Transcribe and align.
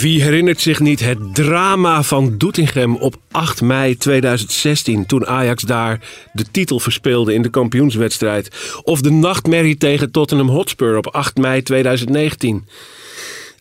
Wie 0.00 0.22
herinnert 0.22 0.60
zich 0.60 0.80
niet 0.80 1.00
het 1.00 1.34
drama 1.34 2.02
van 2.02 2.38
Doetinchem 2.38 2.96
op 2.96 3.16
8 3.30 3.60
mei 3.60 3.96
2016 3.96 5.06
toen 5.06 5.26
Ajax 5.26 5.62
daar 5.62 6.00
de 6.32 6.44
titel 6.50 6.80
verspeelde 6.80 7.34
in 7.34 7.42
de 7.42 7.50
kampioenswedstrijd? 7.50 8.50
Of 8.82 9.00
de 9.00 9.10
nachtmerrie 9.10 9.76
tegen 9.76 10.10
Tottenham 10.10 10.48
Hotspur 10.48 10.96
op 10.96 11.06
8 11.06 11.36
mei 11.36 11.62
2019? 11.62 12.66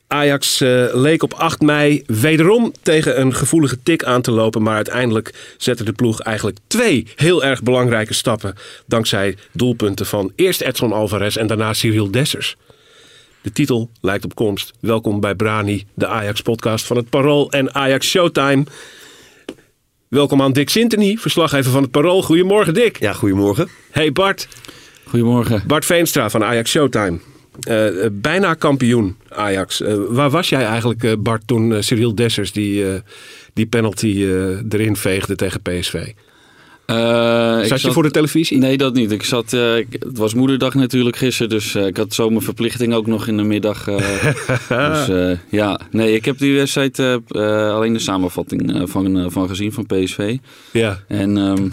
Ajax 0.07 0.61
eh, 0.61 0.85
leek 0.91 1.23
op 1.23 1.33
8 1.33 1.61
mei 1.61 2.03
wederom 2.05 2.73
tegen 2.81 3.21
een 3.21 3.35
gevoelige 3.35 3.77
tik 3.83 4.03
aan 4.03 4.21
te 4.21 4.31
lopen, 4.31 4.63
maar 4.63 4.75
uiteindelijk 4.75 5.55
zette 5.57 5.83
de 5.83 5.93
ploeg 5.93 6.19
eigenlijk 6.19 6.57
twee 6.67 7.07
heel 7.15 7.43
erg 7.43 7.63
belangrijke 7.63 8.13
stappen 8.13 8.55
dankzij 8.85 9.35
doelpunten 9.51 10.05
van 10.05 10.31
eerst 10.35 10.61
Edson 10.61 10.93
Alvarez 10.93 11.35
en 11.35 11.47
daarna 11.47 11.73
Cyril 11.73 12.11
Dessers. 12.11 12.55
De 13.41 13.51
titel 13.51 13.89
lijkt 14.01 14.25
op 14.25 14.35
komst. 14.35 14.73
Welkom 14.79 15.19
bij 15.19 15.35
Brani, 15.35 15.85
de 15.93 16.07
Ajax-podcast 16.07 16.85
van 16.85 16.97
het 16.97 17.09
Parool 17.09 17.51
en 17.51 17.75
Ajax 17.75 18.09
Showtime. 18.09 18.63
Welkom 20.07 20.41
aan 20.41 20.53
Dick 20.53 20.69
Sintony, 20.69 21.17
verslaggever 21.17 21.71
van 21.71 21.81
het 21.81 21.91
Parool. 21.91 22.21
Goedemorgen, 22.23 22.73
Dick. 22.73 22.99
Ja, 22.99 23.13
goedemorgen. 23.13 23.69
Hey 23.91 24.11
Bart. 24.11 24.47
Goedemorgen. 25.03 25.63
Bart 25.67 25.85
Veenstra 25.85 26.29
van 26.29 26.43
Ajax 26.43 26.71
Showtime. 26.71 27.19
Eh, 27.59 28.05
eh, 28.05 28.11
bijna 28.13 28.53
kampioen 28.53 29.17
Ajax. 29.29 29.81
Eh, 29.81 29.97
waar 30.07 30.29
was 30.29 30.49
jij 30.49 30.65
eigenlijk, 30.65 31.03
eh, 31.03 31.13
Bart, 31.19 31.47
toen 31.47 31.83
Cyril 31.83 32.15
Dessers 32.15 32.51
die, 32.51 32.91
eh, 32.93 32.99
die 33.53 33.65
penalty 33.65 34.07
eh, 34.07 34.73
erin 34.73 34.95
veegde 34.95 35.35
tegen 35.35 35.61
PSV? 35.61 36.11
Eh, 36.89 37.59
ik 37.61 37.67
Zat 37.67 37.81
je 37.81 37.91
voor 37.91 38.03
de 38.03 38.11
televisie? 38.11 38.57
Nee, 38.57 38.77
dat 38.77 38.93
niet. 38.93 39.11
Ik 39.11 39.23
zat, 39.23 39.53
eh, 39.53 39.73
het 39.89 40.17
was 40.17 40.33
moederdag 40.33 40.73
natuurlijk 40.73 41.15
gisteren, 41.15 41.49
dus 41.49 41.75
eh, 41.75 41.85
ik 41.85 41.97
had 41.97 42.13
zo 42.13 42.29
mijn 42.29 42.41
verplichting 42.41 42.93
ook 42.93 43.07
nog 43.07 43.27
in 43.27 43.37
de 43.37 43.43
middag. 43.43 43.83
dus 44.69 45.09
ja, 45.49 45.79
nee, 45.91 46.13
ik 46.13 46.25
heb 46.25 46.37
die 46.37 46.55
wedstrijd 46.55 46.99
alleen 47.29 47.93
de 47.93 47.99
samenvatting 47.99 48.81
van, 48.83 49.31
van 49.31 49.47
gezien 49.47 49.71
van 49.71 49.85
PSV. 49.85 50.37
Ja. 50.71 50.99
En 51.07 51.37
ehm, 51.37 51.69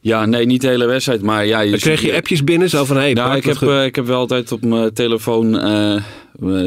ja, 0.00 0.26
nee, 0.26 0.46
niet 0.46 0.60
de 0.60 0.68
hele 0.68 0.86
wedstrijd, 0.86 1.22
maar 1.22 1.46
ja. 1.46 1.64
Dan 1.64 1.78
kreeg 1.78 2.00
je 2.00 2.14
appjes 2.14 2.44
binnen, 2.44 2.70
zo 2.70 2.84
van... 2.84 2.96
Hey, 2.96 3.12
Nou, 3.12 3.36
ik, 3.36 3.44
heb, 3.44 3.62
ik 3.62 3.94
heb 3.94 4.06
wel 4.06 4.18
altijd 4.18 4.52
op 4.52 4.64
mijn 4.64 4.92
telefoon 4.92 5.60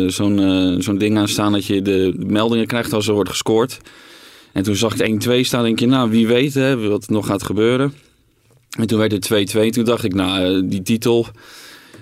zo'n 0.08 0.76
zo'n 0.80 0.98
ding 0.98 1.18
aan 1.18 1.28
staan 1.28 1.52
dat 1.52 1.66
je 1.66 1.82
de 1.82 2.14
meldingen 2.18 2.68
krijgt 2.68 2.94
als 2.94 3.08
er 3.08 3.14
wordt 3.14 3.30
gescoord. 3.30 3.80
En 4.54 4.64
toen 4.64 4.76
zag 4.76 4.96
ik 5.00 5.24
1-2 5.28 5.40
staan, 5.42 5.64
denk 5.64 5.80
je, 5.80 5.88
nou 5.88 6.10
wie 6.10 6.28
weet 6.28 6.54
hè, 6.54 6.88
wat 6.88 7.06
er 7.06 7.14
nog 7.14 7.26
gaat 7.26 7.44
gebeuren. 7.44 7.94
En 8.80 8.88
toen 8.88 9.00
werd 9.00 9.12
het 9.12 9.56
2-2. 9.56 9.70
Toen 9.70 9.84
dacht 9.84 10.04
ik, 10.04 10.14
nou, 10.14 10.56
eh, 10.56 10.70
die 10.70 10.82
titel, 10.82 11.28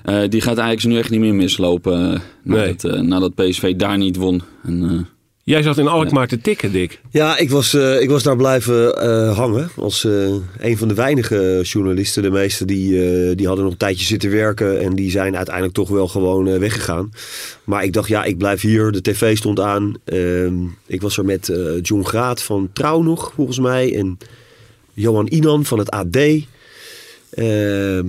eh, 0.03 0.21
die 0.29 0.41
gaat 0.41 0.57
eigenlijk 0.57 0.87
nu 0.87 0.97
echt 0.97 1.09
niet 1.09 1.19
meer 1.19 1.35
mislopen. 1.35 1.99
Nee. 2.01 2.21
nadat, 2.43 2.83
eh, 2.83 3.01
nadat 3.01 3.35
PSV 3.35 3.75
daar 3.75 3.97
niet 3.97 4.15
won. 4.15 4.41
En, 4.63 5.07
Jij 5.49 5.61
zat 5.61 5.77
in 5.77 5.87
Alkmaar 5.87 6.27
te 6.27 6.41
tikken, 6.41 6.71
Dick. 6.71 6.99
Ja, 7.11 7.37
ik 7.37 7.49
was, 7.49 7.73
eh, 7.73 8.01
ik 8.01 8.09
was 8.09 8.23
daar 8.23 8.35
blijven 8.35 9.01
eh, 9.01 9.37
hangen 9.37 9.69
als 9.75 10.05
eh, 10.05 10.35
een 10.59 10.77
van 10.77 10.87
de 10.87 10.93
weinige 10.93 11.59
journalisten. 11.63 12.23
De 12.23 12.31
meeste 12.31 12.65
die, 12.65 13.35
die 13.35 13.45
hadden 13.47 13.63
nog 13.63 13.73
een 13.73 13.79
tijdje 13.79 14.05
zitten 14.05 14.29
werken 14.29 14.79
en 14.79 14.95
die 14.95 15.11
zijn 15.11 15.35
uiteindelijk 15.35 15.75
toch 15.75 15.89
wel 15.89 16.07
gewoon 16.07 16.59
weggegaan. 16.59 17.11
Maar 17.63 17.83
ik 17.83 17.93
dacht, 17.93 18.07
ja, 18.07 18.23
ik 18.23 18.37
blijf 18.37 18.61
hier. 18.61 18.91
De 18.91 19.01
tv 19.01 19.37
stond 19.37 19.59
aan. 19.59 19.93
Ehm, 20.05 20.53
ik 20.85 21.01
was 21.01 21.17
er 21.17 21.25
met 21.25 21.51
John 21.81 22.03
Graat 22.03 22.41
van 22.41 22.69
Trouw 22.73 23.01
nog, 23.01 23.31
volgens 23.35 23.59
mij. 23.59 23.95
En 23.95 24.17
Johan 24.93 25.27
Inan 25.27 25.65
van 25.65 25.79
het 25.79 25.91
AD. 25.91 26.17
Ehm, 27.29 28.07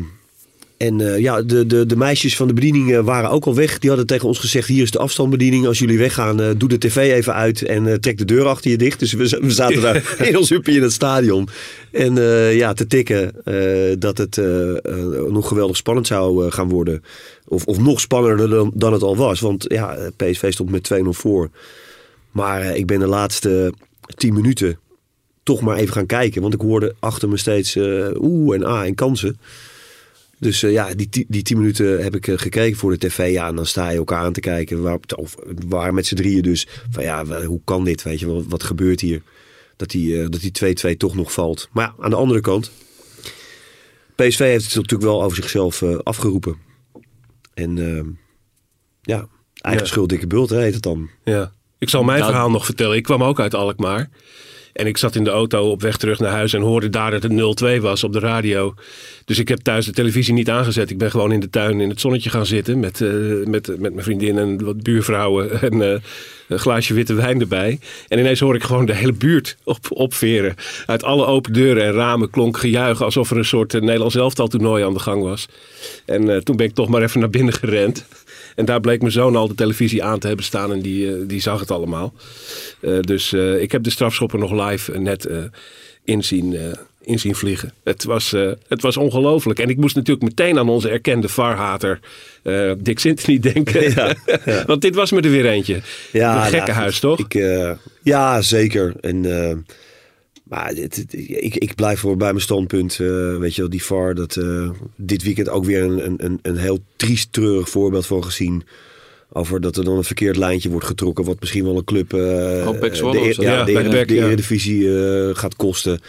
en 0.80 1.00
eh, 1.00 1.18
ja, 1.18 1.42
de, 1.42 1.66
de, 1.66 1.86
de 1.86 1.96
meisjes 1.96 2.36
van 2.36 2.46
de 2.46 2.52
bediening 2.52 3.00
waren 3.00 3.30
ook 3.30 3.44
al 3.44 3.54
weg. 3.54 3.78
Die 3.78 3.88
hadden 3.88 4.06
tegen 4.06 4.28
ons 4.28 4.38
gezegd: 4.38 4.68
hier 4.68 4.82
is 4.82 4.90
de 4.90 4.98
afstandsbediening. 4.98 5.66
Als 5.66 5.78
jullie 5.78 5.98
weggaan, 5.98 6.40
eh, 6.40 6.50
doe 6.56 6.68
de 6.68 6.78
tv 6.78 6.96
even 6.96 7.34
uit 7.34 7.62
en 7.62 7.86
eh, 7.86 7.94
trek 7.94 8.18
de 8.18 8.24
deur 8.24 8.46
achter 8.46 8.70
je 8.70 8.76
dicht. 8.76 8.98
Dus 8.98 9.12
we, 9.12 9.50
zaten 9.50 9.80
daar 9.80 10.14
in 10.28 10.38
ons 10.38 10.48
huppie 10.48 10.76
in 10.76 10.82
het 10.82 10.92
stadion. 10.92 11.48
En 11.92 12.14
ja, 12.54 12.72
te 12.72 12.86
tikken 12.86 13.32
dat 13.98 14.18
het 14.18 14.40
nog 15.28 15.48
geweldig 15.48 15.76
spannend 15.76 16.06
zou 16.06 16.50
gaan 16.50 16.68
worden. 16.68 17.02
Of, 17.48 17.64
of 17.64 17.78
nog 17.78 18.00
spannender 18.00 18.48
dan, 18.48 18.72
dan 18.74 18.92
het 18.92 19.02
al 19.02 19.16
was. 19.16 19.40
Want 19.40 19.64
ja, 19.68 19.96
PSV 20.16 20.52
stond 20.52 20.70
met 20.70 20.90
2-0 20.94 20.98
voor. 21.08 21.50
Maar 22.30 22.76
ik 22.76 22.86
ben 22.86 22.98
de 22.98 23.06
laatste 23.06 23.72
10 24.16 24.34
minuten 24.34 24.78
toch 25.42 25.60
maar 25.60 25.76
even 25.76 25.92
gaan 25.92 26.06
kijken. 26.06 26.42
Want 26.42 26.54
ik 26.54 26.60
hoorde 26.60 26.94
achter 26.98 27.28
me 27.28 27.36
steeds 27.36 27.76
eh, 27.76 28.06
oeh 28.20 28.54
en 28.56 28.64
ah 28.64 28.84
en 28.84 28.94
kansen. 28.94 29.38
Dus 30.40 30.62
eh, 30.62 30.72
ja, 30.72 30.94
die, 30.94 31.26
die 31.28 31.42
tien 31.42 31.58
minuten 31.58 32.02
heb 32.02 32.14
ik 32.14 32.26
eh, 32.28 32.38
gekeken 32.38 32.76
voor 32.78 32.90
de 32.90 33.06
tv. 33.08 33.32
Ja, 33.32 33.48
en 33.48 33.54
dan 33.56 33.66
sta 33.66 33.88
je 33.90 33.96
elkaar 33.98 34.24
aan 34.24 34.32
te 34.32 34.40
kijken. 34.40 34.82
Waar, 34.82 34.98
of 35.16 35.34
waren 35.68 35.94
met 35.94 36.06
z'n 36.06 36.14
drieën 36.14 36.42
dus. 36.42 36.68
Van 36.90 37.02
ja, 37.02 37.44
hoe 37.44 37.60
kan 37.64 37.84
dit? 37.84 38.02
Weet 38.02 38.20
je, 38.20 38.26
wat, 38.26 38.44
wat 38.48 38.62
gebeurt 38.62 39.00
hier? 39.00 39.22
Dat 39.76 39.90
die, 39.90 40.22
eh, 40.22 40.26
dat 40.28 40.40
die 40.40 40.92
2-2 40.94 40.96
toch 40.96 41.14
nog 41.14 41.32
valt. 41.32 41.68
Maar 41.72 41.84
ja, 41.96 42.04
aan 42.04 42.10
de 42.10 42.16
andere 42.16 42.40
kant. 42.40 42.70
PSV 44.14 44.38
heeft 44.38 44.64
het 44.64 44.74
natuurlijk 44.74 45.10
wel 45.10 45.22
over 45.22 45.36
zichzelf 45.36 45.82
afgeroepen. 45.82 46.56
En 47.54 47.78
eh, 47.78 48.04
ja, 49.02 49.28
eigen 49.60 49.82
Ja. 49.84 49.88
schuld, 49.90 50.08
dikke 50.08 50.26
bult 50.26 50.50
hè, 50.50 50.60
heet 50.60 50.74
het 50.74 50.82
dan. 50.82 51.10
Ja. 51.24 51.52
Ik 51.78 51.88
zal 51.88 52.02
mijn 52.02 52.18
Nou- 52.18 52.30
verhaal 52.30 52.50
nog 52.50 52.64
vertellen. 52.64 52.96
Ik 52.96 53.02
kwam 53.02 53.22
ook 53.22 53.40
uit 53.40 53.54
Alkmaar. 53.54 54.10
En 54.72 54.86
ik 54.86 54.96
zat 54.96 55.14
in 55.14 55.24
de 55.24 55.30
auto 55.30 55.70
op 55.70 55.82
weg 55.82 55.96
terug 55.96 56.18
naar 56.18 56.30
huis 56.30 56.52
en 56.52 56.60
hoorde 56.60 56.88
daar 56.88 57.10
dat 57.10 57.22
het 57.22 57.78
0-2 57.78 57.80
was 57.80 58.04
op 58.04 58.12
de 58.12 58.18
radio. 58.18 58.74
Dus 59.24 59.38
ik 59.38 59.48
heb 59.48 59.58
thuis 59.58 59.86
de 59.86 59.92
televisie 59.92 60.34
niet 60.34 60.50
aangezet. 60.50 60.90
Ik 60.90 60.98
ben 60.98 61.10
gewoon 61.10 61.32
in 61.32 61.40
de 61.40 61.50
tuin 61.50 61.80
in 61.80 61.88
het 61.88 62.00
zonnetje 62.00 62.30
gaan 62.30 62.46
zitten 62.46 62.80
met, 62.80 63.00
eh, 63.00 63.10
met, 63.44 63.66
met 63.66 63.92
mijn 63.92 64.02
vriendin 64.02 64.38
en 64.38 64.64
wat 64.64 64.82
buurvrouwen 64.82 65.60
en 65.70 65.82
eh, 65.82 66.00
een 66.48 66.58
glaasje 66.58 66.94
witte 66.94 67.14
wijn 67.14 67.40
erbij. 67.40 67.78
En 68.08 68.18
ineens 68.18 68.40
hoor 68.40 68.54
ik 68.54 68.62
gewoon 68.62 68.86
de 68.86 68.94
hele 68.94 69.12
buurt 69.12 69.56
op, 69.64 69.78
opveren. 69.88 70.54
Uit 70.86 71.02
alle 71.02 71.26
open 71.26 71.52
deuren 71.52 71.84
en 71.84 71.92
ramen 71.92 72.30
klonk 72.30 72.58
gejuich 72.58 73.02
alsof 73.02 73.30
er 73.30 73.36
een 73.36 73.44
soort 73.44 73.74
eh, 73.74 73.80
Nederlands 73.80 74.14
elftal 74.14 74.48
toernooi 74.48 74.84
aan 74.84 74.94
de 74.94 75.00
gang 75.00 75.22
was. 75.22 75.46
En 76.04 76.44
toen 76.44 76.56
ben 76.56 76.66
ik 76.66 76.74
toch 76.74 76.88
maar 76.88 77.02
even 77.02 77.20
naar 77.20 77.30
binnen 77.30 77.54
gerend. 77.54 78.06
En 78.54 78.64
daar 78.64 78.80
bleek 78.80 79.00
mijn 79.00 79.12
zoon 79.12 79.36
al 79.36 79.48
de 79.48 79.54
televisie 79.54 80.04
aan 80.04 80.18
te 80.18 80.26
hebben 80.26 80.44
staan 80.44 80.72
en 80.72 80.80
die, 80.80 81.08
eh, 81.08 81.14
die 81.26 81.40
zag 81.40 81.60
het 81.60 81.70
allemaal. 81.70 82.14
Eh, 82.80 83.00
dus 83.00 83.32
eh, 83.32 83.62
ik 83.62 83.72
heb 83.72 83.82
de 83.82 83.90
strafschopper 83.90 84.38
nog 84.38 84.68
live 84.68 84.98
net 84.98 85.28
inzien, 86.04 86.56
eh, 86.56 86.62
inzien 87.00 87.34
vliegen. 87.34 87.72
Het 87.84 88.04
was, 88.04 88.30
het 88.68 88.82
was 88.82 88.96
ongelooflijk. 88.96 89.58
En 89.58 89.68
ik 89.68 89.76
moest 89.76 89.96
natuurlijk 89.96 90.26
meteen 90.26 90.58
aan 90.58 90.68
onze 90.68 90.88
erkende 90.90 91.28
varhater 91.28 92.00
eh 92.42 92.72
Dick 92.78 92.98
Sintony 92.98 93.38
denken. 93.52 93.90
Ja, 93.90 94.14
ja. 94.44 94.64
Want 94.66 94.80
dit 94.82 94.94
was 94.94 95.10
me 95.10 95.20
er 95.20 95.30
weer 95.30 95.46
eentje. 95.46 95.80
Ja, 96.12 96.30
een 96.30 96.38
nou, 96.38 96.50
gekkenhuis, 96.50 96.98
goed. 96.98 97.00
toch? 97.00 97.18
Ik, 97.18 97.68
ja, 98.02 98.42
zeker. 98.42 98.94
En, 99.00 99.24
maar 100.50 100.74
dit, 100.74 100.94
dit- 101.10 101.28
ik, 101.42 101.54
ik 101.56 101.74
blijf 101.74 102.00
voor 102.00 102.16
bij 102.16 102.30
mijn 102.30 102.40
standpunt. 102.42 102.92
eh, 103.00 103.36
weet 103.36 103.54
je 103.54 103.60
wel, 103.60 103.70
die 103.70 103.84
VAR. 103.84 104.14
Dat, 104.14 104.36
eh, 104.36 104.70
dit 104.96 105.22
weekend 105.22 105.48
ook 105.48 105.64
weer 105.64 105.82
een, 105.82 106.04
een- 106.06 106.24
een, 106.24 106.38
een 106.42 106.56
heel 106.56 106.78
triest, 106.96 107.32
treurig 107.32 107.68
voorbeeld 107.68 108.06
van 108.06 108.24
gezien. 108.24 108.62
Over 109.32 109.60
dat 109.60 109.76
er 109.76 109.84
dan 109.84 109.96
een 109.96 110.04
verkeerd 110.04 110.36
lijntje 110.36 110.70
wordt 110.70 110.86
getrokken. 110.86 111.24
Wat 111.24 111.40
misschien 111.40 111.64
wel 111.64 111.76
een 111.76 111.84
club 111.84 112.12
eh 112.12 112.18
Oh, 112.20 112.80
de, 113.12 113.18
e- 113.18 113.34
ja, 113.42 113.58
Ja, 113.58 113.64
de, 113.64 113.72
ja. 114.14 114.28
Eh, 115.30 115.36
gaat 115.36 115.56
kosten. 115.56 116.00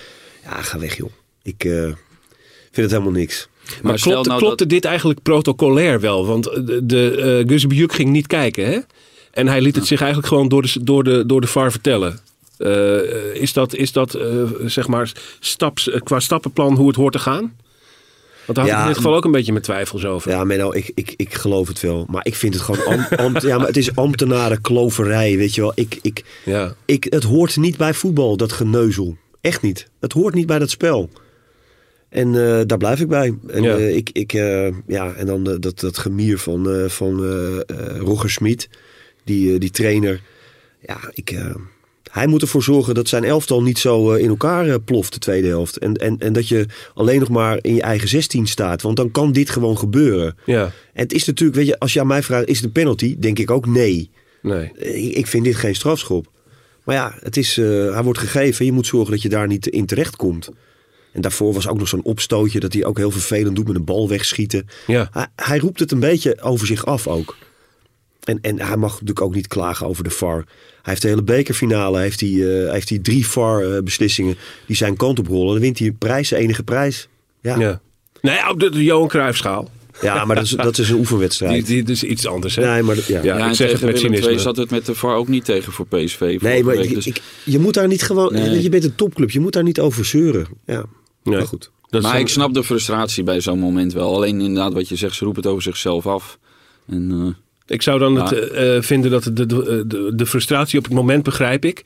Ja, 0.43 0.61
ga 0.61 0.79
weg 0.79 0.97
joh. 0.97 1.09
Ik 1.43 1.63
eh, 1.63 1.71
vind 1.81 1.95
het 2.75 2.91
helemaal 2.91 3.11
niks. 3.11 3.47
Maar 3.81 3.99
klopte, 3.99 4.29
nou 4.29 4.41
klopte 4.41 4.65
dit 4.65 4.85
eigenlijk 4.85 5.21
protocolair 5.21 5.99
wel? 5.99 6.25
Want 6.25 6.43
de, 6.43 6.79
de 6.85 7.11
eh 7.45 7.45
ging 7.93 8.09
niet 8.09 8.27
kijken, 8.27 8.65
hè? 8.65 8.79
En 9.31 9.47
hij 9.47 9.61
liet 9.61 9.75
het 9.75 9.87
zich 9.87 9.99
eigenlijk 9.99 10.27
gewoon 10.33 10.47
door 10.49 10.61
de, 10.61 10.73
door 10.83 11.03
de, 11.03 11.25
door 11.25 11.41
de 11.41 11.47
VAR 11.47 11.71
vertellen. 11.71 12.19
Eh, 12.61 13.41
is 13.41 13.53
dat, 13.53 13.75
is 13.75 13.91
dat 13.91 14.13
eh, 14.13 14.43
zeg 14.65 14.87
maar 14.87 15.11
staps, 15.39 15.89
eh, 15.89 16.01
qua 16.01 16.19
stappenplan 16.19 16.75
hoe 16.75 16.87
het 16.87 16.95
hoort 16.95 17.13
te 17.13 17.19
gaan? 17.19 17.55
Want 18.45 18.57
daar 18.57 18.65
had 18.65 18.67
Ja, 18.67 18.75
ik 18.75 18.81
in 18.81 18.87
dit 18.87 18.97
geval 18.97 19.15
ook 19.15 19.25
een 19.25 19.31
beetje 19.31 19.51
mijn 19.51 19.63
twijfels 19.63 20.05
over. 20.05 20.31
Ja, 20.31 20.43
Menno, 20.43 20.71
ik, 20.73 20.91
ik, 20.95 21.13
ik 21.15 21.33
geloof 21.33 21.67
het 21.67 21.79
wel. 21.81 22.05
Maar 22.09 22.25
ik 22.25 22.35
vind 22.35 22.53
het 22.53 22.63
gewoon... 22.63 22.85
am- 22.85 23.17
ambt- 23.25 23.41
ja, 23.41 23.57
maar 23.57 23.67
het 23.67 23.77
is 23.77 23.95
ambtenarenkloverij, 23.95 25.37
weet 25.37 25.55
je 25.55 25.61
wel. 25.61 25.71
Ik, 25.75 25.99
ik, 26.01 26.23
Ja. 26.45 26.75
ik, 26.85 27.07
het 27.09 27.23
hoort 27.23 27.57
niet 27.57 27.77
bij 27.77 27.93
voetbal, 27.93 28.37
dat 28.37 28.51
geneuzel. 28.51 29.17
Echt 29.41 29.61
niet. 29.61 29.87
Het 29.99 30.13
hoort 30.13 30.33
niet 30.33 30.45
bij 30.45 30.59
dat 30.59 30.69
spel. 30.69 31.09
En 32.09 32.27
eh, 32.27 32.61
daar 32.65 32.77
blijf 32.77 32.99
ik 32.99 33.07
bij. 33.07 33.33
En, 33.47 33.63
Ja. 33.63 33.75
eh, 33.77 33.95
ik, 33.95 34.09
ik, 34.13 34.33
eh, 34.33 34.67
ja, 34.87 35.13
en 35.13 35.25
dan 35.25 35.43
dat, 35.59 35.79
dat 35.79 35.97
gemier 35.97 36.37
van, 36.37 36.69
eh, 36.71 36.89
van 36.89 37.23
eh, 37.23 37.57
eh, 37.57 37.97
Roger 37.97 38.29
Smit, 38.29 38.69
die, 39.23 39.53
eh, 39.53 39.59
die 39.59 39.71
trainer. 39.71 40.21
Ja, 40.87 40.97
ik, 41.13 41.29
eh, 41.31 41.55
Hij 42.11 42.27
moet 42.27 42.41
ervoor 42.41 42.63
zorgen 42.63 42.93
dat 42.93 43.07
zijn 43.07 43.23
elftal 43.23 43.61
niet 43.61 43.79
zo 43.79 44.11
eh, 44.11 44.23
in 44.23 44.29
elkaar 44.29 44.67
eh, 44.67 44.75
ploft 44.85 45.13
de 45.13 45.19
tweede 45.19 45.47
helft. 45.47 45.77
En, 45.77 45.93
en, 45.93 46.15
en 46.19 46.33
dat 46.33 46.47
je 46.47 46.65
alleen 46.93 47.19
nog 47.19 47.29
maar 47.29 47.59
in 47.61 47.75
je 47.75 47.81
eigen 47.81 48.07
16 48.07 48.47
staat. 48.47 48.81
Want 48.81 48.95
dan 48.97 49.11
kan 49.11 49.31
dit 49.31 49.49
gewoon 49.49 49.77
gebeuren. 49.77 50.37
Ja, 50.45 50.63
En 50.93 51.03
het 51.03 51.13
is 51.13 51.25
natuurlijk, 51.25 51.57
weet 51.57 51.67
je, 51.67 51.79
als 51.79 51.93
je 51.93 51.99
aan 51.99 52.07
mij 52.07 52.23
vraagt, 52.23 52.47
is 52.47 52.55
het 52.55 52.65
een 52.65 52.71
penalty? 52.71 53.15
Denk 53.19 53.39
ik 53.39 53.51
ook 53.51 53.65
nee. 53.65 54.09
nee. 54.41 54.71
Ik, 54.77 55.15
ik 55.15 55.27
vind 55.27 55.43
dit 55.43 55.55
geen 55.55 55.75
strafschop. 55.75 56.29
Maar 56.83 56.95
ja, 56.95 57.15
het 57.19 57.37
is, 57.37 57.57
eh, 57.57 57.65
hij 57.93 58.03
wordt 58.03 58.19
gegeven. 58.19 58.65
Je 58.65 58.71
moet 58.71 58.87
zorgen 58.87 59.11
dat 59.11 59.21
je 59.21 59.29
daar 59.29 59.47
niet 59.47 59.67
in 59.67 59.85
terecht 59.85 60.15
komt. 60.15 60.49
En 61.11 61.21
daarvoor 61.21 61.53
was 61.53 61.67
ook 61.67 61.77
nog 61.77 61.87
zo'n 61.87 62.03
opstootje 62.03 62.59
dat 62.59 62.73
hij 62.73 62.85
ook 62.85 62.97
heel 62.97 63.11
vervelend 63.11 63.55
doet 63.55 63.67
met 63.67 63.75
een 63.75 63.85
bal 63.85 64.09
wegschieten. 64.09 64.67
Ja. 64.87 65.09
Hij, 65.11 65.27
hij 65.35 65.57
roept 65.57 65.79
het 65.79 65.91
een 65.91 65.99
beetje 65.99 66.41
over 66.41 66.67
zich 66.67 66.85
af 66.85 67.07
ook. 67.07 67.37
En, 68.21 68.39
en 68.41 68.59
hij 68.59 68.77
mag 68.77 68.91
natuurlijk 68.91 69.21
ook 69.21 69.35
niet 69.35 69.47
klagen 69.47 69.87
over 69.87 70.03
de 70.03 70.09
VAR. 70.09 70.35
Hij 70.35 70.45
heeft 70.81 71.01
de 71.01 71.07
hele 71.07 71.23
bekerfinale, 71.23 71.99
heeft 71.99 72.19
hij, 72.19 72.63
eh, 72.65 72.71
heeft 72.71 72.89
hij 72.89 72.99
drie 72.99 73.27
VAR-beslissingen 73.27 74.35
die 74.65 74.75
zijn 74.75 74.95
kant 74.95 75.19
op 75.19 75.27
rollen. 75.27 75.51
Dan 75.53 75.61
wint 75.61 75.79
hij 75.79 75.91
prijs, 75.91 76.29
de 76.29 76.35
enige 76.35 76.63
prijs. 76.63 77.07
Ja, 77.41 77.53
ja. 77.55 77.59
ja. 77.59 77.81
Nee, 78.21 78.49
op 78.49 78.59
de, 78.59 78.69
de 78.69 78.83
Johan 78.83 79.07
Cruijffschaal. 79.07 79.69
maar 80.01 80.35
dat 80.35 80.43
is, 80.43 80.49
dat 80.49 80.77
is 80.77 80.89
een 80.89 80.97
oefenwedstrijd. 81.03 81.65
die, 81.65 81.83
is 81.83 82.03
iets 82.03 82.27
anders, 82.27 82.55
hè? 82.55 82.65
nee, 82.73 82.83
maar, 82.83 82.95
ja. 83.07 83.21
Ja, 83.23 83.37
Ja, 83.37 83.49
ik 83.49 83.55
zeg 83.55 83.71
het 83.71 83.81
met 83.81 83.99
cynisme. 83.99 84.39
zat 84.39 84.57
het 84.57 84.69
met 84.71 84.85
de 84.85 84.95
VAR 84.95 85.15
ook 85.15 85.27
niet 85.27 85.45
tegen 85.45 85.73
voor 85.73 85.87
PSV. 85.87 86.37
Nee, 86.41 86.63
maar 86.63 86.75
week. 86.75 86.85
ik- 86.89 86.95
Dus- 86.95 87.07
ik, 87.07 87.21
je 87.45 87.59
moet 87.59 87.73
daar 87.73 87.87
niet 87.87 88.01
gewoon... 88.03 88.33
Nee. 88.33 88.61
Je 88.61 88.69
bent 88.69 88.83
een 88.83 88.95
topclub, 88.95 89.31
je 89.31 89.39
moet 89.39 89.53
daar 89.53 89.63
niet 89.63 89.79
over 89.79 90.05
zeuren. 90.05 90.47
Ja, 90.65 90.83
Nee. 91.23 91.35
maar 91.37 91.47
goed. 91.47 91.71
Dat 91.89 92.01
maar 92.01 92.11
dan- 92.11 92.21
ik 92.21 92.27
snap 92.27 92.53
de 92.53 92.63
frustratie 92.63 93.23
bij 93.23 93.41
zo'n 93.41 93.59
moment 93.59 93.93
wel. 93.93 94.15
Alleen 94.15 94.41
inderdaad 94.41 94.73
wat 94.73 94.89
je 94.89 94.95
zegt, 94.95 95.15
ze 95.15 95.23
roepen 95.25 95.41
het 95.41 95.51
over 95.51 95.63
zichzelf 95.63 96.07
af. 96.07 96.37
En, 96.87 97.11
eh, 97.11 97.33
Ik 97.67 97.81
zou 97.81 97.99
dan 97.99 98.15
het, 98.15 98.31
eh, 98.31 98.75
eh, 98.75 98.83
vinden 98.83 99.11
dat 99.11 99.23
de, 99.23 99.33
de, 99.45 99.83
de, 99.87 100.11
de 100.15 100.25
frustratie 100.25 100.77
op 100.79 100.85
het 100.85 100.93
moment 100.93 101.23
begrijp 101.23 101.65
ik. 101.65 101.83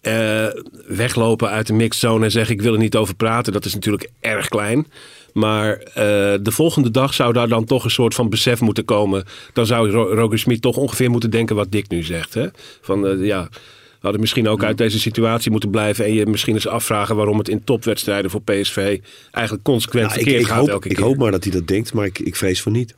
Eh, 0.00 0.46
weglopen 0.86 1.48
uit 1.50 1.66
de 1.66 1.72
mixzone 1.72 2.24
en 2.24 2.30
zeggen 2.30 2.54
ik 2.54 2.62
wil 2.62 2.72
er 2.72 2.78
niet 2.78 2.96
over 2.96 3.14
praten, 3.14 3.52
dat 3.52 3.64
is 3.64 3.74
natuurlijk 3.74 4.10
erg 4.20 4.48
klein. 4.48 4.86
Maar 5.32 5.72
eh, 5.76 5.94
de 6.40 6.50
volgende 6.50 6.90
dag 6.90 7.14
zou 7.14 7.32
daar 7.32 7.48
dan 7.48 7.64
toch 7.64 7.84
een 7.84 7.90
soort 7.90 8.14
van 8.14 8.28
besef 8.28 8.60
moeten 8.60 8.84
komen. 8.84 9.24
Dan 9.52 9.66
zou 9.66 9.90
Ro- 9.90 10.14
Roger 10.14 10.38
Smit 10.38 10.62
toch 10.62 10.76
ongeveer 10.76 11.10
moeten 11.10 11.30
denken 11.30 11.56
wat 11.56 11.72
Dick 11.72 11.88
nu 11.88 12.02
zegt. 12.02 12.34
Hè? 12.34 12.46
Van 12.80 13.06
eh, 13.06 13.26
ja, 13.26 13.48
we 13.50 13.98
hadden 14.00 14.20
misschien 14.20 14.48
ook 14.48 14.64
uit 14.64 14.78
deze 14.78 14.98
situatie 14.98 15.50
moeten 15.50 15.70
blijven. 15.70 16.04
En 16.04 16.14
je 16.14 16.26
misschien 16.26 16.54
eens 16.54 16.66
afvragen 16.68 17.16
waarom 17.16 17.38
het 17.38 17.48
in 17.48 17.64
topwedstrijden 17.64 18.30
voor 18.30 18.42
PSV 18.42 18.98
eigenlijk 19.30 19.64
consequent 19.64 20.06
ik, 20.06 20.12
verkeerd 20.12 20.40
ik, 20.40 20.46
gaat 20.46 20.58
hoop, 20.58 20.68
elke 20.68 20.88
ik 20.88 20.94
keer. 20.96 21.04
hoop 21.04 21.16
maar 21.16 21.30
dat 21.30 21.44
hij 21.44 21.52
dat 21.52 21.66
denkt, 21.66 21.92
maar 21.92 22.06
ik, 22.06 22.18
ik 22.18 22.36
vrees 22.36 22.62
van 22.62 22.72
niet. 22.72 22.94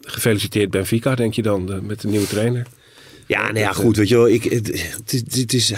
Gefeliciteerd 0.00 0.70
Benfica, 0.70 1.14
denk 1.14 1.34
je 1.34 1.42
dan, 1.42 1.72
eh, 1.72 1.78
met 1.80 2.00
de 2.00 2.08
nieuwe 2.08 2.26
trainer. 2.26 2.66
Ja, 3.26 3.42
nou 3.42 3.58
ja, 3.58 3.72
goed. 3.72 3.96
Weet 3.96 4.08
je 4.08 4.14
wel, 4.16 4.28
ik, 4.28 4.42
het, 4.44 4.66
het, 4.66 5.12
is- 5.12 5.40
het 5.40 5.52
is, 5.52 5.72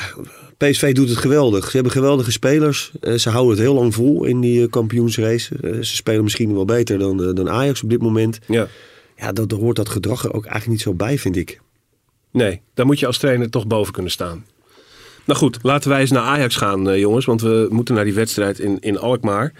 PSV 0.57 0.93
doet 0.95 1.09
het 1.09 1.19
geweldig. 1.19 1.65
Ze 1.65 1.71
hebben 1.73 1.93
geweldige 1.93 2.31
spelers. 2.33 2.91
Eh, 3.01 3.15
ze 3.15 3.31
houden 3.31 3.53
het 3.53 3.61
heel 3.63 3.75
lang 3.75 3.95
vol 3.95 4.25
in 4.25 4.41
die 4.41 4.63
eh, 4.63 4.71
kampioensrace. 4.71 5.55
Eh, 5.63 5.71
ze 5.75 5.97
spelen 5.97 6.23
misschien 6.23 6.55
wel 6.55 6.65
beter 6.65 6.99
dan, 6.99 7.23
eh, 7.25 7.35
dan 7.35 7.51
Ajax 7.51 7.83
op 7.83 7.91
dit 7.91 8.01
moment. 8.03 8.39
Ja. 8.49 8.69
Ja, 9.17 9.33
dat, 9.33 9.51
hoort 9.51 9.77
dat 9.77 9.89
gedrag 9.89 10.25
er 10.25 10.33
ook 10.33 10.45
eigenlijk 10.45 10.69
niet 10.73 10.81
zo 10.81 10.95
bij, 10.95 11.19
vind 11.19 11.37
ik. 11.37 11.61
Nee, 12.33 12.61
daar 12.75 12.87
moet 12.87 12.99
je 12.99 13.07
als 13.07 13.19
trainer 13.19 13.51
toch 13.51 13.67
boven 13.67 13.93
kunnen 13.93 14.13
staan. 14.13 14.45
Nou 15.25 15.39
goed, 15.39 15.59
laten 15.63 15.91
wij 15.91 16.01
eens 16.01 16.11
naar 16.11 16.23
Ajax 16.23 16.57
gaan, 16.57 16.91
eh, 16.91 16.99
jongens. 16.99 17.25
Want 17.25 17.41
we 17.41 17.67
moeten 17.71 17.95
naar 17.95 18.05
die 18.05 18.15
wedstrijd 18.15 18.59
in, 18.59 18.77
in 18.81 18.99
Alkmaar. 18.99 19.53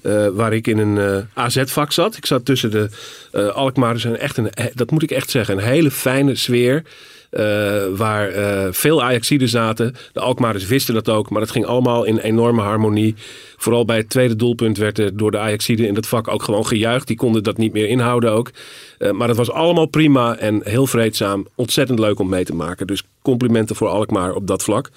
eh, 0.00 0.26
waar 0.26 0.52
ik 0.52 0.66
in 0.66 0.78
een 0.78 0.98
eh, 0.98 1.44
AZ-vak 1.44 1.92
zat. 1.92 2.16
Ik 2.16 2.26
zat 2.26 2.44
tussen 2.44 2.70
de 2.70 2.88
eh 3.32 3.48
Alkmaarders 3.48 4.04
echt 4.04 4.36
een, 4.36 4.50
dat 4.74 4.90
moet 4.90 5.02
ik 5.02 5.10
echt 5.10 5.30
zeggen, 5.30 5.56
een 5.56 5.64
hele 5.64 5.90
fijne 5.90 6.34
sfeer. 6.34 6.82
Eh, 7.30 7.86
waar 7.96 8.28
eh, 8.28 8.72
veel 8.72 9.02
Ajaxiden 9.02 9.48
zaten. 9.48 9.94
De 10.12 10.20
Alkmaarders 10.20 10.66
wisten 10.66 10.94
dat 10.94 11.08
ook, 11.08 11.30
maar 11.30 11.40
het 11.40 11.50
ging 11.50 11.66
allemaal 11.66 12.04
in 12.04 12.18
enorme 12.18 12.62
harmonie. 12.62 13.14
Vooral 13.56 13.84
bij 13.84 13.96
het 13.96 14.10
tweede 14.10 14.36
doelpunt 14.36 14.78
werd 14.78 14.98
er 14.98 15.16
door 15.16 15.30
de 15.30 15.38
Ajaxiden 15.38 15.86
in 15.86 15.94
dat 15.94 16.06
vak 16.06 16.28
ook 16.28 16.42
gewoon 16.42 16.66
gejuicht. 16.66 17.06
Die 17.06 17.16
konden 17.16 17.42
dat 17.42 17.56
niet 17.56 17.72
meer 17.72 17.88
inhouden 17.88 18.32
ook. 18.32 18.50
Eh, 18.98 19.10
maar 19.10 19.28
het 19.28 19.36
was 19.36 19.50
allemaal 19.50 19.86
prima 19.86 20.36
en 20.36 20.60
heel 20.64 20.86
vreedzaam. 20.86 21.46
Ontzettend 21.54 21.98
leuk 21.98 22.18
om 22.18 22.28
mee 22.28 22.44
te 22.44 22.54
maken. 22.54 22.86
Dus 22.86 23.02
complimenten 23.22 23.76
voor 23.76 23.88
Alkmaar 23.88 24.34
op 24.34 24.46
dat 24.46 24.62
vlak. 24.62 24.90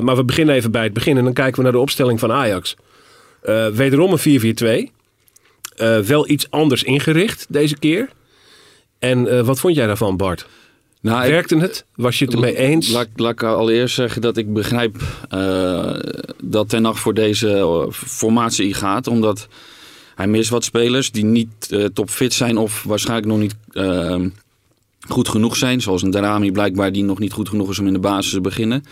Maar 0.00 0.16
we 0.16 0.24
beginnen 0.24 0.54
even 0.54 0.70
bij 0.70 0.82
het 0.82 0.92
begin 0.92 1.16
en 1.16 1.24
dan 1.24 1.32
kijken 1.32 1.56
we 1.56 1.62
naar 1.62 1.72
de 1.72 1.78
opstelling 1.78 2.20
van 2.20 2.32
Ajax. 2.32 2.76
Wederom 3.72 4.12
een 4.12 4.18
4-4-2. 4.18 4.90
Eh, 5.76 5.98
wel 5.98 6.28
iets 6.28 6.50
anders 6.50 6.82
ingericht 6.82 7.46
deze 7.48 7.78
keer. 7.78 8.08
En 8.98 9.44
wat 9.44 9.60
vond 9.60 9.74
jij 9.74 9.86
daarvan, 9.86 10.16
Bart? 10.16 10.46
Nou, 11.02 11.24
ik- 11.24 11.30
Werkte 11.30 11.56
het? 11.56 11.84
Was 11.94 12.18
je 12.18 12.24
het 12.24 12.34
ermee 12.34 12.56
eens? 12.56 12.88
Laat, 12.88 13.08
laat 13.16 13.32
ik 13.32 13.42
allereerst 13.42 13.94
zeggen 13.94 14.20
dat 14.22 14.36
ik 14.36 14.52
begrijp 14.52 14.96
eh, 15.28 15.94
dat 16.42 16.68
Ten 16.68 16.84
Hag 16.84 16.98
voor 16.98 17.14
deze 17.14 17.56
eh, 17.56 17.84
formatie 17.90 18.74
gaat. 18.74 19.06
Omdat 19.06 19.48
hij 20.14 20.26
mist 20.26 20.50
wat 20.50 20.64
spelers 20.64 21.10
die 21.10 21.24
niet 21.24 21.68
eh, 21.70 21.84
topfit 21.84 22.32
zijn 22.32 22.56
of 22.58 22.82
waarschijnlijk 22.82 23.28
nog 23.28 23.38
niet 23.38 23.54
goed 25.08 25.28
genoeg 25.28 25.56
zijn. 25.56 25.80
Zoals 25.80 26.02
een 26.02 26.10
Darami 26.10 26.52
blijkbaar 26.52 26.92
die 26.92 27.04
nog 27.04 27.18
niet 27.18 27.32
goed 27.32 27.48
genoeg 27.48 27.70
is 27.70 27.78
om 27.78 27.86
in 27.86 27.92
de 27.92 27.98
basis 27.98 28.32
te 28.32 28.40
beginnen. 28.40 28.84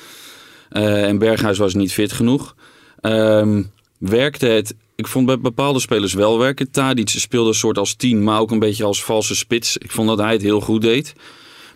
En 0.71 1.19
Berghuis 1.19 1.59
was 1.59 1.75
niet 1.75 1.93
fit 1.93 2.12
genoeg. 2.12 2.55
Ehm, 3.01 3.62
werkte 3.99 4.47
het... 4.47 4.75
Ik 4.95 5.07
vond 5.07 5.27
bij 5.27 5.39
bepaalde 5.39 5.81
spelers 5.81 6.12
wel 6.15 6.39
werken. 6.39 6.71
Tadic 6.71 7.09
speelde 7.09 7.49
een 7.49 7.55
soort 7.55 7.79
als 7.79 7.95
tien, 7.95 8.23
maar 8.23 8.41
ook 8.41 8.51
een 8.51 8.59
beetje 8.59 8.85
als 8.85 9.05
valse 9.05 9.37
spits. 9.37 9.77
Ik 9.77 9.91
vond 9.91 10.09
dat 10.09 10.19
hij 10.19 10.33
het 10.33 10.43
heel 10.43 10.61
goed 10.61 10.83
deed. 10.83 11.15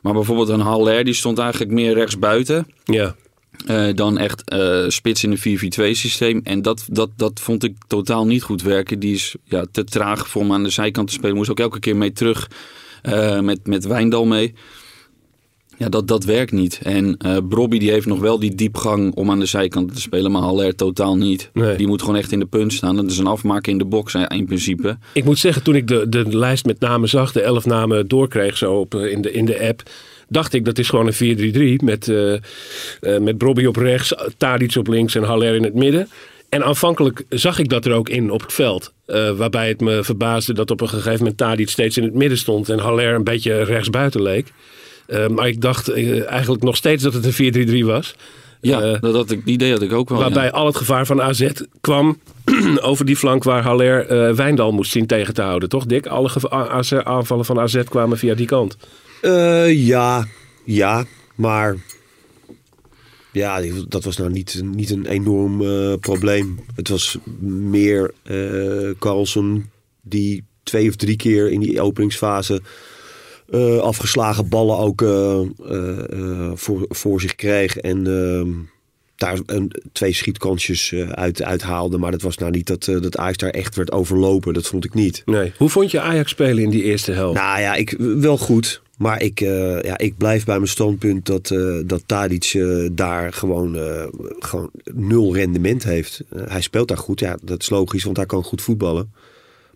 Maar 0.04 0.12
bijvoorbeeld 0.12 0.48
een 0.48 0.60
Haller, 0.60 1.04
die 1.04 1.14
stond 1.14 1.38
eigenlijk 1.38 1.72
meer 1.72 1.94
rechts 1.94 2.18
buiten. 2.18 2.66
Ja. 2.84 3.14
eh, 3.66 3.94
dan 3.94 4.18
echt 4.18 4.48
eh, 4.48 4.84
spits 4.88 5.24
in 5.24 5.30
een 5.30 5.90
4-4-2 5.90 5.90
systeem. 5.90 6.40
En 6.42 6.62
dat, 6.62 6.86
dat, 6.90 7.10
dat 7.16 7.40
vond 7.40 7.64
ik 7.64 7.76
totaal 7.86 8.26
niet 8.26 8.42
goed 8.42 8.62
werken. 8.62 8.98
Die 8.98 9.14
is 9.14 9.34
ja, 9.44 9.64
te 9.70 9.84
traag 9.84 10.28
voor 10.28 10.42
om 10.42 10.52
aan 10.52 10.62
de 10.62 10.70
zijkant 10.70 11.08
te 11.08 11.14
spelen. 11.14 11.36
Moest 11.36 11.50
ook 11.50 11.60
elke 11.60 11.80
keer 11.80 11.96
mee 11.96 12.12
terug 12.12 12.50
eh, 13.02 13.40
met, 13.40 13.66
met 13.66 13.84
Wijndal 13.86 14.24
mee. 14.24 14.54
Ja, 15.78 15.88
dat, 15.88 16.08
dat 16.08 16.24
werkt 16.24 16.52
niet. 16.52 16.80
En 16.82 17.16
eh 17.16 17.36
Brobby 17.48 17.78
die 17.78 17.90
heeft 17.90 18.06
nog 18.06 18.20
wel 18.20 18.38
die 18.38 18.54
diepgang 18.54 19.14
om 19.14 19.30
aan 19.30 19.38
de 19.38 19.46
zijkant 19.46 19.94
te 19.94 20.00
spelen. 20.00 20.30
Maar 20.30 20.42
Haller 20.42 20.74
totaal 20.74 21.16
niet. 21.16 21.50
Nee. 21.52 21.76
Die 21.76 21.86
moet 21.86 22.00
gewoon 22.00 22.16
echt 22.16 22.32
in 22.32 22.38
de 22.38 22.46
punt 22.46 22.72
staan. 22.72 22.96
Dat 22.96 23.10
is 23.10 23.18
een 23.18 23.26
afmaken 23.26 23.72
in 23.72 23.78
de 23.78 23.84
box 23.84 24.14
in 24.14 24.46
principe. 24.46 24.98
Ik 25.12 25.24
moet 25.24 25.38
zeggen, 25.38 25.62
toen 25.62 25.74
ik 25.74 25.88
de, 25.88 26.08
de 26.08 26.36
lijst 26.36 26.64
met 26.64 26.80
namen 26.80 27.08
zag, 27.08 27.32
de 27.32 27.40
elf 27.40 27.64
namen 27.64 28.08
doorkreeg 28.08 28.56
zo 28.56 28.72
op, 28.72 28.94
eh, 28.94 29.10
in, 29.10 29.22
de, 29.22 29.32
in 29.32 29.44
de 29.44 29.68
app, 29.68 29.82
dacht 30.28 30.52
ik 30.52 30.64
dat 30.64 30.78
is 30.78 30.88
gewoon 30.88 31.12
een 31.16 31.80
4-3-3 31.80 31.84
met, 31.84 32.08
eh 32.08 33.18
met 33.18 33.38
Brobby 33.38 33.64
op 33.64 33.76
rechts, 33.76 34.14
Tadic 34.36 34.76
op 34.76 34.86
links 34.86 35.14
en 35.14 35.22
Haller 35.22 35.54
in 35.54 35.64
het 35.64 35.74
midden. 35.74 36.08
En 36.48 36.64
aanvankelijk 36.64 37.24
zag 37.28 37.58
ik 37.58 37.68
dat 37.68 37.84
er 37.84 37.92
ook 37.92 38.08
in 38.08 38.30
op 38.30 38.40
het 38.40 38.52
veld. 38.52 38.92
waarbij 39.36 39.68
het 39.68 39.80
me 39.80 40.04
verbaasde 40.04 40.52
dat 40.52 40.70
op 40.70 40.80
een 40.80 40.88
gegeven 40.88 41.18
moment 41.18 41.36
Tadic 41.36 41.68
steeds 41.68 41.96
in 41.96 42.02
het 42.02 42.14
midden 42.14 42.38
stond 42.38 42.68
en 42.68 42.78
Haller 42.78 43.14
een 43.14 43.24
beetje 43.24 43.62
rechtsbuiten 43.62 44.22
leek. 44.22 44.52
Eh, 45.06 45.28
maar 45.28 45.48
ik 45.48 45.60
dacht 45.60 45.88
eh, 45.88 46.30
eigenlijk 46.30 46.62
nog 46.62 46.76
steeds 46.76 47.02
dat 47.02 47.14
het 47.14 47.38
een 47.38 47.82
4-3-3 47.82 47.84
was. 47.84 48.14
Ja, 48.60 48.80
Eh, 48.80 49.00
dat, 49.00 49.12
dat, 49.12 49.28
die 49.28 49.42
idee 49.44 49.72
had 49.72 49.82
ik 49.82 49.92
ook 49.92 50.08
wel. 50.08 50.18
ja. 50.18 50.24
Waarbij 50.24 50.52
al 50.52 50.66
het 50.66 50.76
gevaar 50.76 51.06
van 51.06 51.22
AZ 51.22 51.50
kwam 51.80 52.18
over 52.80 53.04
die 53.04 53.16
flank 53.16 53.44
waar 53.44 53.62
Haller 53.62 54.06
eh, 54.06 54.34
Wijndal 54.34 54.72
moest 54.72 54.90
zien 54.92 55.06
tegen 55.06 55.34
te 55.34 55.42
houden. 55.42 55.68
Toch 55.68 55.86
Dick? 55.86 56.06
Alle 56.06 57.04
aanvallen 57.04 57.44
van 57.44 57.60
AZ 57.60 57.82
kwamen 57.84 58.18
via 58.18 58.34
die 58.34 58.46
kant. 58.46 58.76
Eh, 59.20 59.86
ja, 59.86 60.26
ja, 60.64 61.04
maar 61.34 61.76
ja, 63.32 63.60
dat 63.88 64.04
was 64.04 64.16
nou 64.16 64.30
niet, 64.30 64.60
niet 64.64 64.90
een 64.90 65.06
enorm 65.06 65.62
eh, 65.62 65.92
probleem. 66.00 66.58
Het 66.74 66.88
was 66.88 67.18
meer 67.40 68.12
eh 68.22 68.90
Carlsen 68.98 69.70
die 70.02 70.44
twee 70.62 70.88
of 70.88 70.96
drie 70.96 71.16
keer 71.16 71.50
in 71.50 71.60
die 71.60 71.80
openingsfase 71.80 72.60
eh, 73.50 73.78
afgeslagen 73.78 74.48
ballen 74.48 74.78
ook 74.78 75.02
eh, 75.02 75.40
eh, 75.40 76.52
voor, 76.54 76.86
voor 76.88 77.20
zich 77.20 77.34
kreeg. 77.34 77.76
En 77.76 78.06
ehm, 78.06 78.50
daar 79.16 79.38
een, 79.46 79.72
twee 79.92 80.12
schietkansjes 80.12 80.94
uit, 81.10 81.42
uithaalde. 81.42 81.98
Maar 81.98 82.10
dat 82.10 82.22
was 82.22 82.38
nou 82.38 82.50
niet 82.50 82.66
dat, 82.66 82.84
dat 82.84 83.16
Ajax 83.16 83.36
daar 83.36 83.50
echt 83.50 83.76
werd 83.76 83.92
overlopen. 83.92 84.54
Dat 84.54 84.66
vond 84.66 84.84
ik 84.84 84.94
niet. 84.94 85.22
Nee. 85.24 85.52
Hoe 85.56 85.68
vond 85.68 85.90
je 85.90 86.00
Ajax 86.00 86.30
spelen 86.30 86.62
in 86.62 86.70
die 86.70 86.82
eerste 86.82 87.12
helft? 87.12 87.40
Nou 87.40 87.60
ja, 87.60 87.74
ik, 87.74 87.94
wel 87.98 88.38
goed. 88.38 88.82
Maar 88.98 89.22
ik, 89.22 89.40
ja, 89.82 89.98
ik 89.98 90.16
blijf 90.16 90.44
bij 90.44 90.56
mijn 90.56 90.68
standpunt 90.68 91.26
dat, 91.26 91.54
dat 91.86 92.02
Tadic 92.06 92.64
daar 92.92 93.32
gewoon, 93.32 93.76
gewoon 94.38 94.70
nul 94.92 95.34
rendement 95.34 95.84
heeft. 95.84 96.22
Hij 96.34 96.60
speelt 96.60 96.88
daar 96.88 96.98
goed. 96.98 97.20
Ja, 97.20 97.36
dat 97.42 97.62
is 97.62 97.70
logisch, 97.70 98.04
want 98.04 98.16
hij 98.16 98.26
kan 98.26 98.42
goed 98.42 98.62
voetballen. 98.62 99.12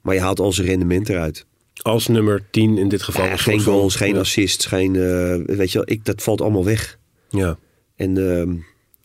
Maar 0.02 0.14
je 0.14 0.20
haalt 0.20 0.40
al 0.40 0.52
zijn 0.52 0.66
rendement 0.66 1.08
eruit. 1.08 1.46
Als 1.82 2.06
nummer 2.06 2.44
10 2.50 2.78
in 2.78 2.88
dit 2.88 3.02
geval. 3.02 3.24
Ja, 3.24 3.36
geen 3.36 3.60
van- 3.60 3.72
goals, 3.72 3.94
geen 3.94 4.16
assists, 4.16 4.66
geen... 4.66 4.96
eh, 4.96 5.56
weet 5.56 5.72
je 5.72 5.78
wel, 5.78 5.90
ik, 5.90 6.04
dat 6.04 6.22
valt 6.22 6.40
allemaal 6.40 6.64
weg. 6.64 6.98
Ja. 7.30 7.58
En 7.96 8.30
ehm, 8.30 8.54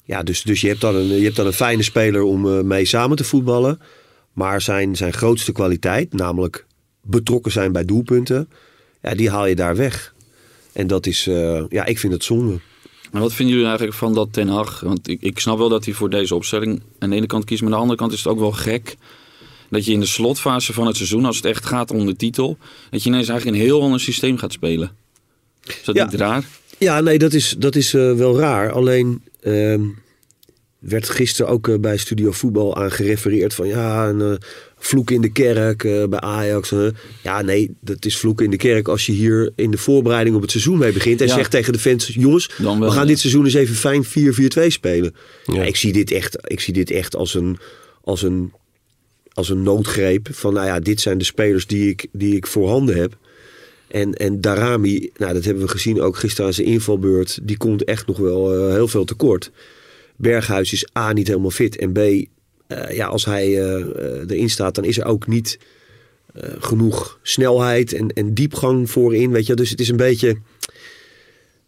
ja, 0.03 0.23
dus, 0.23 0.41
dus 0.41 0.61
je, 0.61 0.67
hebt 0.67 0.81
dan 0.81 0.95
een, 0.95 1.07
je 1.07 1.23
hebt 1.23 1.35
dan 1.35 1.45
een 1.45 1.53
fijne 1.53 1.83
speler 1.83 2.21
om 2.21 2.47
eh, 2.47 2.61
mee 2.61 2.85
samen 2.85 3.17
te 3.17 3.23
voetballen. 3.23 3.79
Maar 4.33 4.61
zijn, 4.61 4.95
zijn 4.95 5.13
grootste 5.13 5.51
kwaliteit, 5.51 6.13
namelijk 6.13 6.65
betrokken 7.01 7.51
zijn 7.51 7.71
bij 7.71 7.85
doelpunten, 7.85 8.49
ja, 9.01 9.15
die 9.15 9.29
haal 9.29 9.45
je 9.45 9.55
daar 9.55 9.75
weg. 9.75 10.13
En 10.71 10.87
dat 10.87 11.05
is, 11.05 11.27
eh, 11.27 11.63
ja, 11.69 11.85
ik 11.85 11.99
vind 11.99 12.13
het 12.13 12.23
zonde. 12.23 12.59
Maar 13.11 13.21
wat 13.21 13.33
vinden 13.33 13.53
jullie 13.53 13.69
eigenlijk 13.69 13.97
van 13.97 14.13
dat 14.13 14.33
Ten 14.33 14.47
Hag? 14.47 14.79
Want 14.79 15.07
ik, 15.07 15.21
ik 15.21 15.39
snap 15.39 15.57
wel 15.57 15.69
dat 15.69 15.85
hij 15.85 15.93
voor 15.93 16.09
deze 16.09 16.35
opstelling 16.35 16.81
aan 16.99 17.09
de 17.09 17.15
ene 17.15 17.25
kant 17.25 17.45
kiest. 17.45 17.61
Maar 17.61 17.69
aan 17.69 17.75
de 17.75 17.81
andere 17.81 17.99
kant 17.99 18.11
is 18.11 18.17
het 18.23 18.27
ook 18.27 18.39
wel 18.39 18.51
gek 18.51 18.95
dat 19.73 19.85
je 19.85 19.91
in 19.91 19.99
de 19.99 20.05
slotfase 20.05 20.73
van 20.73 20.87
het 20.87 20.95
seizoen, 20.95 21.25
als 21.25 21.35
het 21.35 21.45
echt 21.45 21.65
gaat 21.65 21.91
om 21.91 22.05
de 22.05 22.15
titel, 22.15 22.57
dat 22.89 23.03
je 23.03 23.09
ineens 23.09 23.27
eigenlijk 23.29 23.57
een 23.57 23.63
heel 23.65 23.81
ander 23.81 23.99
systeem 23.99 24.37
gaat 24.37 24.51
spelen. 24.51 24.91
Is 25.63 25.81
dat 25.83 25.95
Ja. 25.95 26.03
niet 26.05 26.13
raar? 26.13 26.43
Ja, 26.77 27.01
nee, 27.01 27.17
dat 27.17 27.33
is, 27.33 27.55
dat 27.57 27.75
is 27.75 27.93
eh, 27.93 28.13
wel 28.13 28.37
raar. 28.39 28.71
Alleen 28.71 29.21
ehm, 29.41 29.81
werd 30.79 31.09
gisteren 31.09 31.51
ook 31.51 31.67
eh, 31.67 31.75
bij 31.79 31.97
Studio 31.97 32.31
Voetbal 32.31 32.75
aan 32.77 32.91
gerefereerd 32.91 33.53
van 33.53 33.67
ja, 33.67 34.07
een 34.07 34.21
eh, 34.21 34.37
vloek 34.77 35.11
in 35.11 35.21
de 35.21 35.31
kerk 35.31 35.81
bij 36.09 36.19
Ajax. 36.19 36.73
ja, 37.23 37.41
nee, 37.41 37.75
dat 37.81 38.05
is 38.05 38.17
vloek 38.17 38.41
in 38.41 38.49
de 38.49 38.57
kerk 38.57 38.87
als 38.87 39.05
je 39.05 39.11
hier 39.11 39.51
in 39.55 39.71
de 39.71 39.77
voorbereiding 39.77 40.35
op 40.35 40.41
het 40.41 40.51
seizoen 40.51 40.77
mee 40.77 40.91
begint 40.91 41.21
en 41.21 41.27
Ja. 41.27 41.33
zegt 41.33 41.51
tegen 41.51 41.73
de 41.73 41.79
fans: 41.79 42.07
jongens, 42.07 42.49
Dan 42.57 42.79
wel, 42.79 42.87
we 42.87 42.93
gaan 42.93 43.03
ja. 43.03 43.09
dit 43.09 43.19
seizoen 43.19 43.45
eens 43.45 43.53
even 43.53 43.75
fijn 43.75 44.03
4-4-2 44.05 44.67
spelen. 44.67 45.15
Ja, 45.45 45.63
ik, 45.63 45.75
zie 45.75 45.93
dit 45.93 46.11
echt, 46.11 46.37
ik 46.43 46.59
zie 46.59 46.73
dit 46.73 46.91
echt 46.91 47.15
als 47.15 47.33
een, 47.33 47.57
als 48.03 48.21
een, 48.21 48.51
als 49.33 49.49
een 49.49 49.63
noodgreep 49.63 50.27
van 50.31 50.53
nou 50.53 50.65
ja, 50.65 50.79
dit 50.79 51.01
zijn 51.01 51.17
de 51.17 51.23
spelers 51.23 51.67
die 51.67 51.89
ik, 51.89 52.07
die 52.11 52.35
ik 52.35 52.47
voorhanden 52.47 52.95
heb. 52.95 53.17
En, 53.87 54.13
en 54.13 54.41
Darami, 54.41 55.09
nou, 55.17 55.33
dat 55.33 55.43
hebben 55.43 55.63
we 55.63 55.69
gezien 55.69 56.01
ook 56.01 56.15
gisteren 56.15 56.53
zijn 56.53 56.67
invalbeurt. 56.67 57.39
Die 57.43 57.57
komt 57.57 57.83
echt 57.83 58.07
nog 58.07 58.17
wel 58.17 58.53
eh, 58.53 58.73
heel 58.73 58.87
veel 58.87 59.05
tekort. 59.05 59.51
Berghuis 60.15 60.73
is 60.73 60.87
A 60.97 61.13
niet 61.13 61.27
helemaal 61.27 61.51
fit. 61.51 61.77
En 61.77 61.91
B, 61.91 61.97
eh, 61.97 62.25
ja, 62.95 63.07
als 63.07 63.25
hij 63.25 63.61
eh, 63.61 63.85
erin 64.27 64.49
staat, 64.49 64.75
dan 64.75 64.83
is 64.83 64.97
er 64.97 65.05
ook 65.05 65.27
niet 65.27 65.59
genoeg 66.59 67.19
snelheid 67.21 67.93
en, 67.93 68.07
en 68.07 68.33
diepgang 68.33 68.89
voorin. 68.89 69.31
Weet 69.31 69.45
je? 69.45 69.53
Dus 69.53 69.69
het 69.69 69.79
is 69.79 69.89
een 69.89 69.97
beetje. 69.97 70.37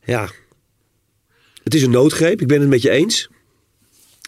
Ja. 0.06 0.30
Het 1.64 1.74
is 1.74 1.84
een 1.84 1.92
noodgreep, 1.92 2.42
ik 2.42 2.48
ben 2.48 2.60
het 2.60 2.70
met 2.70 2.82
je 2.82 2.90
eens. 2.90 3.30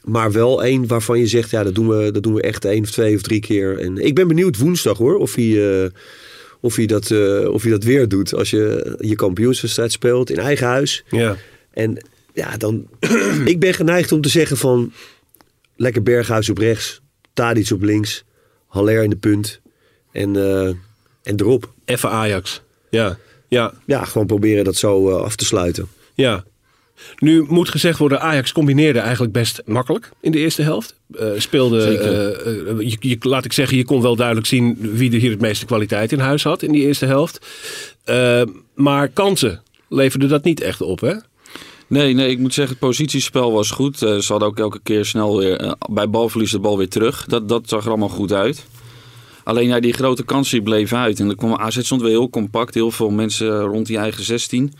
Maar 0.08 0.32
wel 0.32 0.64
één 0.64 0.88
waarvan 0.88 1.20
je 1.20 1.28
zegt, 1.28 1.50
ja, 1.50 1.64
dat 1.64 1.76
doen 1.76 1.88
we, 1.88 2.12
dat 2.12 2.24
doen 2.24 2.34
we 2.34 2.42
echt 2.42 2.66
één 2.66 2.84
of 2.84 2.92
twee 2.92 3.16
of 3.16 3.22
drie 3.22 3.40
keer. 3.40 3.80
En 3.80 3.98
ik 3.98 4.16
ben 4.16 4.28
benieuwd 4.28 4.58
woensdag 4.58 4.98
hoor, 4.98 5.18
of 5.18 5.36
hij, 5.36 5.82
eh, 5.84 5.90
of 6.60 6.76
hij, 6.76 6.86
dat, 6.86 7.12
eh, 7.12 7.54
of 7.54 7.62
hij 7.62 7.72
dat 7.72 7.84
weer 7.84 8.08
doet. 8.08 8.34
Als 8.34 8.50
je 8.50 8.96
je 9.00 9.16
kampioenswedstrijd 9.16 9.92
speelt 9.92 10.30
in 10.30 10.38
eigen 10.38 10.68
huis. 10.68 11.04
Ja. 11.10 11.38
En 11.74 12.06
ja, 12.34 12.58
dan. 12.58 12.88
ik 13.46 13.60
ben 13.60 13.74
geneigd 13.74 14.12
om 14.12 14.22
te 14.22 14.30
zeggen 14.30 14.58
van. 14.58 14.94
Lekker 15.76 16.04
Berghuis 16.04 16.50
op 16.50 16.58
rechts. 16.58 17.02
Tadic 17.34 17.72
op 17.72 17.82
links. 17.82 18.24
Haller 18.68 19.04
in 19.04 19.10
de 19.10 19.16
punt. 19.16 19.62
En, 20.12 20.36
eh, 20.36 20.68
en 21.24 21.40
erop. 21.40 21.74
Even 21.86 22.10
Ajax. 22.10 22.62
Ja. 22.90 23.18
Ja. 23.48 23.74
Ja, 23.86 24.06
gewoon 24.06 24.28
proberen 24.28 24.64
dat 24.64 24.76
zo 24.76 25.12
af 25.12 25.36
te 25.36 25.46
sluiten. 25.46 25.88
Ja. 26.14 26.46
Nu 27.18 27.46
moet 27.48 27.70
gezegd 27.70 28.00
worden, 28.00 28.22
Ajax 28.22 28.51
combineerde 28.51 29.00
eigenlijk 29.00 29.34
best 29.34 29.62
makkelijk 29.66 30.10
in 30.22 30.32
de 30.32 30.38
eerste 30.38 30.62
helft. 30.62 30.96
Eh, 31.13 31.27
speelde, 31.38 31.84
eh, 31.84 32.70
eh, 32.72 32.80
je, 32.89 32.98
je- 33.00 33.18
laat 33.20 33.46
ik 33.46 33.54
zeggen, 33.54 33.77
je 33.77 33.86
kon 33.86 34.01
wel 34.01 34.16
duidelijk 34.16 34.48
zien 34.48 34.77
wie 34.80 35.12
er 35.12 35.20
hier 35.20 35.32
het 35.32 35.42
meeste 35.42 35.66
kwaliteit 35.66 36.12
in 36.12 36.20
huis 36.20 36.44
had 36.44 36.62
in 36.62 36.72
die 36.72 36.82
eerste 36.86 37.06
helft. 37.06 37.48
Maar 38.75 39.08
kansen 39.08 39.62
leverde 39.89 40.27
dat 40.27 40.44
niet 40.44 40.62
echt 40.62 40.82
op, 40.82 41.00
hè? 41.00 41.13
Nee, 41.88 42.13
nee, 42.13 42.30
ik 42.30 42.39
moet 42.39 42.54
zeggen, 42.54 42.75
het 42.80 42.88
positiespel 42.88 43.51
was 43.51 43.72
goed. 43.72 43.98
Ze 43.98 44.24
hadden 44.27 44.48
ook 44.48 44.60
elke 44.60 44.80
keer 44.84 45.06
snel 45.06 45.38
weer 45.38 45.75
bij 45.92 46.10
balverlies 46.10 46.51
de 46.51 46.60
bal 46.60 46.77
weer 46.77 46.89
terug. 46.89 47.25
Dat, 47.25 47.50
dat 47.50 47.70
zag 47.70 47.84
er 47.84 47.89
allemaal 47.89 48.10
goed 48.10 48.32
uit. 48.34 48.66
Alleen 49.44 49.68
ja, 49.68 49.80
die 49.80 49.94
grote 49.94 50.24
kansen 50.24 50.63
bleven 50.63 50.98
uit. 50.98 51.20
En 51.20 51.27
dan 51.27 51.36
kwam 51.36 51.54
AZ 51.56 51.80
stond 51.82 52.01
weer 52.01 52.10
heel 52.10 52.30
compact. 52.30 52.74
Heel 52.74 52.92
veel 52.92 53.10
mensen 53.10 53.60
rond 53.62 53.86
die 53.88 53.98
eigen 53.98 54.24
16. 54.24 54.74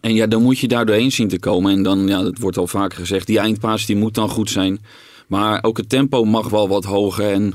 En 0.00 0.14
ja, 0.14 0.26
dan 0.26 0.42
moet 0.42 0.58
je 0.58 0.68
daar 0.68 0.86
doorheen 0.86 1.12
zien 1.12 1.28
te 1.28 1.38
komen. 1.38 1.72
En 1.72 1.82
dan, 1.82 2.08
ja, 2.08 2.22
dat 2.22 2.38
wordt 2.38 2.58
al 2.58 2.66
vaker 2.66 2.98
gezegd, 2.98 3.26
die 3.26 3.38
eindpaas 3.38 3.86
die 3.86 3.96
moet 3.96 4.14
dan 4.14 4.28
goed 4.28 4.50
zijn. 4.50 4.78
Maar 5.26 5.62
ook 5.62 5.76
het 5.76 5.88
tempo 5.88 6.24
mag 6.24 6.48
wel 6.48 6.68
wat 6.68 6.84
hoger. 6.84 7.32
En 7.32 7.54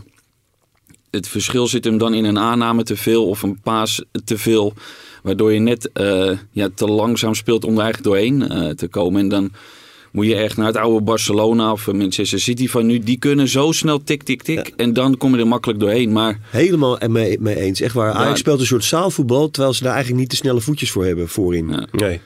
het 1.12 1.28
verschil 1.28 1.68
zit 1.68 1.84
hem 1.84 1.98
dan 1.98 2.14
in 2.14 2.26
een 2.26 2.40
aanname 2.40 2.84
te 2.84 2.96
veel 2.96 3.28
of 3.28 3.42
een 3.44 3.60
paas 3.62 4.04
te 4.26 4.38
veel. 4.38 4.74
Waardoor 5.24 5.54
je 5.54 5.60
net 5.60 5.92
eh, 5.92 6.32
ja, 6.52 6.70
te 6.76 6.86
langzaam 6.86 7.34
speelt 7.34 7.64
om 7.66 7.78
er 7.78 7.82
eigenlijk 7.84 8.10
doorheen 8.10 8.50
eh, 8.50 8.70
te 8.70 8.88
komen. 8.88 9.22
En 9.22 9.30
dan 9.30 9.52
moet 10.12 10.26
je 10.26 10.36
echt 10.36 10.58
naar 10.58 10.68
het 10.68 10.78
oude 10.78 11.04
Barcelona 11.04 11.72
of 11.72 11.92
Manchester 11.92 12.40
City 12.40 12.68
van 12.68 12.86
nu. 12.86 13.00
Die 13.00 13.18
kunnen 13.18 13.48
zo 13.48 13.72
snel 13.72 14.04
tik, 14.04 14.24
tik, 14.24 14.42
tik. 14.42 14.74
En 14.76 14.94
dan 14.94 15.18
kom 15.18 15.34
je 15.36 15.40
er 15.40 15.48
makkelijk 15.48 15.80
doorheen. 15.80 16.12
Maar 16.12 16.40
Helemaal 16.50 16.98
mee, 17.08 17.40
mee 17.40 17.56
eens. 17.56 17.82
Echt 17.82 17.94
waar. 17.94 18.12
Ajax 18.14 18.30
Ja. 18.30 18.36
speelt 18.36 18.60
een 18.60 18.66
soort 18.66 18.84
zaalvoetbal. 18.84 19.50
Terwijl 19.50 19.74
ze 19.74 19.84
daar 19.84 19.94
eigenlijk 19.94 20.22
niet 20.22 20.32
de 20.32 20.38
snelle 20.38 20.62
voetjes 20.62 20.92
voor 20.92 21.06
hebben 21.06 21.28
voorin. 21.30 21.70
Ja. 21.70 21.88
Nee. 21.92 22.20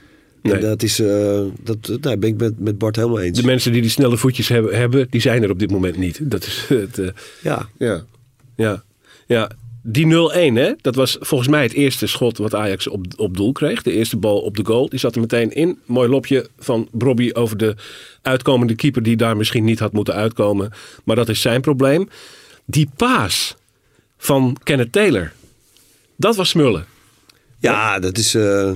En 0.44 0.60
dat 0.62 0.84
is. 0.84 1.00
eh, 1.00 1.42
dat, 1.64 1.98
daar 2.02 2.18
ben 2.18 2.30
ik 2.30 2.38
met, 2.38 2.60
met 2.60 2.78
Bart 2.78 2.96
helemaal 2.96 3.20
eens. 3.20 3.40
De 3.40 3.46
mensen 3.46 3.72
die 3.72 3.82
die 3.82 3.90
snelle 3.92 4.18
voetjes 4.18 4.48
hebben, 4.48 4.78
hebben, 4.78 5.08
die 5.10 5.22
zijn 5.22 5.44
er 5.44 5.50
op 5.50 5.60
dit 5.60 5.72
moment 5.72 5.98
niet. 5.98 6.20
Dat 6.22 6.46
is 6.46 6.66
het. 6.70 7.00
eh, 7.00 7.08
ja. 7.42 7.70
ja. 7.78 8.04
Ja. 8.56 8.84
Ja. 9.28 9.50
Die 9.86 10.06
0-1, 10.06 10.10
hè? 10.54 10.72
dat 10.82 10.96
was 10.96 11.18
volgens 11.20 11.50
mij 11.50 11.64
het 11.64 11.74
eerste 11.74 12.08
schot 12.08 12.38
wat 12.38 12.56
Ajax 12.56 12.88
op, 12.88 13.06
op 13.16 13.38
doel 13.38 13.52
kreeg. 13.52 13.82
De 13.82 13.92
eerste 13.92 14.18
bal 14.18 14.40
op 14.42 14.58
de 14.58 14.66
goal. 14.66 14.90
Die 14.90 15.00
zat 15.00 15.16
er 15.16 15.22
meteen 15.22 15.52
in. 15.52 15.80
Mooi 15.86 16.10
lopje 16.10 16.48
van 16.60 16.88
Brobby 16.92 17.30
over 17.34 17.58
de 17.58 17.76
uitkomende 18.22 18.76
keeper 18.76 19.04
die 19.04 19.16
daar 19.16 19.38
misschien 19.38 19.64
niet 19.64 19.80
had 19.80 19.94
moeten 19.94 20.14
uitkomen. 20.14 20.72
Maar 21.04 21.16
dat 21.16 21.30
is 21.30 21.42
zijn 21.42 21.62
probleem. 21.62 22.10
Die 22.66 22.90
paas 22.96 23.56
van 24.18 24.58
Kenneth 24.64 24.92
Taylor. 24.92 25.32
Dat 26.16 26.36
was 26.36 26.50
smullen. 26.50 26.86
ja, 27.60 28.00
dat 28.00 28.18
is. 28.18 28.36
eh, 28.36 28.72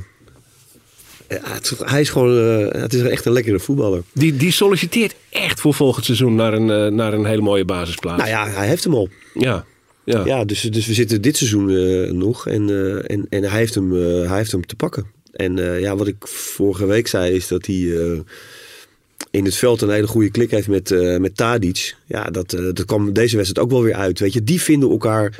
hij 1.85 2.01
is 2.01 2.09
gewoon. 2.09 2.37
eh, 2.71 2.81
het 2.81 2.93
is 2.93 3.01
echt 3.01 3.25
een 3.25 3.31
lekkere 3.31 3.59
voetballer. 3.59 4.03
Die, 4.13 4.35
die 4.37 4.51
solliciteert 4.51 5.15
echt 5.29 5.59
voor 5.59 5.73
volgend 5.73 6.05
seizoen 6.05 6.35
naar 6.35 6.53
een, 6.53 6.69
eh, 6.69 6.91
naar 6.91 7.13
een 7.13 7.25
hele 7.25 7.41
mooie 7.41 7.65
basisplaats. 7.65 8.17
Nou 8.17 8.29
ja, 8.29 8.47
hij 8.47 8.67
heeft 8.67 8.83
hem 8.83 8.93
al. 8.93 9.09
ja. 9.33 9.65
Ja. 10.03 10.25
Ja, 10.25 10.45
dus, 10.45 10.61
dus 10.61 10.85
we 10.85 10.93
zitten 10.93 11.21
dit 11.21 11.37
seizoen 11.37 11.69
eh, 11.69 12.11
nog 12.11 12.47
en, 12.47 12.69
en, 13.07 13.25
en 13.29 13.43
hij, 13.43 13.59
heeft 13.59 13.75
hem, 13.75 13.91
hij 14.27 14.37
heeft 14.37 14.51
hem 14.51 14.65
te 14.65 14.75
pakken. 14.75 15.05
En 15.33 15.55
ja, 15.79 15.95
wat 15.95 16.07
ik 16.07 16.15
vorige 16.27 16.85
week 16.85 17.07
zei 17.07 17.33
is 17.35 17.47
dat 17.47 17.65
hij 17.65 17.75
in 19.31 19.45
het 19.45 19.55
veld 19.55 19.81
een 19.81 19.89
hele 19.89 20.07
goede 20.07 20.31
klik 20.31 20.51
heeft 20.51 20.67
met, 20.67 21.19
met 21.19 21.37
Tadic. 21.37 21.95
Ja, 22.05 22.23
dat, 22.23 22.49
dat 22.49 22.85
kwam 22.85 23.13
deze 23.13 23.35
wedstrijd 23.37 23.65
ook 23.67 23.73
wel 23.73 23.83
weer 23.83 23.93
uit. 23.93 24.19
Weet 24.19 24.33
je, 24.33 24.43
die 24.43 24.61
vinden 24.61 24.89
elkaar 24.89 25.37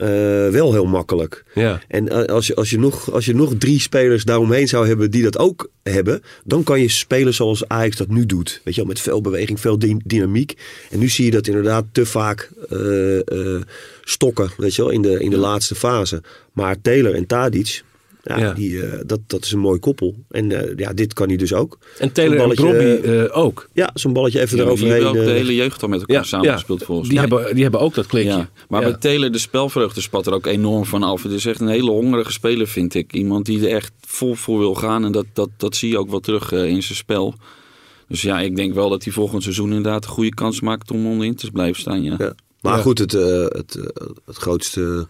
eh, 0.00 0.48
wel 0.48 0.72
heel 0.72 0.86
makkelijk. 0.86 1.44
Ja. 1.54 1.80
En 1.88 2.08
eh, 2.08 2.34
als 2.34 2.46
je, 2.46 2.54
als, 2.54 2.70
je 2.70 2.78
nog, 2.78 3.12
als 3.12 3.24
je 3.24 3.34
nog 3.34 3.52
drie 3.58 3.80
spelers 3.80 4.24
daaromheen 4.24 4.68
zou 4.68 4.86
hebben 4.86 5.10
die 5.10 5.22
dat 5.22 5.38
ook 5.38 5.70
hebben, 5.82 6.22
dan 6.44 6.62
kan 6.62 6.80
je 6.80 6.88
spelen 6.88 7.34
zoals 7.34 7.68
Ajax 7.68 7.96
dat 7.96 8.08
nu 8.08 8.26
doet. 8.26 8.60
Weet 8.64 8.74
je 8.74 8.80
wel, 8.80 8.90
met 8.90 9.00
veel 9.00 9.20
beweging, 9.20 9.60
veel 9.60 9.78
dy- 9.78 9.96
dynamiek. 10.04 10.54
En 10.90 10.98
nu 10.98 11.08
zie 11.08 11.24
je 11.24 11.30
dat 11.30 11.46
inderdaad 11.46 11.84
te 11.92 12.06
vaak 12.06 12.50
eh, 12.68 13.60
stokken, 14.02 14.50
weet 14.56 14.74
je 14.74 14.82
wel, 14.82 14.90
in 14.90 15.02
de, 15.02 15.20
in 15.20 15.30
de 15.30 15.36
laatste 15.38 15.74
fase. 15.74 16.22
Maar 16.52 16.80
Taylor 16.80 17.14
en 17.14 17.26
Tadic, 17.26 17.82
ja, 18.22 18.38
Ja. 18.38 18.52
Die, 18.52 18.82
eh, 18.82 19.00
dat, 19.06 19.20
dat 19.26 19.44
is 19.44 19.52
een 19.52 19.58
mooi 19.58 19.78
koppel. 19.78 20.14
En 20.30 20.52
eh, 20.52 20.72
ja, 20.76 20.92
dit 20.92 21.12
kan 21.12 21.28
hij 21.28 21.36
dus 21.36 21.52
ook. 21.54 21.78
En 21.98 22.12
Taylor 22.12 22.40
en 22.40 22.54
Brobby 22.54 22.84
eh, 23.08 23.36
ook. 23.38 23.68
Ja, 23.72 23.90
zo'n 23.94 24.12
balletje 24.12 24.40
even 24.40 24.56
Ja, 24.56 24.62
die 24.62 24.72
eroverheen. 24.72 25.02
hebben 25.04 25.20
ook 25.20 25.26
de 25.26 25.32
hele 25.32 25.54
jeugd 25.54 25.82
al 25.82 25.88
met 25.88 26.00
elkaar 26.00 26.16
Ja, 26.16 26.22
samengespeeld 26.22 26.80
ja. 26.80 26.86
volgens 26.86 27.08
Die 27.08 27.18
mij. 27.20 27.28
hebben, 27.28 27.54
die 27.54 27.62
hebben 27.62 27.80
ook 27.80 27.94
dat 27.94 28.06
klikje. 28.06 28.30
Ja, 28.30 28.50
maar 28.68 28.80
Ja. 28.82 28.88
bij 28.90 28.96
Taylor, 28.98 29.32
de 29.32 29.38
spelvreugde 29.38 30.00
spat 30.00 30.26
er 30.26 30.32
ook 30.32 30.46
enorm 30.46 30.84
van 30.84 31.02
af. 31.02 31.22
Het 31.22 31.32
is 31.32 31.46
echt 31.46 31.60
een 31.60 31.68
hele 31.68 31.90
hongerige 31.90 32.32
speler, 32.32 32.66
vind 32.68 32.94
ik. 32.94 33.12
Iemand 33.12 33.46
die 33.46 33.68
er 33.68 33.74
echt 33.74 33.92
vol 34.06 34.34
voor 34.34 34.58
wil 34.58 34.74
gaan. 34.74 35.04
En 35.04 35.12
dat, 35.12 35.26
dat, 35.32 35.48
dat 35.56 35.76
zie 35.76 35.90
je 35.90 35.98
ook 35.98 36.10
wel 36.10 36.20
terug 36.20 36.52
in 36.52 36.82
zijn 36.82 36.98
spel. 36.98 37.34
Dus 38.08 38.22
ja, 38.22 38.40
ik 38.40 38.56
denk 38.56 38.74
wel 38.74 38.88
dat 38.88 39.04
hij 39.04 39.12
volgend 39.12 39.42
seizoen 39.42 39.68
inderdaad 39.68 40.04
een 40.04 40.10
goede 40.10 40.34
kans 40.34 40.60
maakt 40.60 40.90
om 40.90 41.06
onderin 41.06 41.34
te 41.34 41.50
blijven 41.50 41.80
staan. 41.80 42.02
Ja. 42.02 42.14
Ja. 42.18 42.34
Maar 42.60 42.76
Ja. 42.76 42.82
goed, 42.82 42.98
het, 42.98 43.14
eh, 43.14 43.40
het, 43.48 43.78
het 44.26 44.36
grootste 44.36 45.08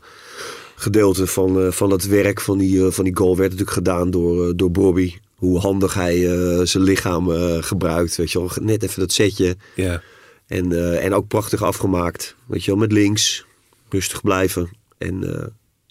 gedeelte 0.80 1.26
van, 1.26 1.60
eh, 1.60 1.72
van 1.72 1.90
het 1.90 2.06
werk 2.06 2.40
van 2.40 2.58
die, 2.58 2.87
eh, 2.87 2.92
van 2.92 3.04
die 3.04 3.16
goal 3.16 3.37
werd 3.37 3.50
natuurlijk 3.50 3.76
gedaan 3.76 4.10
door, 4.10 4.49
eh, 4.49 4.52
door 4.56 4.70
Bobby. 4.70 5.14
Hoe 5.34 5.58
handig 5.58 5.94
hij 5.94 6.18
zijn 6.66 6.82
lichaam 6.82 7.28
gebruikt. 7.62 8.16
Weet 8.16 8.32
je 8.32 8.38
wel. 8.38 8.50
Net 8.60 8.82
even 8.82 9.00
dat 9.00 9.12
setje. 9.12 9.56
Ja. 9.75 10.02
En, 10.46 10.99
en 11.00 11.14
ook 11.14 11.28
prachtig 11.28 11.62
afgemaakt. 11.62 12.37
Weet 12.46 12.64
je 12.64 12.70
wel, 12.70 12.80
met 12.80 12.92
links. 12.92 13.44
Rustig 13.88 14.22
blijven. 14.22 14.70
En 14.99 15.25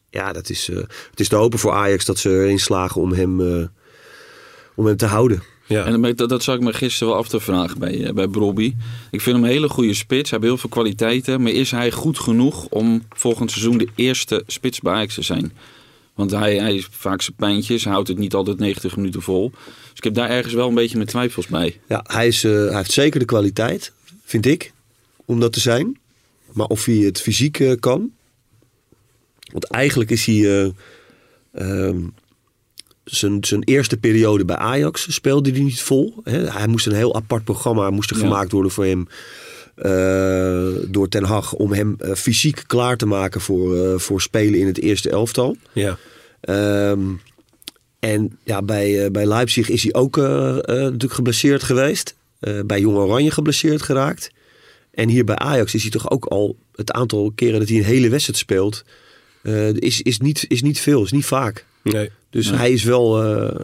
ja, 0.09 0.33
dat 0.33 0.49
is, 0.49 0.67
het 1.09 1.19
is 1.19 1.27
te 1.27 1.35
hopen 1.35 1.59
voor 1.59 1.71
Ajax 1.71 2.05
dat 2.05 2.17
ze 2.17 2.29
erin 2.29 2.59
slagen 2.59 3.01
om 3.01 3.13
hem, 3.13 3.41
om 4.75 4.85
hem 4.85 4.97
te 4.97 5.05
houden. 5.05 5.43
Ja. 5.69 5.85
En 5.85 6.15
dat, 6.15 6.29
dat 6.29 6.43
zag 6.43 6.55
ik 6.55 6.61
me 6.61 6.73
gisteren 6.73 7.07
wel 7.07 7.17
af 7.17 7.27
te 7.27 7.39
vragen 7.39 7.79
bij, 7.79 8.03
eh, 8.05 8.13
bij 8.13 8.27
Brobby. 8.27 8.73
Ik 9.11 9.21
vind 9.21 9.35
hem 9.35 9.45
een 9.45 9.51
hele 9.51 9.69
goede 9.69 9.93
spits. 9.93 10.29
Hij 10.29 10.39
heeft 10.39 10.51
heel 10.51 10.57
veel 10.61 10.69
kwaliteiten. 10.69 11.41
Maar 11.41 11.51
is 11.51 11.71
hij 11.71 11.91
goed 11.91 12.19
genoeg 12.19 12.67
om 12.69 13.03
volgend 13.09 13.51
seizoen 13.51 13.77
de 13.77 13.87
eerste 13.95 14.43
spits 14.47 14.79
bij 14.79 14.93
Ajax 14.93 15.13
te 15.13 15.21
zijn? 15.21 15.53
Want 16.13 16.31
hij, 16.31 16.55
hij 16.57 16.75
is 16.75 16.87
vaak 16.91 17.21
zijn 17.21 17.35
pijntjes. 17.35 17.83
Hij 17.83 17.93
houdt 17.93 18.07
het 18.07 18.17
niet 18.17 18.33
altijd 18.33 18.57
90 18.59 18.95
minuten 18.95 19.21
vol. 19.21 19.51
Dus 19.65 19.93
ik 19.97 20.03
heb 20.03 20.13
daar 20.13 20.29
ergens 20.29 20.53
wel 20.53 20.67
een 20.67 20.73
beetje 20.73 20.95
mijn 20.95 21.09
twijfels 21.09 21.47
bij. 21.47 21.79
Ja, 21.87 22.03
hij, 22.07 22.27
is, 22.27 22.43
eh, 22.43 22.51
hij 22.51 22.75
heeft 22.75 22.91
zeker 22.91 23.19
de 23.19 23.25
kwaliteit, 23.25 23.91
vind 24.23 24.45
ik, 24.45 24.73
om 25.25 25.39
dat 25.39 25.53
te 25.53 25.59
zijn. 25.59 25.97
Maar 26.53 26.67
of 26.67 26.85
hij 26.85 26.95
het 26.95 27.21
fysiek 27.21 27.59
eh, 27.59 27.71
kan. 27.79 28.11
Want 29.51 29.65
eigenlijk 29.65 30.11
is 30.11 30.25
hij. 30.25 30.35
eh, 30.35 30.71
ehm, 31.51 31.99
zijn, 33.11 33.37
zijn 33.43 33.63
eerste 33.63 33.97
periode 33.97 34.45
bij 34.45 34.55
Ajax 34.55 35.13
speelde 35.13 35.51
hij 35.51 35.59
niet 35.59 35.81
vol. 35.81 36.13
Hè. 36.23 36.51
Hij 36.51 36.67
moest 36.67 36.85
een 36.87 36.93
heel 36.93 37.15
apart 37.15 37.43
programma 37.43 37.89
moest 37.89 38.09
er 38.11 38.17
Ja. 38.17 38.21
gemaakt 38.23 38.51
worden 38.51 38.71
voor 38.71 38.85
hem. 38.85 39.07
eh, 39.75 40.67
door 40.87 41.07
Ten 41.09 41.23
Hag 41.23 41.53
om 41.53 41.73
hem 41.73 41.95
eh, 41.99 42.13
fysiek 42.13 42.63
klaar 42.67 42.97
te 42.97 43.05
maken 43.05 43.41
voor, 43.41 43.77
eh, 43.85 43.99
voor 43.99 44.21
spelen 44.21 44.59
in 44.59 44.65
het 44.65 44.79
eerste 44.79 45.09
elftal. 45.09 45.55
Ja. 45.73 45.97
Ehm, 46.41 47.01
en 47.99 48.37
ja, 48.43 48.61
bij, 48.61 49.11
bij 49.11 49.25
Leipzig 49.25 49.69
is 49.69 49.83
hij 49.83 49.93
ook 49.93 50.15
natuurlijk 50.17 51.13
geblesseerd 51.13 51.63
geweest. 51.63 52.15
Bij 52.65 52.79
Jong 52.79 52.97
Oranje 52.97 53.31
geblesseerd 53.31 53.81
geraakt. 53.81 54.31
En 54.91 55.09
hier 55.09 55.23
bij 55.23 55.35
Ajax 55.35 55.73
is 55.73 55.81
hij 55.81 55.91
toch 55.91 56.09
ook 56.11 56.25
al 56.25 56.55
het 56.75 56.91
aantal 56.91 57.31
keren 57.35 57.59
dat 57.59 57.69
hij 57.69 57.77
een 57.77 57.83
hele 57.83 58.09
wedstrijd 58.09 58.39
speelt. 58.39 58.83
is, 59.73 60.01
is, 60.01 60.19
niet, 60.19 60.45
is 60.47 60.61
niet 60.61 60.79
veel, 60.79 61.03
is 61.03 61.11
niet 61.11 61.25
vaak. 61.25 61.65
Nee. 61.83 62.09
Dus 62.29 62.49
hij 62.51 62.71
is 62.71 62.83
wel 62.83 63.23
eh, 63.23 63.63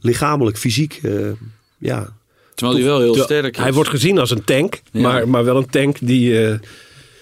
lichamelijk, 0.00 0.58
fysiek. 0.58 0.98
eh, 1.02 1.30
ja, 1.78 2.16
Terwijl 2.54 2.78
hij 2.78 2.86
wel 2.88 3.00
heel 3.00 3.14
sterk 3.16 3.56
is. 3.56 3.62
Hij 3.62 3.72
wordt 3.72 3.90
gezien 3.90 4.18
als 4.18 4.30
een 4.30 4.44
tank, 4.44 4.80
Ja. 4.92 5.00
maar, 5.00 5.28
maar 5.28 5.44
wel 5.44 5.56
een 5.56 5.70
tank 5.70 5.96
die... 6.00 6.46
eh, 6.48 6.58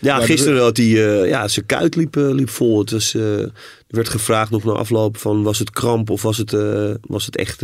Ja, 0.01 0.21
gisteren 0.21 0.63
had 0.63 0.77
hij, 0.77 0.87
eh, 0.87 1.29
ja, 1.29 1.49
zijn 1.49 1.67
kuit 1.67 1.95
liep, 1.97 2.15
liep 2.15 2.49
vol. 2.51 2.79
Het 2.79 2.91
was, 2.91 3.15
eh, 3.15 3.39
er 3.41 3.53
werd 3.87 4.09
gevraagd 4.09 4.51
nog 4.51 4.65
na 4.65 4.73
afloop 4.73 5.17
van 5.17 5.43
was 5.43 5.59
het 5.59 5.71
kramp 5.71 6.11
of 6.11 6.23
was 6.23 6.37
het, 6.37 6.53
eh, 6.53 6.91
was 7.01 7.27
het 7.27 7.37
echt 7.37 7.63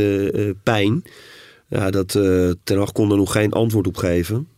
pijn. 0.62 1.04
Ja, 1.68 1.90
dat, 1.90 2.14
eh 2.14 2.50
Ten 2.64 2.78
Hag 2.78 2.92
kon 2.92 3.10
er 3.10 3.16
nog 3.16 3.32
geen 3.32 3.52
antwoord 3.52 3.86
op 3.86 3.96
geven. 3.96 4.48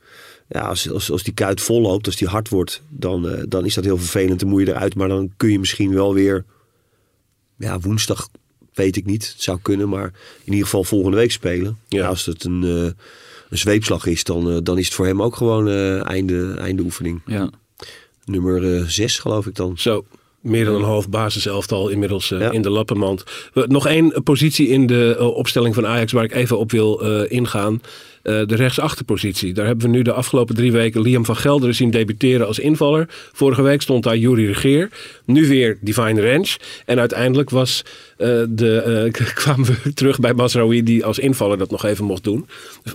Ja, 0.48 0.60
als, 0.60 0.90
als, 0.90 1.10
als 1.10 1.22
die 1.22 1.34
kuit 1.34 1.60
vol 1.60 1.80
loopt, 1.80 2.06
als 2.06 2.16
die 2.16 2.28
hard 2.28 2.48
wordt, 2.48 2.82
dan, 2.88 3.28
eh, 3.28 3.42
dan 3.48 3.64
is 3.64 3.74
dat 3.74 3.84
heel 3.84 3.98
vervelend. 3.98 4.40
Dan 4.40 4.48
moet 4.48 4.60
je 4.66 4.68
eruit, 4.68 4.94
maar 4.94 5.08
dan 5.08 5.32
kun 5.36 5.50
je 5.50 5.58
misschien 5.58 5.94
wel 5.94 6.14
weer... 6.14 6.44
Ja, 7.58 7.78
woensdag 7.80 8.28
weet 8.74 8.96
ik 8.96 9.04
niet. 9.06 9.28
Het 9.32 9.42
zou 9.42 9.58
kunnen, 9.62 9.88
maar 9.88 10.12
in 10.44 10.52
ieder 10.52 10.64
geval 10.64 10.84
volgende 10.84 11.16
week 11.16 11.32
spelen. 11.32 11.78
Ja. 11.88 11.98
Ja. 11.98 12.06
als 12.08 12.26
het 12.26 12.44
een, 12.44 12.62
eh, 12.64 12.70
een 13.50 13.58
zweepslag 13.58 14.06
is, 14.06 14.24
dan, 14.24 14.50
eh, 14.50 14.56
dan 14.62 14.78
is 14.78 14.84
het 14.84 14.94
voor 14.94 15.06
hem 15.06 15.22
ook 15.22 15.36
gewoon 15.36 15.68
eh, 15.68 16.08
einde, 16.08 16.54
einde 16.58 16.82
oefening. 16.82 17.22
Ja. 17.26 17.50
Nummer 18.24 18.90
6 18.90 19.18
geloof 19.18 19.46
ik 19.46 19.54
dan. 19.54 19.78
Zo, 19.78 20.04
meer 20.40 20.64
dan 20.64 20.74
een 20.74 20.82
half 20.82 21.08
basiselftal 21.08 21.88
inmiddels 21.88 22.28
Ja. 22.28 22.50
in 22.50 22.62
de 22.62 22.70
lappenmand. 22.70 23.24
We- 23.52 23.64
Nog 23.68 23.86
één 23.86 24.22
positie 24.22 24.68
in 24.68 24.86
de 24.86 25.16
opstelling 25.34 25.74
van 25.74 25.86
Ajax 25.86 26.12
waar 26.12 26.24
ik 26.24 26.34
even 26.34 26.58
op 26.58 26.70
wil 26.70 27.00
ingaan. 27.24 27.80
Eh, 28.24 28.46
de 28.46 28.56
rechtsachterpositie. 28.56 29.52
Daar 29.52 29.66
hebben 29.66 29.86
we 29.86 29.96
nu 29.96 30.02
de 30.02 30.12
afgelopen 30.12 30.54
drie 30.54 30.72
weken 30.72 31.00
Liam 31.00 31.24
van 31.24 31.36
Gelderen 31.36 31.74
zien 31.74 31.90
debuteren 31.90 32.46
als 32.46 32.58
invaller. 32.58 33.06
Vorige 33.32 33.62
week 33.62 33.82
stond 33.82 34.02
daar 34.02 34.16
Jury 34.16 34.46
Regeer. 34.46 34.90
Nu 35.24 35.48
weer 35.48 35.78
Divine 35.80 36.30
Ranch. 36.30 36.56
En 36.84 36.98
uiteindelijk 36.98 37.50
was 37.50 37.82
eh, 38.16 38.28
de, 38.48 38.76
eh, 38.80 39.26
kwamen 39.44 39.66
we 39.66 39.92
terug 39.92 40.18
bij 40.18 40.32
Masraoui 40.32 40.82
die 40.82 41.04
als 41.04 41.18
invaller 41.18 41.58
dat 41.58 41.70
nog 41.70 41.84
even 41.84 42.04
mocht 42.04 42.24
doen. 42.24 42.46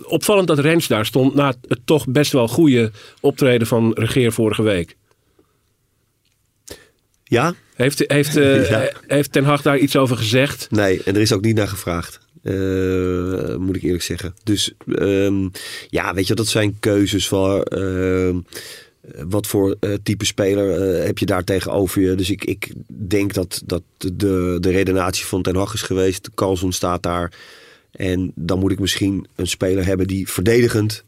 Opvallend 0.04 0.48
dat 0.48 0.60
Ranch 0.60 0.86
daar 0.86 1.06
stond 1.06 1.36
na 1.36 1.54
het 1.68 1.80
toch 1.86 2.08
best 2.08 2.32
wel 2.32 2.48
goede 2.48 2.92
optreden 3.22 3.68
van 3.68 3.92
Regeer 3.94 4.32
vorige 4.32 4.64
week. 4.64 4.96
Ja? 7.30 7.54
Heeft, 7.76 8.04
heeft, 8.08 8.36
eh, 8.46 8.70
Ja. 8.70 8.92
heeft 9.08 9.32
Ten 9.32 9.44
Hag 9.44 9.62
daar 9.62 9.78
iets 9.78 9.96
over 9.96 10.18
gezegd? 10.18 10.68
Nee, 10.72 11.04
en 11.04 11.16
er 11.16 11.22
is 11.22 11.34
ook 11.34 11.42
niet 11.42 11.56
naar 11.56 11.68
gevraagd. 11.68 12.20
Eh, 12.44 13.56
moet 13.56 13.76
ik 13.76 13.82
eerlijk 13.82 14.04
zeggen. 14.04 14.34
Dus 14.44 14.74
ehm, 14.88 15.48
ja, 15.88 16.14
weet 16.14 16.28
je, 16.28 16.34
dat 16.34 16.48
zijn 16.48 16.78
keuzes 16.80 17.28
van 17.28 17.64
ehm, 17.64 18.40
wat 19.30 19.48
voor 19.48 19.76
eh, 19.80 19.94
type 20.04 20.26
speler 20.26 20.80
heb 21.06 21.18
je 21.18 21.26
daar 21.26 21.44
tegenover 21.44 22.02
je. 22.02 22.16
Dus 22.16 22.30
ik, 22.30 22.46
ik 22.46 22.72
denk 22.88 23.34
dat, 23.34 23.62
dat 23.66 23.82
de, 23.98 24.58
de 24.60 24.70
redenatie 24.72 25.26
van 25.26 25.42
Ten 25.42 25.56
Hag 25.56 25.74
is 25.74 25.82
geweest. 25.82 26.24
De 26.24 26.32
kans 26.34 26.64
ontstaat 26.64 27.04
daar. 27.04 27.34
En 27.92 28.32
dan 28.36 28.60
moet 28.60 28.72
ik 28.72 28.80
misschien 28.80 29.28
een 29.36 29.48
speler 29.48 29.86
hebben 29.86 30.08
die 30.08 30.28
verdedigend 30.30 31.04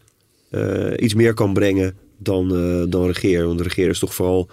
iets 0.97 1.13
meer 1.13 1.33
kan 1.33 1.53
brengen 1.53 1.95
dan, 2.17 2.47
dan 2.89 3.05
Regeer. 3.05 3.45
Want 3.45 3.61
Regeer 3.61 3.89
is 3.89 3.99
toch 3.99 4.13
vooral 4.13 4.49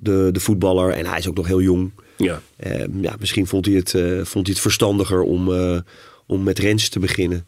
de, 0.00 0.28
de 0.32 0.40
voetballer 0.40 0.90
en 0.90 1.06
hij 1.06 1.18
is 1.18 1.28
ook 1.28 1.36
nog 1.36 1.46
heel 1.46 1.62
jong. 1.62 1.90
Ja. 2.16 2.42
Eh, 2.56 2.84
ja, 3.00 3.14
misschien 3.18 3.46
vond 3.46 3.66
hij 3.66 3.74
het, 3.74 3.94
eh, 3.94 4.02
vond 4.24 4.46
hij 4.46 4.54
het 4.54 4.60
verstandiger 4.60 5.20
om, 5.22 5.52
eh, 5.54 5.78
om 6.26 6.42
met 6.42 6.58
Rens 6.58 6.88
te 6.88 6.98
beginnen. 6.98 7.46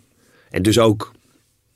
En 0.51 0.63
dus 0.63 0.79
ook 0.79 1.13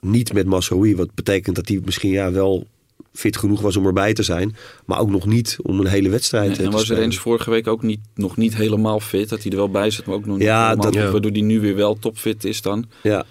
niet 0.01 0.33
met 0.33 0.47
Masraoui. 0.47 0.97
Wat 0.97 1.15
betekent 1.15 1.57
dat 1.57 1.69
hij 1.69 1.81
misschien 1.85 2.11
ja, 2.11 2.33
wel 2.33 2.67
fit 3.13 3.37
genoeg 3.37 3.61
was 3.61 3.77
om 3.77 3.87
erbij 3.87 4.13
te 4.15 4.23
zijn. 4.23 4.57
Maar 4.85 4.99
ook 4.99 5.11
nog 5.11 5.27
niet 5.27 5.57
om 5.63 5.81
een 5.81 5.87
hele 5.87 6.09
wedstrijd 6.09 6.51
Ja, 6.51 6.53
eh, 6.57 6.59
en 6.59 6.65
te 6.65 6.71
was 6.71 6.85
spelen. 6.85 7.01
Rens 7.03 7.19
vorige 7.19 7.51
week 7.51 7.67
ook 7.67 7.83
niet, 7.83 8.01
nog 8.15 8.37
niet 8.37 8.57
helemaal 8.57 9.01
fit. 9.01 9.29
Dat 9.29 9.43
hij 9.43 9.51
er 9.51 9.57
wel 9.59 9.71
bij 9.71 9.91
zit, 9.91 10.07
maar 10.07 10.15
ook 10.15 10.27
nog 10.27 10.37
niet 10.37 10.47
Ja, 10.47 10.63
helemaal 10.63 10.85
dat- 10.85 10.95
fit, 10.95 11.03
Ja. 11.05 11.11
Waardoor 11.11 11.31
hij 11.31 11.41
nu 11.41 11.61
weer 11.61 11.75
wel 11.77 11.99
topfit 11.99 12.45
is 12.45 12.63
dan. 12.63 12.85
Ja. 13.03 13.25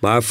Maar 0.00 0.24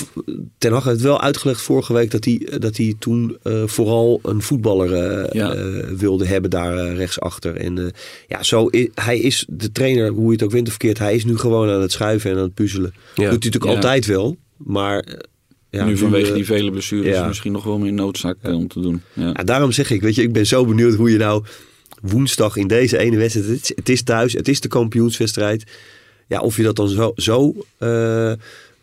Ten 0.58 0.72
Hag 0.72 0.84
heeft 0.84 1.02
wel 1.02 1.22
uitgelegd 1.22 1.62
vorige 1.62 1.94
week 1.94 2.12
dat 2.12 2.26
hij, 2.26 2.48
dat 2.60 2.78
hij 2.78 2.96
toen 3.00 3.38
eh, 3.44 3.64
vooral 3.66 4.20
een 4.24 4.42
voetballer 4.42 4.94
eh, 4.94 5.32
Ja. 5.32 5.54
eh, 5.54 5.84
wilde 5.98 6.26
hebben 6.26 6.50
daar 6.50 6.94
rechtsachter. 6.96 7.56
En 7.56 7.92
ja, 8.28 8.44
zo 8.44 8.70
i- 8.74 8.90
hij 8.96 9.20
is 9.20 9.46
de 9.50 9.72
trainer, 9.72 10.10
hoe 10.10 10.26
je 10.26 10.32
het 10.32 10.44
ook 10.44 10.52
wint 10.52 10.66
of 10.68 10.74
verkeerd, 10.74 10.98
hij 11.00 11.16
is 11.16 11.26
nu 11.26 11.38
gewoon 11.38 11.70
aan 11.70 11.82
het 11.82 11.92
schuiven 11.92 12.32
en 12.32 12.38
aan 12.38 12.44
het 12.44 12.54
puzzelen. 12.54 12.94
Ja. 12.94 13.00
Doet 13.16 13.16
hij 13.16 13.32
natuurlijk 13.32 13.66
Ja. 13.66 13.72
altijd 13.72 14.06
wel, 14.06 14.38
maar 14.58 15.06
ja, 15.70 15.86
nu 15.86 15.98
vanwege 15.98 16.34
die 16.34 16.46
vele 16.46 16.72
blessures 16.72 17.18
is 17.20 17.28
misschien 17.28 17.52
nog 17.52 17.64
wel 17.64 17.78
meer 17.78 17.94
noodzaak 17.94 18.38
om 18.44 18.68
te 18.68 18.80
doen. 18.82 19.02
Ja. 19.14 19.26
Ja, 19.28 19.44
daarom 19.44 19.72
zeg 19.72 19.92
ik, 19.92 20.02
weet 20.02 20.16
je, 20.16 20.22
ik 20.22 20.34
ben 20.34 20.46
zo 20.46 20.66
benieuwd 20.66 20.94
hoe 20.96 21.12
je 21.12 21.18
nou 21.18 21.44
woensdag 22.02 22.56
in 22.56 22.68
deze 22.68 22.98
ene 22.98 23.18
wedstrijd, 23.18 23.48
het 23.48 23.62
is, 23.64 23.72
het 23.76 23.90
is 23.90 24.04
thuis, 24.04 24.34
het 24.34 24.48
is 24.48 24.60
de 24.62 24.68
kampioenswedstrijd. 24.68 25.64
Ja, 26.28 26.40
of 26.40 26.58
je 26.58 26.64
dat 26.64 26.76
dan 26.76 26.88
zo, 26.90 27.12
zo 27.16 27.54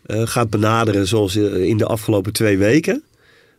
gaat 0.07 0.49
benaderen 0.49 1.07
zoals 1.07 1.35
eh, 1.35 1.63
in 1.63 1.77
de 1.77 1.85
afgelopen 1.85 2.33
twee 2.33 2.57
weken. 2.57 3.03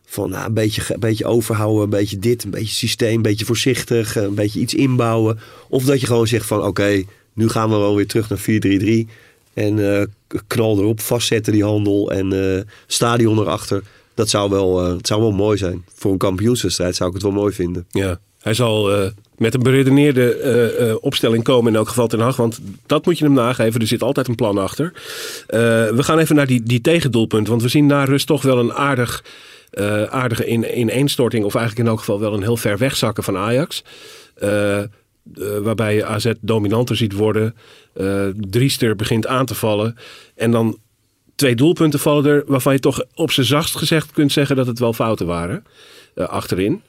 Van 0.05 0.29
nou, 0.29 0.45
een, 0.45 0.53
beetje, 0.53 0.93
een 0.93 0.99
beetje 0.99 1.25
overhouden, 1.25 1.83
een 1.83 1.89
beetje 1.89 2.19
dit, 2.19 2.43
een 2.43 2.49
beetje 2.49 2.73
systeem, 2.73 3.15
een 3.15 3.21
beetje 3.21 3.45
voorzichtig, 3.45 4.15
een 4.15 4.35
beetje 4.35 4.59
iets 4.59 4.73
inbouwen. 4.73 5.39
Of 5.69 5.83
dat 5.83 5.99
je 5.99 6.07
gewoon 6.07 6.27
zegt 6.27 6.45
van 6.45 6.63
oké, 6.63 7.03
nu 7.33 7.49
gaan 7.49 7.69
we 7.69 7.75
wel 7.75 7.95
weer 7.95 8.07
terug 8.07 8.29
naar 8.29 8.39
4-3-3. 8.39 9.09
En 9.53 9.93
eh, 9.93 10.05
knal 10.47 10.77
erop, 10.77 10.99
vastzetten 10.99 11.53
die 11.53 11.63
handel 11.63 12.11
en 12.11 12.55
eh, 12.57 12.61
stadion 12.87 13.39
erachter. 13.39 13.83
Dat 14.13 14.29
zou, 14.29 14.49
wel, 14.49 14.85
eh, 14.85 14.95
het 14.95 15.07
zou 15.07 15.21
wel 15.21 15.31
mooi 15.31 15.57
zijn. 15.57 15.85
Voor 15.93 16.11
een 16.11 16.17
kampioenswedstrijd 16.17 16.95
zou 16.95 17.09
ik 17.09 17.15
het 17.15 17.23
wel 17.23 17.33
mooi 17.33 17.53
vinden. 17.53 17.85
Ja, 17.89 18.19
hij 18.47 18.55
zal 18.55 18.91
eh, 18.91 19.09
met 19.37 19.53
een 19.53 19.63
beredeneerde 19.63 20.33
eh, 20.33 20.89
eh, 20.89 20.95
opstelling 20.99 21.43
komen 21.43 21.71
in 21.71 21.77
elk 21.77 21.87
geval 21.87 22.07
ten 22.07 22.19
Hag. 22.19 22.35
Want 22.35 22.59
dat 22.85 23.05
moet 23.05 23.17
je 23.17 23.25
hem 23.25 23.33
nageven. 23.33 23.81
Er 23.81 23.87
zit 23.87 24.03
altijd 24.03 24.27
een 24.27 24.35
plan 24.35 24.57
achter. 24.57 24.93
We 25.47 26.03
gaan 26.03 26.19
even 26.19 26.35
naar 26.35 26.47
die, 26.47 26.63
die 26.63 26.81
tegendoelpunt. 26.81 27.47
Want 27.47 27.61
we 27.61 27.67
zien 27.67 27.85
na 27.85 28.03
rust 28.03 28.27
toch 28.27 28.41
wel 28.41 28.59
een 28.59 28.73
aardig, 28.73 29.23
aardige 30.09 30.45
in, 30.45 30.79
ineenstorting. 30.79 31.45
Of 31.45 31.55
eigenlijk 31.55 31.85
in 31.85 31.91
elk 31.91 31.99
geval 31.99 32.19
wel 32.19 32.33
een 32.33 32.41
heel 32.41 32.57
ver 32.57 32.77
wegzakken 32.77 33.23
van 33.23 33.37
Ajax. 33.37 33.83
Waarbij 35.61 35.95
je 35.95 36.05
AZ 36.05 36.31
dominanter 36.41 36.95
ziet 36.95 37.13
worden. 37.13 37.55
Driester 38.49 38.95
begint 38.95 39.27
aan 39.27 39.45
te 39.45 39.55
vallen. 39.55 39.97
En 40.35 40.51
dan 40.51 40.77
twee 41.35 41.55
doelpunten 41.55 41.99
vallen 41.99 42.25
er 42.25 42.43
waarvan 42.45 42.73
je 42.73 42.79
toch 42.79 43.03
op 43.15 43.31
zijn 43.31 43.45
zachtst 43.45 43.75
gezegd 43.75 44.11
kunt 44.11 44.31
zeggen 44.31 44.55
dat 44.55 44.67
het 44.67 44.79
wel 44.79 44.93
fouten 44.93 45.25
waren. 45.25 45.63
achterin. 46.15 46.81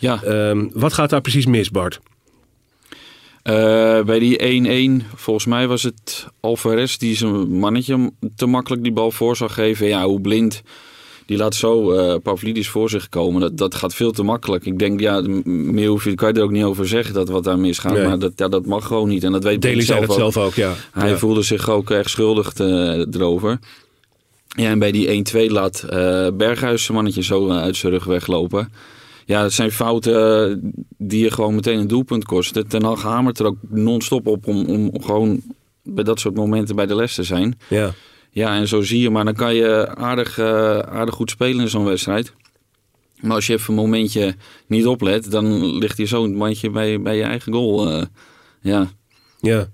Ja, 0.00 0.22
Ehm, 0.22 0.66
wat 0.72 0.92
gaat 0.92 1.10
daar 1.10 1.20
precies 1.20 1.46
mis, 1.46 1.70
Bart? 1.70 2.00
eh, 3.42 4.02
bij 4.02 4.18
die 4.18 4.38
1-1, 4.44 5.02
volgens 5.14 5.46
mij 5.46 5.68
was 5.68 5.82
het 5.82 6.26
Alvarez 6.40 6.96
die 6.96 7.16
zijn 7.16 7.58
mannetje 7.58 8.12
te 8.36 8.46
makkelijk 8.46 8.82
die 8.82 8.92
bal 8.92 9.10
voor 9.10 9.36
zou 9.36 9.50
geven. 9.50 9.86
Ja, 9.86 10.04
hoe 10.04 10.20
blind. 10.20 10.62
Die 11.26 11.38
laat 11.38 11.54
zo 11.54 11.92
eh 11.92 12.14
Pavlidis 12.22 12.68
voor 12.68 12.90
zich 12.90 13.08
komen. 13.08 13.40
Dat, 13.40 13.56
dat 13.58 13.74
gaat 13.74 13.94
veel 13.94 14.10
te 14.12 14.22
makkelijk. 14.22 14.64
Ik 14.66 14.78
denk, 14.78 15.00
ja, 15.00 15.22
meer 15.44 15.88
hoef 15.88 16.04
je, 16.04 16.14
kan 16.14 16.28
je 16.28 16.34
er 16.34 16.42
ook 16.42 16.50
niet 16.50 16.64
over 16.64 16.88
zeggen 16.88 17.14
dat 17.14 17.28
wat 17.28 17.44
daar 17.44 17.58
misgaat. 17.58 17.92
Nee. 17.92 18.06
Maar 18.06 18.18
dat, 18.18 18.32
ja, 18.36 18.48
dat 18.48 18.66
mag 18.66 18.86
gewoon 18.86 19.08
niet. 19.08 19.24
En 19.24 19.32
dat 19.32 19.44
weet 19.44 19.62
zei 19.62 20.00
dat 20.00 20.10
ook. 20.10 20.16
zelf 20.16 20.36
ook, 20.36 20.54
ja. 20.54 20.74
Hij 20.92 21.08
ja. 21.10 21.16
voelde 21.18 21.42
zich 21.42 21.68
ook 21.70 21.90
echt 21.90 22.10
schuldig 22.10 22.52
te- 22.52 23.06
erover. 23.12 23.58
Ja, 24.48 24.68
en 24.70 24.78
bij 24.78 24.92
die 24.92 25.24
1-2 25.48 25.50
laat 25.50 25.82
eh 25.82 26.28
Berghuis 26.34 26.82
zijn 26.84 26.96
mannetje 26.96 27.22
zo 27.22 27.48
eh, 27.48 27.56
uit 27.62 27.76
zijn 27.76 27.92
rug 27.92 28.04
weglopen. 28.04 28.72
Ja, 29.30 29.42
dat 29.42 29.52
zijn 29.52 29.70
fouten 29.70 30.50
eh, 30.50 30.56
die 30.98 31.22
je 31.22 31.30
gewoon 31.30 31.54
meteen 31.54 31.78
een 31.78 31.86
doelpunt 31.86 32.24
kosten. 32.24 32.68
Ten 32.68 32.84
Hag 32.84 33.02
hamert 33.02 33.38
er 33.38 33.46
ook 33.46 33.56
non-stop 33.68 34.26
op 34.26 34.46
om, 34.46 34.64
om 34.66 35.02
gewoon 35.02 35.42
bij 35.82 36.04
dat 36.04 36.20
soort 36.20 36.34
momenten 36.34 36.76
bij 36.76 36.86
de 36.86 36.94
les 36.94 37.14
te 37.14 37.22
zijn. 37.22 37.58
Ja. 37.68 37.92
Ja, 38.30 38.56
en 38.56 38.68
zo 38.68 38.82
zie 38.82 39.00
je, 39.00 39.10
maar 39.10 39.24
dan 39.24 39.34
kan 39.34 39.54
je 39.54 39.94
aardig, 39.96 40.38
eh, 40.38 40.78
aardig 40.78 41.14
goed 41.14 41.30
spelen 41.30 41.60
in 41.60 41.68
zo'n 41.68 41.84
wedstrijd. 41.84 42.32
Maar 43.20 43.34
als 43.34 43.46
je 43.46 43.52
even 43.52 43.68
een 43.74 43.80
momentje 43.80 44.34
niet 44.66 44.86
oplet, 44.86 45.30
dan 45.30 45.76
ligt 45.78 45.96
hier 45.96 46.08
zo'n 46.08 46.34
mandje 46.34 46.70
bij, 46.70 47.00
bij 47.00 47.16
je 47.16 47.22
eigen 47.22 47.52
goal. 47.52 47.90
eh. 47.90 48.02
ja. 48.60 48.90
Ja. 49.40 49.68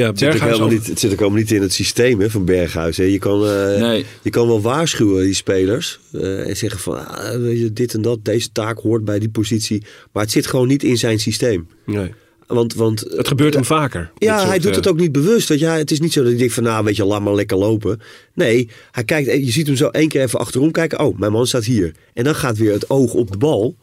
Ja, 0.00 0.06
Het 0.06 0.18
zit, 0.18 0.40
helemaal 0.40 0.68
niet, 0.68 0.86
het 0.86 0.98
zit 1.00 1.12
ook 1.12 1.18
helemaal 1.18 1.38
niet 1.38 1.50
in 1.50 1.62
het 1.62 1.72
systeem 1.72 2.20
hè, 2.20 2.30
van 2.30 2.44
Berghuis. 2.44 2.96
Hè. 2.96 3.04
Je, 3.04 3.18
kan, 3.18 3.46
eh, 3.46 3.80
Nee. 3.80 4.04
je 4.22 4.30
kan 4.30 4.46
wel 4.46 4.60
waarschuwen, 4.60 5.24
die 5.24 5.34
spelers. 5.34 6.00
eh, 6.12 6.48
en 6.48 6.56
zeggen 6.56 6.80
van 6.80 7.06
ah, 7.08 7.36
weet 7.40 7.58
je, 7.60 7.72
dit 7.72 7.94
en 7.94 8.02
dat, 8.02 8.24
deze 8.24 8.52
taak 8.52 8.78
hoort 8.78 9.04
bij 9.04 9.18
die 9.18 9.28
positie. 9.28 9.82
Maar 10.12 10.22
het 10.22 10.32
zit 10.32 10.46
gewoon 10.46 10.68
niet 10.68 10.82
in 10.82 10.98
zijn 10.98 11.20
systeem. 11.20 11.68
Nee. 11.86 12.14
want, 12.46 12.74
want 12.74 13.00
Het 13.00 13.28
gebeurt 13.28 13.54
hem 13.54 13.64
vaker. 13.64 14.10
dit 14.18 14.28
ja, 14.28 14.36
soort, 14.36 14.48
hij 14.48 14.58
doet 14.58 14.70
eh, 14.70 14.76
het 14.76 14.88
ook 14.88 14.98
niet 14.98 15.12
bewust. 15.12 15.48
Want 15.48 15.60
ja, 15.60 15.76
het 15.76 15.90
is 15.90 16.00
niet 16.00 16.12
zo 16.12 16.20
dat 16.20 16.28
hij 16.30 16.38
denkt 16.38 16.54
van, 16.54 16.62
nou, 16.62 16.84
weet 16.84 16.96
je, 16.96 17.04
laat 17.04 17.22
maar 17.22 17.34
lekker 17.34 17.56
lopen. 17.56 18.00
Nee, 18.34 18.68
hij 18.90 19.04
kijkt, 19.04 19.28
eh, 19.28 19.44
je 19.44 19.50
ziet 19.50 19.66
hem 19.66 19.76
zo 19.76 19.88
één 19.88 20.08
keer 20.08 20.22
even 20.22 20.38
achterom 20.38 20.70
kijken. 20.70 20.98
Oh, 21.00 21.18
mijn 21.18 21.32
man 21.32 21.46
staat 21.46 21.64
hier. 21.64 21.92
En 22.14 22.24
dan 22.24 22.34
gaat 22.34 22.56
weer 22.56 22.72
het 22.72 22.90
oog 22.90 23.14
op 23.14 23.30
de 23.30 23.38
bal. 23.38 23.76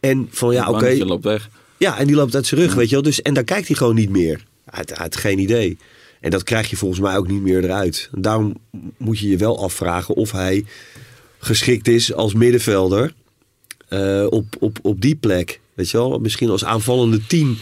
En 0.00 0.28
van, 0.30 0.52
ja, 0.52 0.62
oké. 0.68 0.70
mannetje 0.72 1.04
loopt 1.04 1.24
weg. 1.24 1.48
Ja, 1.78 1.98
en 1.98 2.06
die 2.06 2.16
loopt 2.16 2.34
uit 2.34 2.46
zijn 2.46 2.60
rug, 2.60 2.74
weet 2.74 2.88
je 2.88 2.94
wel. 2.94 3.02
Dus, 3.04 3.22
en 3.22 3.34
dan 3.34 3.44
kijkt 3.44 3.66
hij 3.66 3.76
gewoon 3.76 3.94
niet 3.94 4.10
meer. 4.10 4.44
Hij 4.72 4.84
hij 4.86 4.96
had 4.98 5.16
geen 5.16 5.38
idee. 5.38 5.78
En 6.20 6.30
dat 6.30 6.42
krijg 6.42 6.70
je 6.70 6.76
volgens 6.76 7.00
mij 7.00 7.16
ook 7.16 7.28
niet 7.28 7.42
meer 7.42 7.64
eruit. 7.64 8.08
Daarom 8.12 8.56
moet 8.96 9.18
je 9.18 9.28
je 9.28 9.36
wel 9.36 9.62
afvragen 9.62 10.14
of 10.14 10.32
hij 10.32 10.64
geschikt 11.38 11.88
is 11.88 12.14
als 12.14 12.34
middenvelder 12.34 13.12
eh, 13.88 14.26
op, 14.30 14.44
op, 14.60 14.78
op 14.82 15.00
die 15.00 15.14
plek. 15.16 15.60
Weet 15.74 15.90
je 15.90 15.96
wel, 15.98 16.18
misschien 16.18 16.50
als 16.50 16.64
aanvallende 16.64 17.26
team. 17.26 17.58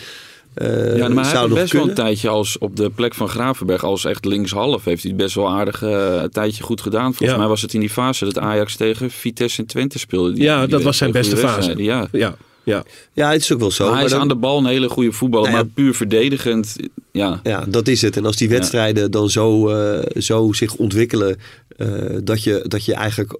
eh 0.55 0.97
Ja, 0.97 1.09
maar 1.09 1.25
hij 1.25 1.33
zou 1.33 1.39
heeft 1.43 1.49
nog 1.49 1.59
best 1.59 1.73
wel 1.73 1.89
een 1.89 1.95
tijdje 1.95 2.29
als 2.29 2.59
op 2.59 2.77
de 2.77 2.91
plek 2.91 3.15
van 3.15 3.29
Gravenberg 3.29 3.85
als 3.85 4.05
echt 4.05 4.25
linkshalf. 4.25 4.85
Heeft 4.85 5.03
hij 5.03 5.13
het 5.13 5.21
best 5.21 5.35
wel 5.35 5.49
aardig 5.51 5.83
eh, 5.83 6.19
een 6.23 6.31
tijdje 6.31 6.63
goed 6.63 6.81
gedaan. 6.81 7.07
Volgens 7.15 7.31
Ja. 7.31 7.37
mij 7.37 7.47
was 7.47 7.63
het 7.63 7.75
in 7.75 7.81
die 7.81 7.91
fase 7.91 8.25
dat 8.25 8.39
Ajax 8.39 8.77
tegen 8.77 9.11
Vitesse 9.11 9.61
en 9.61 9.67
Twente 9.67 9.99
speelde. 9.99 10.33
Die, 10.33 10.43
Ja, 10.43 10.61
die 10.61 10.69
dat 10.69 10.83
was 10.83 10.97
zijn 10.97 11.13
beste 11.13 11.37
fase. 11.37 11.83
Ja. 11.83 12.09
Ja, 12.13 12.37
ja. 12.65 12.85
Ja, 13.13 13.31
het 13.33 13.41
is 13.41 13.53
ook 13.53 13.59
wel 13.61 13.71
zo. 13.71 13.83
Maar 13.85 13.93
hij 13.93 13.97
maar 14.03 14.07
is 14.07 14.13
dan- 14.13 14.21
aan 14.21 14.29
de 14.29 14.37
bal 14.37 14.59
een 14.59 14.67
hele 14.67 14.89
goede 14.89 15.13
voetballer, 15.13 15.47
Nou 15.51 15.59
ja. 15.59 15.65
maar 15.65 15.75
puur 15.75 15.95
verdedigend. 15.95 16.77
Ja, 17.13 17.41
Ja, 17.43 17.65
dat 17.69 17.89
is 17.89 18.03
het. 18.03 18.17
En 18.17 18.25
als 18.27 18.37
die 18.37 18.49
wedstrijden 18.49 19.11
dan 19.11 19.31
zo, 19.31 19.69
eh, 19.69 20.21
zo 20.23 20.53
zich 20.53 20.75
ontwikkelen... 20.77 21.37
eh, 21.77 21.89
dat, 22.25 22.43
je, 22.43 22.65
dat 22.69 22.85
je 22.85 22.95
eigenlijk 22.95 23.39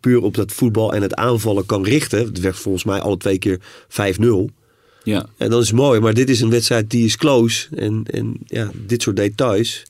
puur 0.00 0.22
op 0.22 0.34
dat 0.34 0.52
voetbal 0.52 0.92
en 0.92 1.02
het 1.02 1.14
aanvallen 1.14 1.66
kan 1.66 1.84
richten. 1.84 2.18
Het 2.24 2.40
werd 2.40 2.56
volgens 2.56 2.84
mij 2.84 3.00
alle 3.00 3.16
twee 3.16 3.38
keer 3.38 3.60
5-0. 3.88 4.50
ja. 5.04 5.26
En 5.36 5.50
dat 5.50 5.62
is 5.62 5.72
mooi. 5.72 6.00
Maar 6.00 6.14
dit 6.14 6.30
is 6.30 6.40
een 6.40 6.50
wedstrijd 6.50 6.90
die 6.90 7.04
is 7.04 7.16
close. 7.16 7.68
En, 7.76 8.02
en 8.10 8.36
ja, 8.46 8.70
dit 8.86 9.02
soort 9.02 9.16
details... 9.16 9.82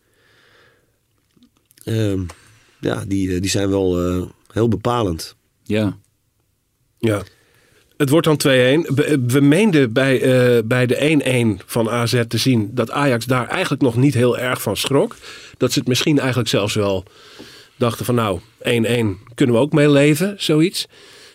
ehm, 1.84 2.20
ja, 2.80 3.04
die, 3.06 3.34
eh, 3.34 3.40
die 3.40 3.50
zijn 3.50 3.68
wel 3.70 4.00
eh, 4.08 4.22
heel 4.52 4.68
bepalend. 4.68 5.36
ja. 5.62 5.98
Ja. 6.98 7.22
Het 8.02 8.10
wordt 8.10 8.26
dan 8.26 8.36
2-1. 8.36 8.94
We, 8.94 9.22
we 9.26 9.40
meenden 9.40 9.92
bij, 9.92 10.20
eh, 10.20 10.62
bij 10.64 10.86
de 10.86 11.58
1-1 11.58 11.62
van 11.66 11.90
AZ 11.90 12.22
te 12.28 12.38
zien 12.38 12.70
dat 12.74 12.90
Ajax 12.90 13.26
daar 13.26 13.48
eigenlijk 13.48 13.82
nog 13.82 13.96
niet 13.96 14.14
heel 14.14 14.38
erg 14.38 14.62
van 14.62 14.76
schrok. 14.76 15.16
Dat 15.56 15.72
ze 15.72 15.78
het 15.78 15.88
misschien 15.88 16.18
eigenlijk 16.18 16.48
zelfs 16.48 16.74
wel 16.74 17.04
dachten 17.76 18.04
van 18.04 18.14
nou, 18.14 18.40
1-1 18.62 19.18
kunnen 19.34 19.54
we 19.54 19.60
ook 19.60 19.72
mee 19.72 19.90
leven, 19.90 20.34
zoiets. 20.36 20.86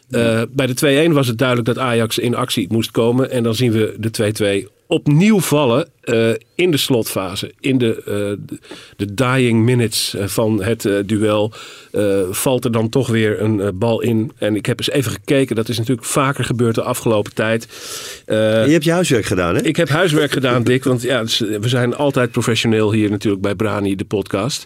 Eh, 0.10 0.41
bij 0.49 0.67
de 0.67 1.08
2-1 1.10 1.13
was 1.13 1.27
het 1.27 1.38
duidelijk 1.38 1.67
dat 1.67 1.77
Ajax 1.77 2.17
in 2.17 2.36
actie 2.36 2.67
moest 2.71 2.91
komen. 2.91 3.32
En 3.32 3.43
dan 3.43 3.56
zien 3.56 3.71
we 3.71 3.95
de 3.97 4.12
2-2 4.12 4.67
opnieuw 4.88 5.39
vallen 5.39 5.89
eh, 6.08 6.30
in 6.56 6.72
de 6.72 6.78
slotfase. 6.78 7.54
In 7.60 7.78
de, 7.78 8.04
eh, 8.06 8.56
de, 8.98 9.13
dying 9.13 9.63
minutes 9.63 10.15
eh, 10.15 10.28
van 10.28 10.63
het 10.63 10.89
duel 11.06 11.54
valt 12.30 12.65
er 12.65 12.72
dan 12.72 12.89
toch 12.89 13.08
weer 13.08 13.41
een 13.41 13.78
bal 13.78 14.02
in. 14.02 14.32
En 14.38 14.56
ik 14.56 14.65
heb 14.65 14.80
eens 14.80 14.89
even 14.89 15.12
gekeken. 15.12 15.56
Dat 15.56 15.70
is 15.70 15.78
natuurlijk 15.78 16.08
vaker 16.08 16.43
gebeurd 16.43 16.76
de 16.76 16.82
afgelopen 16.82 17.34
tijd. 17.34 17.67
Je 18.26 18.34
hebt 18.70 18.84
je 18.84 18.91
huiswerk 18.91 19.26
gedaan, 19.26 19.56
hè? 19.56 19.62
ik 19.62 19.76
heb 19.76 19.89
huiswerk 19.89 20.32
gedaan, 20.32 20.63
Dick. 20.63 20.84
Want 20.84 21.02
ja, 21.02 21.22
dus, 21.22 21.39
we 21.39 21.67
zijn 21.67 21.96
altijd 21.96 22.32
professioneel 22.32 22.91
hier 22.91 23.10
natuurlijk 23.10 23.41
bij 23.41 23.56
Brani, 23.56 23.96
de 23.96 24.06
podcast. 24.06 24.65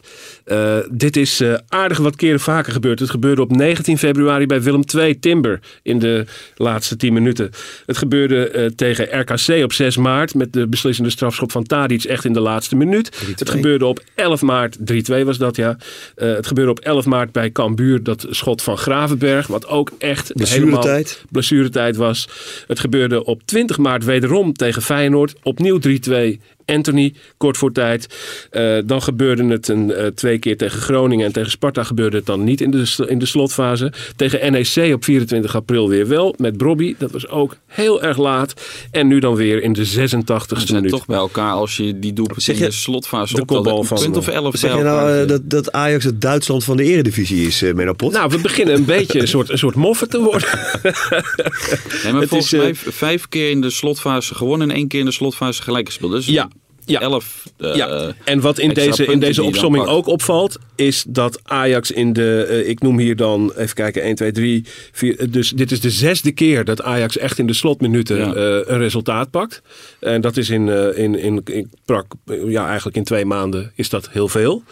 Dit 0.91 1.17
is 1.17 1.43
aardig 1.67 1.97
wat 1.97 2.15
keren 2.15 2.39
vaker 2.39 2.73
gebeurd. 2.73 2.99
Het 2.99 3.09
gebeurde 3.09 3.41
op 3.41 3.55
19 3.55 3.97
februari 3.97 4.45
bij 4.45 4.61
Willem 4.61 4.83
II 4.95 5.19
Timber 5.19 5.59
in 5.83 5.99
de 5.99 6.25
laatste 6.55 6.95
10 6.95 7.13
minuten. 7.13 7.49
Het 7.85 7.97
gebeurde 7.97 8.71
tegen 8.75 9.19
RKC 9.19 9.63
op 9.63 9.73
6 9.73 9.97
maart 9.97 10.35
met 10.35 10.53
de 10.53 10.67
beslissende 10.67 11.09
strafschop 11.31 11.51
van 11.51 11.77
Tadic 11.77 12.03
echt 12.03 12.25
in 12.25 12.33
de 12.33 12.39
laatste 12.39 12.75
minuut. 12.75 13.19
Het 13.35 13.49
gebeurde 13.49 13.85
op 13.85 14.03
11 14.15 14.41
maart, 14.41 14.77
3-2 14.77 15.23
was 15.25 15.37
dat 15.37 15.55
ja. 15.55 15.77
Eh, 16.15 16.33
het 16.33 16.47
gebeurde 16.47 16.71
op 16.71 16.79
11 16.79 17.05
maart 17.05 17.31
bij 17.31 17.51
Cambuur, 17.51 18.03
dat 18.03 18.25
schot 18.29 18.61
van 18.61 18.77
Gravenberg, 18.77 19.47
wat 19.47 19.67
ook 19.67 19.91
echt 19.97 20.31
helemaal 20.35 20.79
Blessuretijd. 20.79 21.23
blessuretijd 21.31 21.95
was. 21.95 22.27
Het 22.67 22.79
gebeurde 22.79 23.25
op 23.25 23.41
20 23.45 23.77
maart 23.77 24.05
wederom 24.05 24.53
tegen 24.53 24.81
Feyenoord. 24.81 25.33
Opnieuw 25.43 25.79
3-2. 25.79 26.39
Anthony, 26.65 27.13
kort 27.37 27.57
voor 27.57 27.71
tijd. 27.71 28.07
Eh, 28.51 28.77
dan 28.85 29.01
gebeurde 29.01 29.45
het 29.47 29.67
een, 29.67 29.91
eh, 29.93 30.05
twee 30.07 30.39
keer 30.39 30.57
tegen 30.57 30.79
Groningen 30.79 31.25
en 31.25 31.31
tegen 31.31 31.51
Sparta 31.51 31.83
gebeurde 31.83 32.17
het 32.17 32.25
dan 32.25 32.43
niet 32.43 32.61
in 32.61 32.71
de, 32.71 33.05
in 33.07 33.19
de 33.19 33.25
slotfase. 33.25 33.91
Tegen 34.15 34.51
NEC 34.51 34.93
op 34.93 35.03
24 35.03 35.55
april 35.55 35.89
weer 35.89 36.07
wel 36.07 36.35
met 36.37 36.57
Brobby. 36.57 36.95
Dat 36.97 37.11
was 37.11 37.27
ook 37.27 37.55
heel 37.67 38.03
erg 38.03 38.17
laat. 38.17 38.53
En 38.91 39.07
nu 39.07 39.19
dan 39.19 39.35
weer 39.35 39.61
in 39.63 39.73
de 39.73 39.85
86e 39.85 40.59
Ze 40.59 40.65
zijn 40.65 40.75
minuut. 40.75 40.89
toch 40.91 41.05
bij 41.05 41.17
elkaar 41.17 41.51
als 41.53 41.77
je 41.77 41.99
die 41.99 42.13
doelpunt 42.13 42.47
in 42.47 42.57
de 42.59 42.71
slotfase 42.71 43.35
de 43.35 43.45
kopbal 43.45 43.83
van- 43.83 43.99
punt 43.99 44.17
of 44.17 44.27
elf 44.27 44.55
Zeg 44.57 44.69
bij 44.69 44.79
je 44.79 44.85
nou 44.85 45.21
eh, 45.21 45.27
dat, 45.27 45.41
dat 45.49 45.71
Ajax 45.71 46.03
het 46.03 46.21
Duitsland 46.21 46.63
van 46.63 46.77
de 46.77 46.83
eredivisie 46.83 47.47
is, 47.47 47.63
uh, 47.63 47.73
Menno 47.73 47.93
Pot? 47.93 48.11
Nou, 48.13 48.29
we 48.29 48.37
beginnen 48.37 48.75
een 48.75 48.85
beetje 48.85 49.19
een 49.19 49.27
soort, 49.27 49.49
een 49.49 49.57
soort 49.57 49.75
moffen 49.75 50.09
te 50.09 50.19
worden. 50.19 50.47
Nee, 50.81 52.11
maar 52.11 52.21
het 52.21 52.29
volgens 52.29 52.53
is, 52.53 52.59
mij 52.59 52.75
vijf 52.75 53.27
keer 53.29 53.49
in 53.49 53.61
de 53.61 53.69
slotfase 53.69 54.35
gewonnen 54.35 54.69
en 54.69 54.75
één 54.75 54.87
keer 54.87 54.99
in 54.99 55.05
de 55.05 55.11
slotfase 55.11 55.61
gelijk 55.61 55.85
gespeeld. 55.87 56.11
Dus 56.11 56.25
Ja, 56.25 56.49
ja. 56.85 56.99
elf. 57.01 57.43
eh, 57.57 57.75
Ja, 57.75 58.13
en 58.23 58.39
wat 58.41 58.59
in 58.59 58.73
deze, 58.73 59.05
in 59.05 59.19
deze 59.19 59.43
opsomming 59.43 59.85
ook 59.85 60.07
opvalt, 60.07 60.57
is 60.75 61.03
dat 61.07 61.39
Ajax 61.43 61.91
in 61.91 62.13
de, 62.13 62.45
eh, 62.49 62.69
ik 62.69 62.81
noem 62.81 62.99
hier 62.99 63.15
dan, 63.15 63.51
even 63.57 63.75
kijken, 63.75 64.03
1, 64.03 64.15
2, 64.15 64.31
3, 64.31 64.65
4. 64.91 65.19
eh, 65.19 65.27
Dus 65.29 65.49
dit 65.49 65.71
is 65.71 65.79
de 65.79 65.89
zesde 65.89 66.31
keer 66.31 66.65
dat 66.65 66.81
Ajax 66.81 67.17
echt 67.17 67.39
in 67.39 67.47
de 67.47 67.53
slotminuten 67.53 68.17
Ja. 68.17 68.33
eh, 68.33 68.43
een 68.43 68.77
resultaat 68.77 69.29
pakt. 69.31 69.61
En 69.99 70.21
dat 70.21 70.37
is 70.37 70.49
in, 70.49 70.67
in, 70.95 71.15
in, 71.19 71.41
in 71.45 71.69
prak, 71.85 72.05
ja, 72.45 72.67
eigenlijk 72.67 72.97
in 72.97 73.03
twee 73.03 73.25
maanden 73.25 73.71
is 73.75 73.89
dat 73.89 74.09
heel 74.09 74.27
veel. 74.27 74.63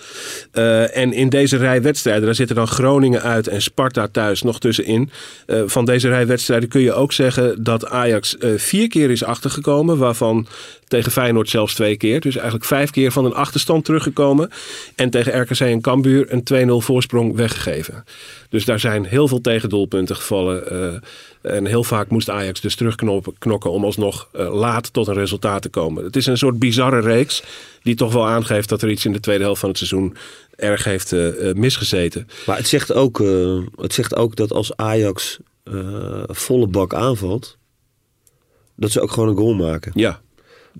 En 0.93 1.13
in 1.13 1.29
deze 1.29 1.57
rij 1.57 1.81
wedstrijden, 1.81 2.25
daar 2.25 2.35
zitten 2.35 2.55
dan 2.55 2.67
Groningen 2.67 3.21
uit 3.21 3.47
en 3.47 3.61
Sparta 3.61 4.07
thuis 4.07 4.41
nog 4.41 4.59
tussenin. 4.59 5.09
Van 5.65 5.85
deze 5.85 6.07
rij 6.07 6.27
wedstrijden 6.27 6.69
kun 6.69 6.81
je 6.81 6.93
ook 6.93 7.13
zeggen 7.13 7.63
dat 7.63 7.85
Ajax 7.87 8.35
vier 8.55 8.87
keer 8.87 9.09
is 9.09 9.23
achtergekomen, 9.23 9.97
waarvan 9.97 10.47
tegen 10.89 11.11
Feyenoord 11.11 11.49
zelfs 11.49 11.73
twee 11.73 11.97
keer. 11.97 12.19
Dus 12.19 12.35
eigenlijk 12.35 12.65
vijf 12.65 12.89
keer 12.89 13.11
van 13.11 13.25
een 13.25 13.33
achterstand 13.33 13.85
teruggekomen. 13.85 14.49
En 14.95 15.09
tegen 15.09 15.41
RKC 15.41 15.59
en 15.59 15.81
Cambuur 15.81 16.33
een 16.33 16.69
2-0 16.69 16.85
voorsprong 16.85 17.35
weggegeven. 17.35 18.03
Dus 18.49 18.65
daar 18.65 18.79
zijn 18.79 19.05
heel 19.05 19.27
veel 19.27 19.41
tegendoelpunten 19.41 20.15
gevallen. 20.15 20.69
eh, 21.41 21.55
en 21.55 21.65
heel 21.65 21.83
vaak 21.83 22.09
moest 22.09 22.29
Ajax 22.29 22.61
dus 22.61 22.75
terugknokken 22.75 23.33
knokken 23.37 23.71
om 23.71 23.83
alsnog 23.83 24.29
eh, 24.31 24.53
laat 24.53 24.93
tot 24.93 25.07
een 25.07 25.13
resultaat 25.13 25.61
te 25.61 25.69
komen. 25.69 26.03
Het 26.03 26.15
is 26.15 26.25
een 26.25 26.37
soort 26.37 26.59
bizarre 26.59 26.99
reeks 26.99 27.43
die 27.81 27.95
toch 27.95 28.13
wel 28.13 28.27
aangeeft 28.27 28.69
dat 28.69 28.81
er 28.81 28.89
iets 28.89 29.05
in 29.05 29.13
de 29.13 29.19
tweede 29.19 29.43
helft 29.43 29.59
van 29.59 29.69
het 29.69 29.77
seizoen 29.77 30.15
erg 30.55 30.83
heeft 30.83 31.11
eh, 31.11 31.53
misgezeten. 31.53 32.27
Maar 32.45 32.57
het 32.57 32.67
zegt 32.67 32.93
ook, 32.93 33.23
het 33.75 33.93
zegt 33.93 34.15
ook 34.15 34.35
dat 34.35 34.53
als 34.53 34.75
Ajax 34.75 35.37
volle 36.27 36.67
bak 36.67 36.93
aanvalt, 36.93 37.57
dat 38.75 38.91
ze 38.91 39.01
ook 39.01 39.11
gewoon 39.11 39.29
een 39.29 39.35
goal 39.35 39.53
maken. 39.53 39.91
Ja, 39.95 40.21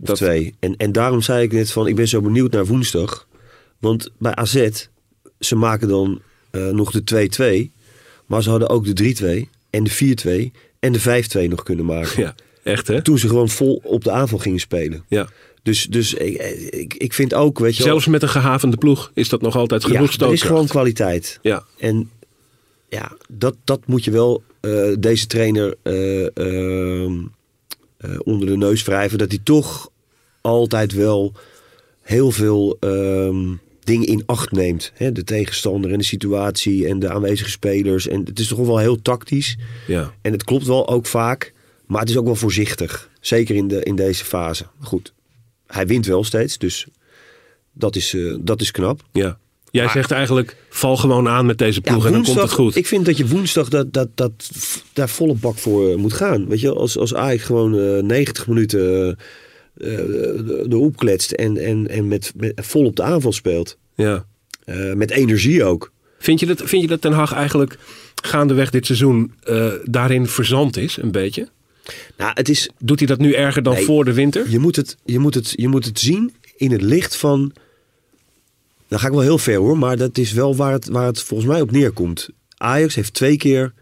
Of 0.01 0.07
dat, 0.07 0.15
twee. 0.17 0.53
En, 0.59 0.77
en 0.77 0.91
daarom 0.91 1.21
zei 1.21 1.43
ik 1.43 1.51
net 1.51 1.71
van, 1.71 1.88
ik 1.88 1.95
ben 1.95 2.07
zo 2.07 2.21
benieuwd 2.21 2.51
naar 2.51 2.65
woensdag. 2.65 3.27
Want 3.79 4.12
bij 4.17 4.35
AZ, 4.35 4.69
ze 5.39 5.55
maken 5.55 5.88
dan 5.88 6.21
eh, 6.51 6.67
nog 6.69 6.91
de 6.91 7.69
2-2. 7.71 7.77
Maar 8.25 8.43
ze 8.43 8.49
hadden 8.49 8.69
ook 8.69 8.95
de 8.95 9.45
3-2 9.45 9.49
en 9.69 9.83
de 9.83 10.51
4-2 10.51 10.59
en 10.79 10.91
de 10.91 11.23
5-2 11.45 11.49
nog 11.49 11.63
kunnen 11.63 11.85
maken. 11.85 12.21
ja, 12.23 12.35
echt 12.63 12.88
hè? 12.88 13.01
Toen 13.01 13.17
ze 13.19 13.27
gewoon 13.27 13.49
vol 13.49 13.81
op 13.83 14.03
de 14.03 14.12
aanval 14.12 14.38
gingen 14.39 14.59
spelen. 14.59 15.03
Ja. 15.07 15.29
Dus, 15.63 15.85
dus 15.85 16.13
ik, 16.13 16.38
ik, 16.69 16.93
ik 16.93 17.13
vind 17.13 17.33
ook, 17.33 17.59
weet 17.59 17.71
je 17.77 17.83
wel- 17.83 17.91
Zelfs 17.91 18.07
met 18.07 18.21
een 18.21 18.29
gehavende 18.29 18.77
ploeg 18.77 19.12
is 19.13 19.29
dat 19.29 19.41
nog 19.41 19.55
altijd 19.55 19.83
genoeg 19.85 20.12
ja, 20.12 20.25
er 20.25 20.33
is 20.33 20.41
gewoon 20.41 20.67
kwaliteit. 20.67 21.39
Ja, 21.41 21.63
En 21.77 22.09
ja, 22.89 23.12
dat, 23.29 23.55
dat 23.63 23.79
moet 23.85 24.03
je 24.03 24.12
wel 24.12 24.43
eh, 24.59 24.71
deze 24.99 25.27
trainer 25.27 25.75
eh, 25.83 27.05
eh, 27.99 28.15
onder 28.23 28.47
de 28.47 28.57
neus 28.57 28.83
wrijven. 28.83 29.17
Dat 29.17 29.29
hij 29.29 29.39
toch 29.43 29.91
altijd 30.41 30.93
wel 30.93 31.33
heel 32.01 32.31
veel 32.31 32.77
ehm, 32.79 33.53
dingen 33.83 34.07
in 34.07 34.23
acht 34.25 34.51
neemt. 34.51 34.91
Hè? 34.95 35.12
De 35.12 35.23
tegenstander 35.23 35.91
en 35.91 35.97
de 35.97 36.03
situatie 36.03 36.88
en 36.88 36.99
de 36.99 37.09
aanwezige 37.09 37.49
spelers. 37.49 38.07
En 38.07 38.23
het 38.25 38.39
is 38.39 38.47
toch 38.47 38.65
wel 38.65 38.77
heel 38.77 39.01
tactisch. 39.01 39.57
ja. 39.88 40.13
En 40.21 40.31
het 40.31 40.43
klopt 40.43 40.65
wel 40.65 40.88
ook 40.88 41.05
vaak. 41.05 41.53
Maar 41.85 42.01
het 42.01 42.09
is 42.09 42.17
ook 42.17 42.25
wel 42.25 42.35
voorzichtig. 42.35 43.09
Zeker 43.19 43.55
in, 43.55 43.67
de, 43.67 43.83
in 43.83 43.95
deze 43.95 44.25
fase. 44.25 44.65
Goed, 44.79 45.13
hij 45.67 45.88
wint 45.88 46.05
wel 46.05 46.23
steeds. 46.23 46.57
Dus 46.57 46.88
dat 47.73 47.95
is, 47.95 48.13
eh, 48.13 48.35
dat 48.41 48.62
is 48.62 48.71
knap. 48.71 49.01
Ja. 49.12 49.39
Jij 49.71 49.84
Maar- 49.84 49.93
zegt 49.93 50.12
eigenlijk, 50.12 50.55
val 50.69 50.97
gewoon 50.97 51.27
aan 51.27 51.45
met 51.45 51.58
deze 51.58 51.82
ploeg 51.82 52.05
en 52.05 52.12
dan 52.12 52.23
komt 52.23 52.41
het 52.41 52.51
goed. 52.51 52.75
Ik 52.75 52.88
vind 52.88 53.05
dat 53.05 53.17
je 53.17 53.27
woensdag 53.27 53.69
dat, 53.69 53.93
dat, 53.93 54.08
dat, 54.15 54.49
daar 54.93 55.10
volle 55.10 55.34
bak 55.34 55.58
voor 55.58 55.89
eh, 55.89 55.95
moet 55.95 56.13
gaan. 56.13 56.47
Weet 56.47 56.60
je, 56.60 56.73
als, 56.73 56.97
als 56.97 57.15
Ajax 57.15 57.43
gewoon 57.43 57.79
eh 57.79 58.03
90 58.03 58.47
minuten 58.47 59.17
eh, 59.77 59.97
erop 60.69 60.97
kletst 60.97 61.32
en, 61.32 61.58
en, 61.58 61.88
en 61.88 62.08
met, 62.08 62.34
met 62.36 62.53
vol 62.55 62.86
op 62.86 62.95
de 62.95 63.03
aanval 63.03 63.32
speelt. 63.32 63.77
Ja. 63.95 64.25
Met 64.95 65.12
energie 65.12 65.63
ook. 65.63 65.91
Vind, 66.19 66.39
je 66.39 66.45
dat, 66.45 66.62
vind 66.65 66.82
je 66.82 66.88
dat 66.88 67.01
Ten 67.01 67.12
Hag 67.12 67.34
eigenlijk 67.34 67.77
gaandeweg 68.23 68.69
dit 68.69 68.86
seizoen 68.86 69.34
daarin 69.84 70.27
verzand 70.27 70.77
is, 70.77 70.97
een 71.01 71.12
beetje? 71.12 71.47
Nou, 72.17 72.32
het 72.34 72.49
is, 72.49 72.69
Doet 72.79 72.99
hij 72.99 73.08
dat 73.08 73.19
nu 73.19 73.34
erger 73.34 73.63
dan 73.63 73.73
Nee. 73.73 73.84
voor 73.86 74.05
de 74.05 74.13
winter? 74.13 74.49
je, 74.49 74.60
moet 74.60 74.75
het, 74.75 74.97
je, 75.05 75.19
moet 75.19 75.34
het, 75.34 75.53
je 75.55 75.67
moet 75.67 75.86
het 75.86 75.99
zien 75.99 76.34
in 76.58 76.71
het 76.71 76.82
licht 76.82 77.15
van... 77.15 77.51
Dan 78.89 78.99
ga 78.99 79.08
ik 79.08 79.13
wel 79.13 79.21
heel 79.21 79.38
ver 79.38 79.56
hoor, 79.56 79.78
maar 79.78 79.97
dat 79.97 80.17
is 80.17 80.32
wel 80.32 80.56
waar 80.56 80.71
het, 80.71 80.88
waar 80.88 81.06
het 81.06 81.21
volgens 81.21 81.49
mij 81.49 81.62
op 81.62 81.71
neerkomt. 81.71 82.30
Ajax 82.58 82.95
heeft 82.95 83.13
twee 83.13 83.38
keer 83.38 83.73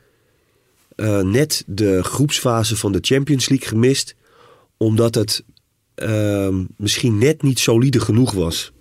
eh, 0.96 1.22
net 1.22 1.64
de 1.68 2.04
groepsfase 2.04 2.78
van 2.78 2.92
de 2.92 3.00
Champions 3.02 3.50
League 3.50 3.68
gemist. 3.68 4.16
Omdat 4.78 5.16
het 5.16 5.44
ehm, 5.96 6.64
misschien 6.78 7.18
net 7.18 7.42
niet 7.42 7.60
solide 7.60 8.00
genoeg 8.00 8.32
was. 8.32 8.72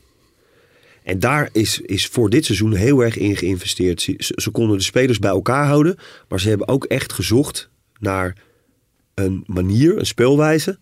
En 1.03 1.21
daar 1.21 1.49
is, 1.53 1.81
is 1.81 2.07
voor 2.07 2.31
dit 2.31 2.45
seizoen 2.45 2.75
heel 2.75 3.01
erg 3.01 3.17
in 3.17 3.37
geïnvesteerd. 3.37 4.01
Ze, 4.19 4.51
konden 4.51 4.77
de 4.77 4.83
spelers 4.85 5.19
bij 5.19 5.31
elkaar 5.31 5.67
houden. 5.67 5.97
Maar 6.29 6.41
ze 6.41 6.49
hebben 6.49 6.69
ook 6.69 6.85
echt 6.85 7.12
gezocht 7.12 7.69
naar 7.99 8.37
een 9.15 9.45
manier, 9.47 9.99
een 9.99 10.07
speelwijze. 10.07 10.79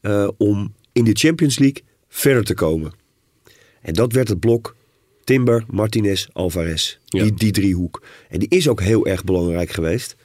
eh, 0.00 0.28
om 0.36 0.74
in 0.92 1.04
de 1.04 1.12
Champions 1.14 1.58
League 1.58 1.82
verder 2.08 2.44
te 2.44 2.54
komen. 2.54 2.99
En 3.80 3.94
dat 3.94 4.12
werd 4.12 4.28
het 4.28 4.40
blok 4.40 4.76
Timber, 5.24 5.64
Martinez, 5.68 6.26
Alvarez. 6.32 6.98
Ja. 7.04 7.22
Die, 7.22 7.34
die 7.34 7.52
driehoek. 7.52 8.02
En 8.28 8.38
die 8.38 8.48
is 8.48 8.68
ook 8.68 8.80
heel 8.80 9.06
erg 9.06 9.24
belangrijk 9.24 9.70
geweest. 9.70 10.16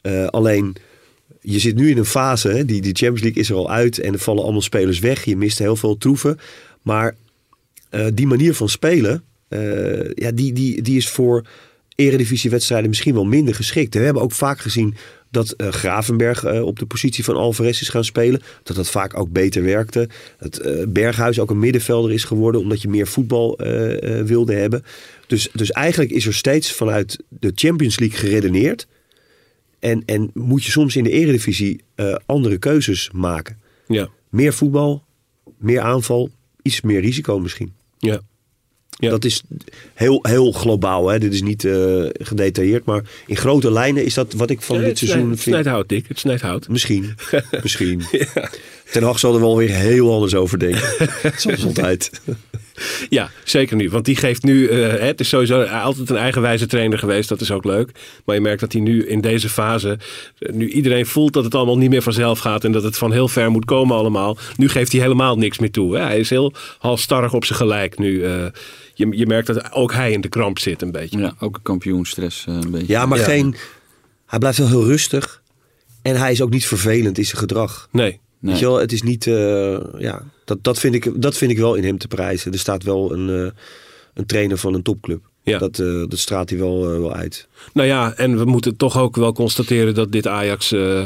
Eh, 0.00 0.26
alleen, 0.26 0.76
je 1.40 1.58
zit 1.58 1.74
nu 1.74 1.90
in 1.90 1.98
een 1.98 2.04
fase, 2.04 2.48
hè, 2.48 2.64
die, 2.64 2.80
die 2.80 2.94
Champions 2.94 3.22
League 3.22 3.42
is 3.42 3.50
er 3.50 3.56
al 3.56 3.70
uit 3.70 3.98
en 3.98 4.12
er 4.12 4.18
vallen 4.18 4.42
allemaal 4.42 4.62
spelers 4.62 4.98
weg. 4.98 5.24
Je 5.24 5.36
mist 5.36 5.58
heel 5.58 5.76
veel 5.76 5.98
troeven. 5.98 6.38
Maar 6.82 7.16
eh, 7.90 8.06
die 8.14 8.26
manier 8.26 8.54
van 8.54 8.68
spelen, 8.68 9.24
eh, 9.48 10.10
ja, 10.14 10.30
die, 10.30 10.52
die, 10.52 10.82
die 10.82 10.96
is 10.96 11.08
voor 11.08 11.46
eredivisiewedstrijden 11.94 12.88
misschien 12.88 13.14
wel 13.14 13.24
minder 13.24 13.54
geschikt. 13.54 13.94
We 13.94 14.00
hebben 14.00 14.22
ook 14.22 14.32
vaak 14.32 14.58
gezien 14.58 14.94
dat 15.32 15.50
eh, 15.50 15.68
Gravenberg 15.68 16.44
eh, 16.44 16.62
op 16.62 16.78
de 16.78 16.86
positie 16.86 17.24
van 17.24 17.36
Alvarez 17.36 17.80
is 17.80 17.88
gaan 17.88 18.04
spelen. 18.04 18.42
Dat 18.62 18.76
dat 18.76 18.90
vaak 18.90 19.18
ook 19.18 19.32
beter 19.32 19.62
werkte. 19.62 20.08
Dat 20.38 20.56
eh, 20.56 20.86
Berghuis 20.88 21.38
ook 21.38 21.50
een 21.50 21.58
middenvelder 21.58 22.12
is 22.12 22.24
geworden 22.24 22.60
omdat 22.60 22.82
je 22.82 22.88
meer 22.88 23.06
voetbal 23.06 23.60
wilde 24.24 24.54
hebben. 24.54 24.82
Dus, 25.26 25.48
dus 25.52 25.70
eigenlijk 25.70 26.10
is 26.10 26.26
er 26.26 26.34
steeds 26.34 26.72
vanuit 26.72 27.18
de 27.28 27.52
Champions 27.54 27.98
League 27.98 28.18
geredeneerd. 28.18 28.86
En, 29.78 30.02
en 30.06 30.30
moet 30.34 30.64
je 30.64 30.70
soms 30.70 30.96
in 30.96 31.04
de 31.04 31.10
eredivisie 31.10 31.80
andere 32.26 32.58
keuzes 32.58 33.10
maken. 33.12 33.60
Ja. 33.86 34.08
Meer 34.28 34.52
voetbal, 34.52 35.04
meer 35.58 35.80
aanval, 35.80 36.30
iets 36.62 36.80
meer 36.80 37.00
risico 37.00 37.38
misschien. 37.38 37.72
Ja. 37.98 38.20
Ja. 39.02 39.10
Dat 39.10 39.24
is 39.24 39.42
heel, 39.94 40.18
heel 40.22 40.52
globaal. 40.52 41.08
Hè? 41.08 41.18
Dit 41.18 41.32
is 41.32 41.42
niet 41.42 41.64
eh, 41.64 42.04
gedetailleerd. 42.12 42.84
Maar 42.84 43.02
in 43.26 43.36
grote 43.36 43.72
lijnen 43.72 44.04
is 44.04 44.14
dat 44.14 44.32
wat 44.32 44.50
ik 44.50 44.62
van 44.62 44.76
Ja, 44.80 44.82
dit 44.84 44.98
seizoen 44.98 45.20
snijdt, 45.20 45.30
het 45.34 45.40
vind. 45.42 45.54
snijdt 45.54 45.68
hout, 45.68 45.88
Dick. 45.88 46.08
Het 46.08 46.18
snijdt 46.18 46.42
hout. 46.42 46.68
Misschien. 46.68 47.14
Misschien. 47.62 48.02
Ten 48.92 49.02
Hag 49.02 49.18
zal 49.18 49.34
er 49.34 49.40
wel 49.40 49.56
weer 49.56 49.70
heel 49.70 50.12
anders 50.14 50.34
over 50.34 50.58
denken. 50.58 50.82
Zoals 51.36 51.64
altijd. 51.64 52.10
Ja, 53.08 53.30
zeker 53.44 53.76
nu. 53.76 53.90
Want 53.90 54.04
die 54.04 54.16
geeft 54.16 54.42
nu... 54.42 54.66
eh, 54.68 55.00
het 55.06 55.20
is 55.20 55.28
sowieso 55.28 55.62
altijd 55.62 56.10
een 56.10 56.16
eigenwijze 56.16 56.66
trainer 56.66 56.98
geweest. 56.98 57.28
Dat 57.28 57.40
is 57.40 57.50
ook 57.50 57.64
leuk. 57.64 57.90
Maar 58.24 58.34
je 58.34 58.40
merkt 58.40 58.60
dat 58.60 58.72
hij 58.72 58.80
nu 58.80 59.06
in 59.06 59.20
deze 59.20 59.48
fase... 59.48 59.98
eh, 60.38 60.52
Nu 60.52 60.68
iedereen 60.68 61.06
voelt 61.06 61.32
dat 61.32 61.44
het 61.44 61.54
allemaal 61.54 61.78
niet 61.78 61.90
meer 61.90 62.02
vanzelf 62.02 62.38
gaat... 62.38 62.64
en 62.64 62.72
dat 62.72 62.82
het 62.82 62.96
van 62.98 63.12
heel 63.12 63.28
ver 63.28 63.50
moet 63.50 63.64
komen 63.64 63.96
allemaal. 63.96 64.38
Nu 64.56 64.68
geeft 64.68 64.92
hij 64.92 65.00
helemaal 65.00 65.36
niks 65.38 65.58
meer 65.58 65.70
toe. 65.70 65.96
Hè? 65.96 66.02
Hij 66.02 66.18
is 66.18 66.30
heel 66.30 66.52
halstarrig 66.78 67.32
op 67.34 67.44
zijn 67.44 67.58
gelijk 67.58 67.98
nu. 67.98 68.24
Je, 68.94 69.08
je 69.10 69.26
merkt 69.26 69.46
dat 69.46 69.72
ook 69.72 69.92
hij 69.92 70.12
in 70.12 70.20
de 70.20 70.28
kramp 70.28 70.58
zit 70.58 70.82
een 70.82 70.92
beetje. 70.92 71.18
Ja, 71.18 71.34
ook 71.38 71.56
een 71.56 71.62
kampioenstress 71.62 72.46
eh, 72.46 72.54
een 72.54 72.70
beetje. 72.70 72.86
Ja, 72.92 73.06
maar 73.06 73.18
Ja. 73.18 73.24
geen. 73.24 73.54
Hij 74.26 74.38
blijft 74.38 74.58
wel 74.58 74.68
heel 74.68 74.84
rustig. 74.84 75.42
En 76.02 76.16
hij 76.16 76.32
is 76.32 76.42
ook 76.42 76.50
niet 76.50 76.66
vervelend 76.66 77.18
in 77.18 77.24
zijn 77.24 77.38
gedrag. 77.38 77.88
Nee. 77.92 78.10
Nee. 78.10 78.20
Weet 78.52 78.58
je 78.58 78.66
wel, 78.66 78.78
het 78.78 78.92
is 78.92 79.02
niet. 79.02 79.26
eh, 79.26 79.78
ja, 79.98 80.22
dat, 80.44 80.64
dat, 80.64 80.78
vind 80.78 80.94
ik, 80.94 81.22
dat 81.22 81.36
vind 81.36 81.50
ik 81.50 81.58
wel 81.58 81.74
in 81.74 81.84
hem 81.84 81.98
te 81.98 82.08
prijzen. 82.08 82.52
Er 82.52 82.58
staat 82.58 82.82
wel 82.82 83.12
een, 83.12 83.28
eh, 83.46 83.50
een 84.14 84.26
trainer 84.26 84.56
van 84.56 84.74
een 84.74 84.82
topclub. 84.82 85.30
Ja. 85.44 85.58
Dat, 85.58 85.78
eh, 85.78 85.86
dat 86.08 86.18
straalt 86.18 86.50
hij 86.50 86.58
wel, 86.58 86.92
eh, 86.92 86.98
wel 86.98 87.12
uit. 87.12 87.46
Nou 87.72 87.88
ja, 87.88 88.12
en 88.16 88.38
we 88.38 88.44
moeten 88.44 88.76
toch 88.76 88.98
ook 88.98 89.16
wel 89.16 89.32
constateren 89.32 89.94
dat 89.94 90.12
dit 90.12 90.26
Ajax 90.26 90.72
eh, 90.72 91.04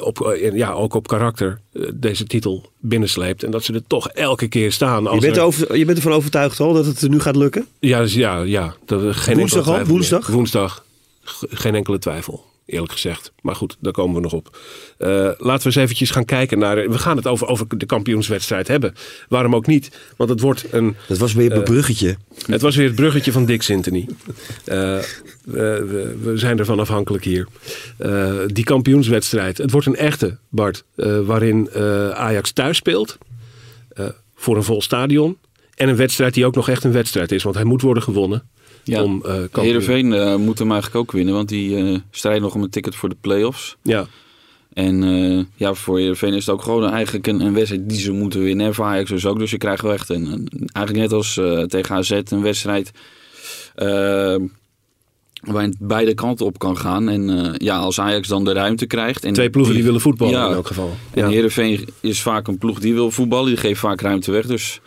op, 0.00 0.38
ja, 0.54 0.72
ook 0.72 0.94
op 0.94 1.08
karakter 1.08 1.60
deze 1.94 2.24
titel 2.24 2.70
binnensleept. 2.78 3.42
En 3.42 3.50
dat 3.50 3.64
ze 3.64 3.72
er 3.72 3.82
toch 3.86 4.08
elke 4.08 4.48
keer 4.48 4.72
staan. 4.72 5.06
Als 5.06 5.14
Je 5.14 5.20
bent, 5.20 5.36
er- 5.36 5.42
over, 5.42 5.76
je 5.76 5.84
bent 5.84 5.96
ervan 5.96 6.12
overtuigd 6.12 6.60
al 6.60 6.72
dat 6.72 6.86
het 6.86 7.08
nu 7.08 7.20
gaat 7.20 7.36
lukken? 7.36 7.66
Ja, 7.78 8.00
dus 8.00 8.14
ja, 8.14 8.42
ja. 8.42 8.74
Dat, 8.86 9.16
geen 9.16 9.36
Woensdag 9.36 9.68
al? 9.68 9.84
Woensdag? 9.84 10.26
meer. 10.26 10.36
Woensdag. 10.36 10.84
G- 11.24 11.44
Geen 11.50 11.74
enkele 11.74 11.98
twijfel, 11.98 12.44
eerlijk 12.70 12.92
gezegd. 12.92 13.32
Maar 13.42 13.54
goed, 13.54 13.76
daar 13.80 13.92
komen 13.92 14.14
we 14.14 14.20
nog 14.20 14.32
op. 14.32 14.58
Eh, 14.98 15.08
laten 15.38 15.58
we 15.58 15.64
eens 15.64 15.76
eventjes 15.76 16.10
gaan 16.10 16.24
kijken 16.24 16.58
naar... 16.58 16.90
We 16.90 16.98
gaan 16.98 17.16
het 17.16 17.26
over, 17.26 17.46
over 17.46 17.78
de 17.78 17.86
kampioenswedstrijd 17.86 18.68
hebben. 18.68 18.94
Waarom 19.28 19.54
ook 19.54 19.66
niet? 19.66 19.98
Want 20.16 20.30
het 20.30 20.40
wordt 20.40 20.64
een... 20.72 20.96
Dat 21.08 21.18
was 21.18 21.32
weer 21.32 21.52
een 21.52 21.62
bruggetje. 21.64 22.16
Het 22.46 22.60
was 22.62 22.76
weer 22.76 22.86
het 22.86 22.94
bruggetje 22.94 23.32
van 23.32 23.44
Dick 23.44 23.62
Sintony. 23.62 24.08
Eh, 24.64 24.76
we, 25.44 25.84
we, 25.88 26.16
we 26.22 26.36
zijn 26.36 26.58
ervan 26.58 26.80
afhankelijk 26.80 27.24
hier. 27.24 27.46
Eh, 27.98 28.34
die 28.46 28.64
kampioenswedstrijd. 28.64 29.58
Het 29.58 29.70
wordt 29.70 29.86
een 29.86 29.96
echte, 29.96 30.38
Bart. 30.48 30.84
eh, 30.96 31.20
waarin 31.20 31.68
eh, 31.72 32.10
Ajax 32.10 32.52
thuis 32.52 32.76
speelt. 32.76 33.18
eh, 33.90 34.06
voor 34.34 34.56
een 34.56 34.62
vol 34.64 34.82
stadion. 34.82 35.38
En 35.74 35.88
een 35.88 35.96
wedstrijd 35.96 36.34
die 36.34 36.46
ook 36.46 36.54
nog 36.54 36.68
echt 36.68 36.84
een 36.84 36.92
wedstrijd 36.92 37.32
is. 37.32 37.42
Want 37.42 37.54
hij 37.54 37.64
moet 37.64 37.82
worden 37.82 38.02
gewonnen. 38.02 38.48
Ja. 38.84 39.02
Om, 39.02 39.22
eh 39.24 39.34
Heerenveen 39.52 40.12
eh, 40.12 40.36
moet 40.36 40.58
hem 40.58 40.70
eigenlijk 40.72 41.00
ook 41.00 41.12
winnen, 41.12 41.34
want 41.34 41.48
die 41.48 41.76
eh 41.76 41.96
strijden 42.10 42.42
nog 42.42 42.54
om 42.54 42.62
een 42.62 42.70
ticket 42.70 42.94
voor 42.94 43.08
de 43.08 43.16
play-offs. 43.20 43.76
Ja, 43.82 44.06
En 44.72 45.02
eh, 45.04 45.44
ja, 45.56 45.74
voor 45.74 45.98
Heerenveen 45.98 46.34
is 46.34 46.46
het 46.46 46.54
ook 46.54 46.62
gewoon 46.62 46.90
eigenlijk 46.90 47.26
een, 47.26 47.40
een 47.40 47.54
wedstrijd 47.54 47.88
die 47.88 48.00
ze 48.00 48.12
moeten 48.12 48.40
winnen. 48.42 48.66
En 48.66 48.74
voor 48.74 48.84
Ajax 48.84 49.10
dus 49.10 49.26
ook. 49.26 49.38
Dus 49.38 49.50
je 49.50 49.58
krijgt 49.58 49.82
wel 49.82 49.92
echt 49.92 50.08
een, 50.08 50.26
een- 50.32 50.48
eigenlijk 50.72 51.06
net 51.08 51.12
als 51.18 51.36
eh, 51.36 51.60
tegen 51.62 51.94
AZ 51.96 52.10
een 52.10 52.42
wedstrijd 52.42 52.90
waar 55.40 55.62
je 55.62 55.74
beide 55.78 56.14
kanten 56.14 56.46
op 56.46 56.58
kan 56.58 56.76
gaan. 56.76 57.08
En 57.08 57.30
eh, 57.30 57.52
ja, 57.56 57.76
als 57.76 58.00
Ajax 58.00 58.28
dan 58.28 58.44
de 58.44 58.52
ruimte 58.52 58.86
krijgt. 58.86 59.24
En 59.24 59.32
twee 59.32 59.50
ploegen 59.50 59.74
die 59.74 59.84
willen 59.84 60.00
voetballen 60.00 60.34
Ja. 60.34 60.48
in 60.48 60.54
elk 60.54 60.66
geval. 60.66 60.90
En 61.10 61.22
Ja. 61.22 61.28
Heerenveen 61.28 61.88
is 62.00 62.22
vaak 62.22 62.48
een 62.48 62.58
ploeg 62.58 62.80
die 62.80 62.94
wil 62.94 63.10
voetballen. 63.10 63.46
Die 63.46 63.56
geeft 63.56 63.80
vaak 63.80 64.00
ruimte 64.00 64.30
weg. 64.32 64.46
Dus 64.46 64.80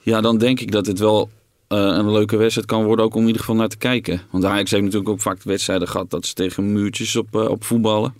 ja, 0.00 0.20
dan 0.20 0.38
denk 0.38 0.60
ik 0.60 0.70
dat 0.72 0.86
het 0.86 0.98
wel 0.98 1.30
een 1.76 2.12
leuke 2.12 2.36
wedstrijd 2.36 2.66
kan 2.66 2.84
worden. 2.84 3.04
Ook 3.04 3.14
om 3.14 3.20
in 3.20 3.26
ieder 3.26 3.40
geval 3.40 3.56
naar 3.56 3.68
te 3.68 3.76
kijken. 3.76 4.22
Want 4.30 4.44
Ajax 4.44 4.70
heeft 4.70 4.82
natuurlijk 4.82 5.10
ook 5.10 5.20
vaak 5.20 5.42
wedstrijden 5.42 5.88
gehad 5.88 6.10
dat 6.10 6.26
ze 6.26 6.34
tegen 6.34 6.72
muurtjes 6.72 7.16
op, 7.16 7.36
eh, 7.36 7.48
op 7.48 7.64
voetballen. 7.64 8.14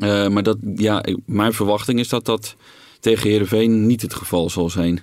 Eh, 0.00 0.28
maar 0.28 0.42
dat, 0.42 0.56
ja, 0.74 1.04
mijn 1.26 1.52
verwachting 1.52 1.98
is 1.98 2.08
dat 2.08 2.24
dat 2.24 2.56
tegen 3.00 3.30
Heerenveen 3.30 3.86
niet 3.86 4.02
het 4.02 4.14
geval 4.14 4.50
zal 4.50 4.70
zijn. 4.70 5.00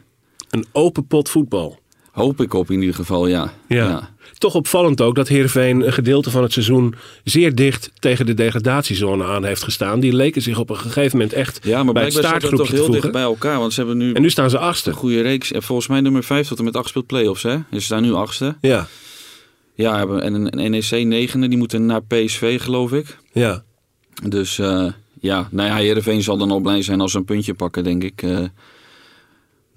Een 0.49 0.65
open 0.71 1.07
pot 1.07 1.29
voetbal. 1.29 1.79
Hoop 2.17 2.41
ik 2.41 2.53
op 2.53 2.71
in 2.71 2.79
ieder 2.79 2.95
geval, 2.95 3.27
ja. 3.27 3.53
Ja. 3.67 4.09
Toch 4.37 4.55
opvallend 4.55 5.01
ook 5.01 5.15
dat 5.15 5.27
Heerenveen 5.27 5.85
een 5.85 5.93
gedeelte 5.93 6.29
van 6.29 6.43
het 6.43 6.53
seizoen 6.53 6.95
zeer 7.23 7.55
dicht 7.55 7.91
tegen 7.99 8.25
de 8.25 8.33
degradatiezone 8.33 9.23
aan 9.23 9.45
heeft 9.45 9.63
gestaan. 9.63 9.99
Die 9.99 10.13
leken 10.13 10.41
zich 10.41 10.59
op 10.59 10.69
een 10.69 10.77
gegeven 10.77 11.17
moment 11.17 11.35
echt 11.35 11.59
Ja, 11.63 11.83
maar 11.83 11.93
bij 11.93 12.03
het 12.03 12.13
blijkbaar 12.13 12.39
staat 12.39 12.51
het 12.51 12.59
toch 12.59 12.71
heel 12.71 12.91
dicht 12.91 13.11
bij 13.11 13.21
elkaar. 13.21 13.59
Want 13.59 13.73
ze 13.73 13.79
hebben 13.79 13.97
nu 13.97 14.13
En 14.13 14.21
nu 14.21 14.29
staan 14.29 14.49
ze 14.49 14.57
achtste. 14.57 14.89
een 14.89 14.95
goede 14.95 15.21
reeks. 15.21 15.51
En 15.51 15.63
volgens 15.63 15.87
mij 15.87 16.01
nummer 16.01 16.23
5 16.23 16.47
tot 16.47 16.57
en 16.57 16.63
met 16.63 16.75
8 16.75 16.89
speelt 16.89 17.05
play-offs, 17.05 17.43
hè? 17.43 17.55
Dus 17.55 17.65
ze 17.79 17.79
staan 17.79 18.01
nu 18.01 18.13
achtste. 18.13 18.55
Ja, 18.61 18.87
Ja, 19.75 20.07
en 20.07 20.33
een 20.57 20.71
NEC 20.71 21.05
negende, 21.05 21.47
die 21.47 21.57
moeten 21.57 21.85
naar 21.85 22.03
PSV, 22.03 22.61
geloof 22.61 22.91
ik. 22.93 23.17
ja. 23.31 23.63
Dus 24.23 24.59
eh, 24.59 24.85
ja, 25.19 25.47
nou 25.51 25.69
ja, 25.69 25.75
Heerenveen 25.75 26.23
zal 26.23 26.37
dan 26.37 26.51
al 26.51 26.59
blij 26.59 26.81
zijn 26.81 27.01
als 27.01 27.11
ze 27.11 27.17
een 27.17 27.25
puntje 27.25 27.53
pakken, 27.53 27.83
denk 27.83 28.03
ik. 28.03 28.21
Eh, 28.21 28.39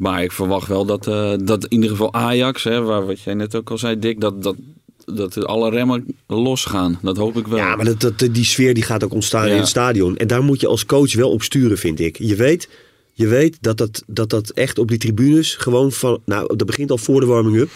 maar 0.00 0.22
ik 0.22 0.32
verwacht 0.32 0.68
wel 0.68 0.84
dat, 0.84 1.06
eh, 1.06 1.32
dat 1.44 1.64
in 1.64 1.70
ieder 1.72 1.90
geval 1.90 2.12
Ajax, 2.12 2.64
hè, 2.64 2.82
waar, 2.82 3.06
wat 3.06 3.20
jij 3.20 3.34
net 3.34 3.54
ook 3.54 3.70
al 3.70 3.78
zei, 3.78 3.98
Dick, 3.98 4.20
dat, 4.20 4.42
dat, 4.42 4.56
dat 5.04 5.44
alle 5.44 5.70
remmen 5.70 6.06
losgaan. 6.26 6.98
Dat 7.02 7.16
hoop 7.16 7.36
ik 7.36 7.46
wel. 7.46 7.58
Ja, 7.58 7.76
maar 7.76 7.84
dat, 7.84 8.00
dat, 8.00 8.34
die 8.34 8.44
sfeer 8.44 8.74
die 8.74 8.82
gaat 8.82 9.04
ook 9.04 9.12
ontstaan 9.12 9.46
Ja. 9.46 9.52
in 9.52 9.58
het 9.58 9.68
stadion. 9.68 10.16
En 10.16 10.26
daar 10.26 10.42
moet 10.42 10.60
je 10.60 10.66
als 10.66 10.86
coach 10.86 11.14
wel 11.14 11.30
op 11.30 11.42
sturen, 11.42 11.78
vind 11.78 12.00
ik. 12.00 12.18
Je 12.18 12.34
weet, 12.34 12.68
je 13.12 13.26
weet 13.26 13.58
dat, 13.60 13.76
dat, 13.76 14.02
dat 14.06 14.30
dat 14.30 14.50
echt 14.50 14.78
op 14.78 14.88
die 14.88 14.98
tribunes 14.98 15.54
gewoon 15.54 15.92
van... 15.92 16.20
Nou, 16.24 16.56
dat 16.56 16.66
begint 16.66 16.90
al 16.90 16.98
voor 16.98 17.20
de 17.20 17.26
warming-up. 17.26 17.70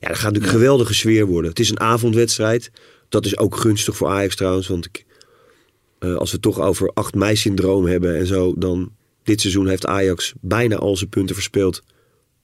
Ja, 0.00 0.08
dat 0.08 0.16
gaat 0.16 0.26
natuurlijk 0.32 0.52
een 0.52 0.58
geweldige 0.60 0.94
sfeer 0.94 1.26
worden. 1.26 1.50
Het 1.50 1.60
is 1.60 1.70
een 1.70 1.80
avondwedstrijd. 1.80 2.70
Dat 3.08 3.24
is 3.24 3.38
ook 3.38 3.56
gunstig 3.56 3.96
voor 3.96 4.08
Ajax 4.08 4.36
trouwens. 4.36 4.68
Want 4.68 4.84
ik, 4.86 5.04
eh, 5.98 6.14
als 6.14 6.30
we 6.30 6.34
het 6.34 6.42
toch 6.42 6.60
over 6.60 6.90
8 6.94 7.14
mei-syndroom 7.14 7.86
hebben 7.86 8.16
en 8.16 8.26
zo... 8.26 8.54
dan 8.56 8.90
dit 9.22 9.40
seizoen 9.40 9.68
heeft 9.68 9.86
Ajax 9.86 10.32
bijna 10.40 10.76
al 10.76 10.96
zijn 10.96 11.10
punten 11.10 11.34
verspeeld 11.34 11.82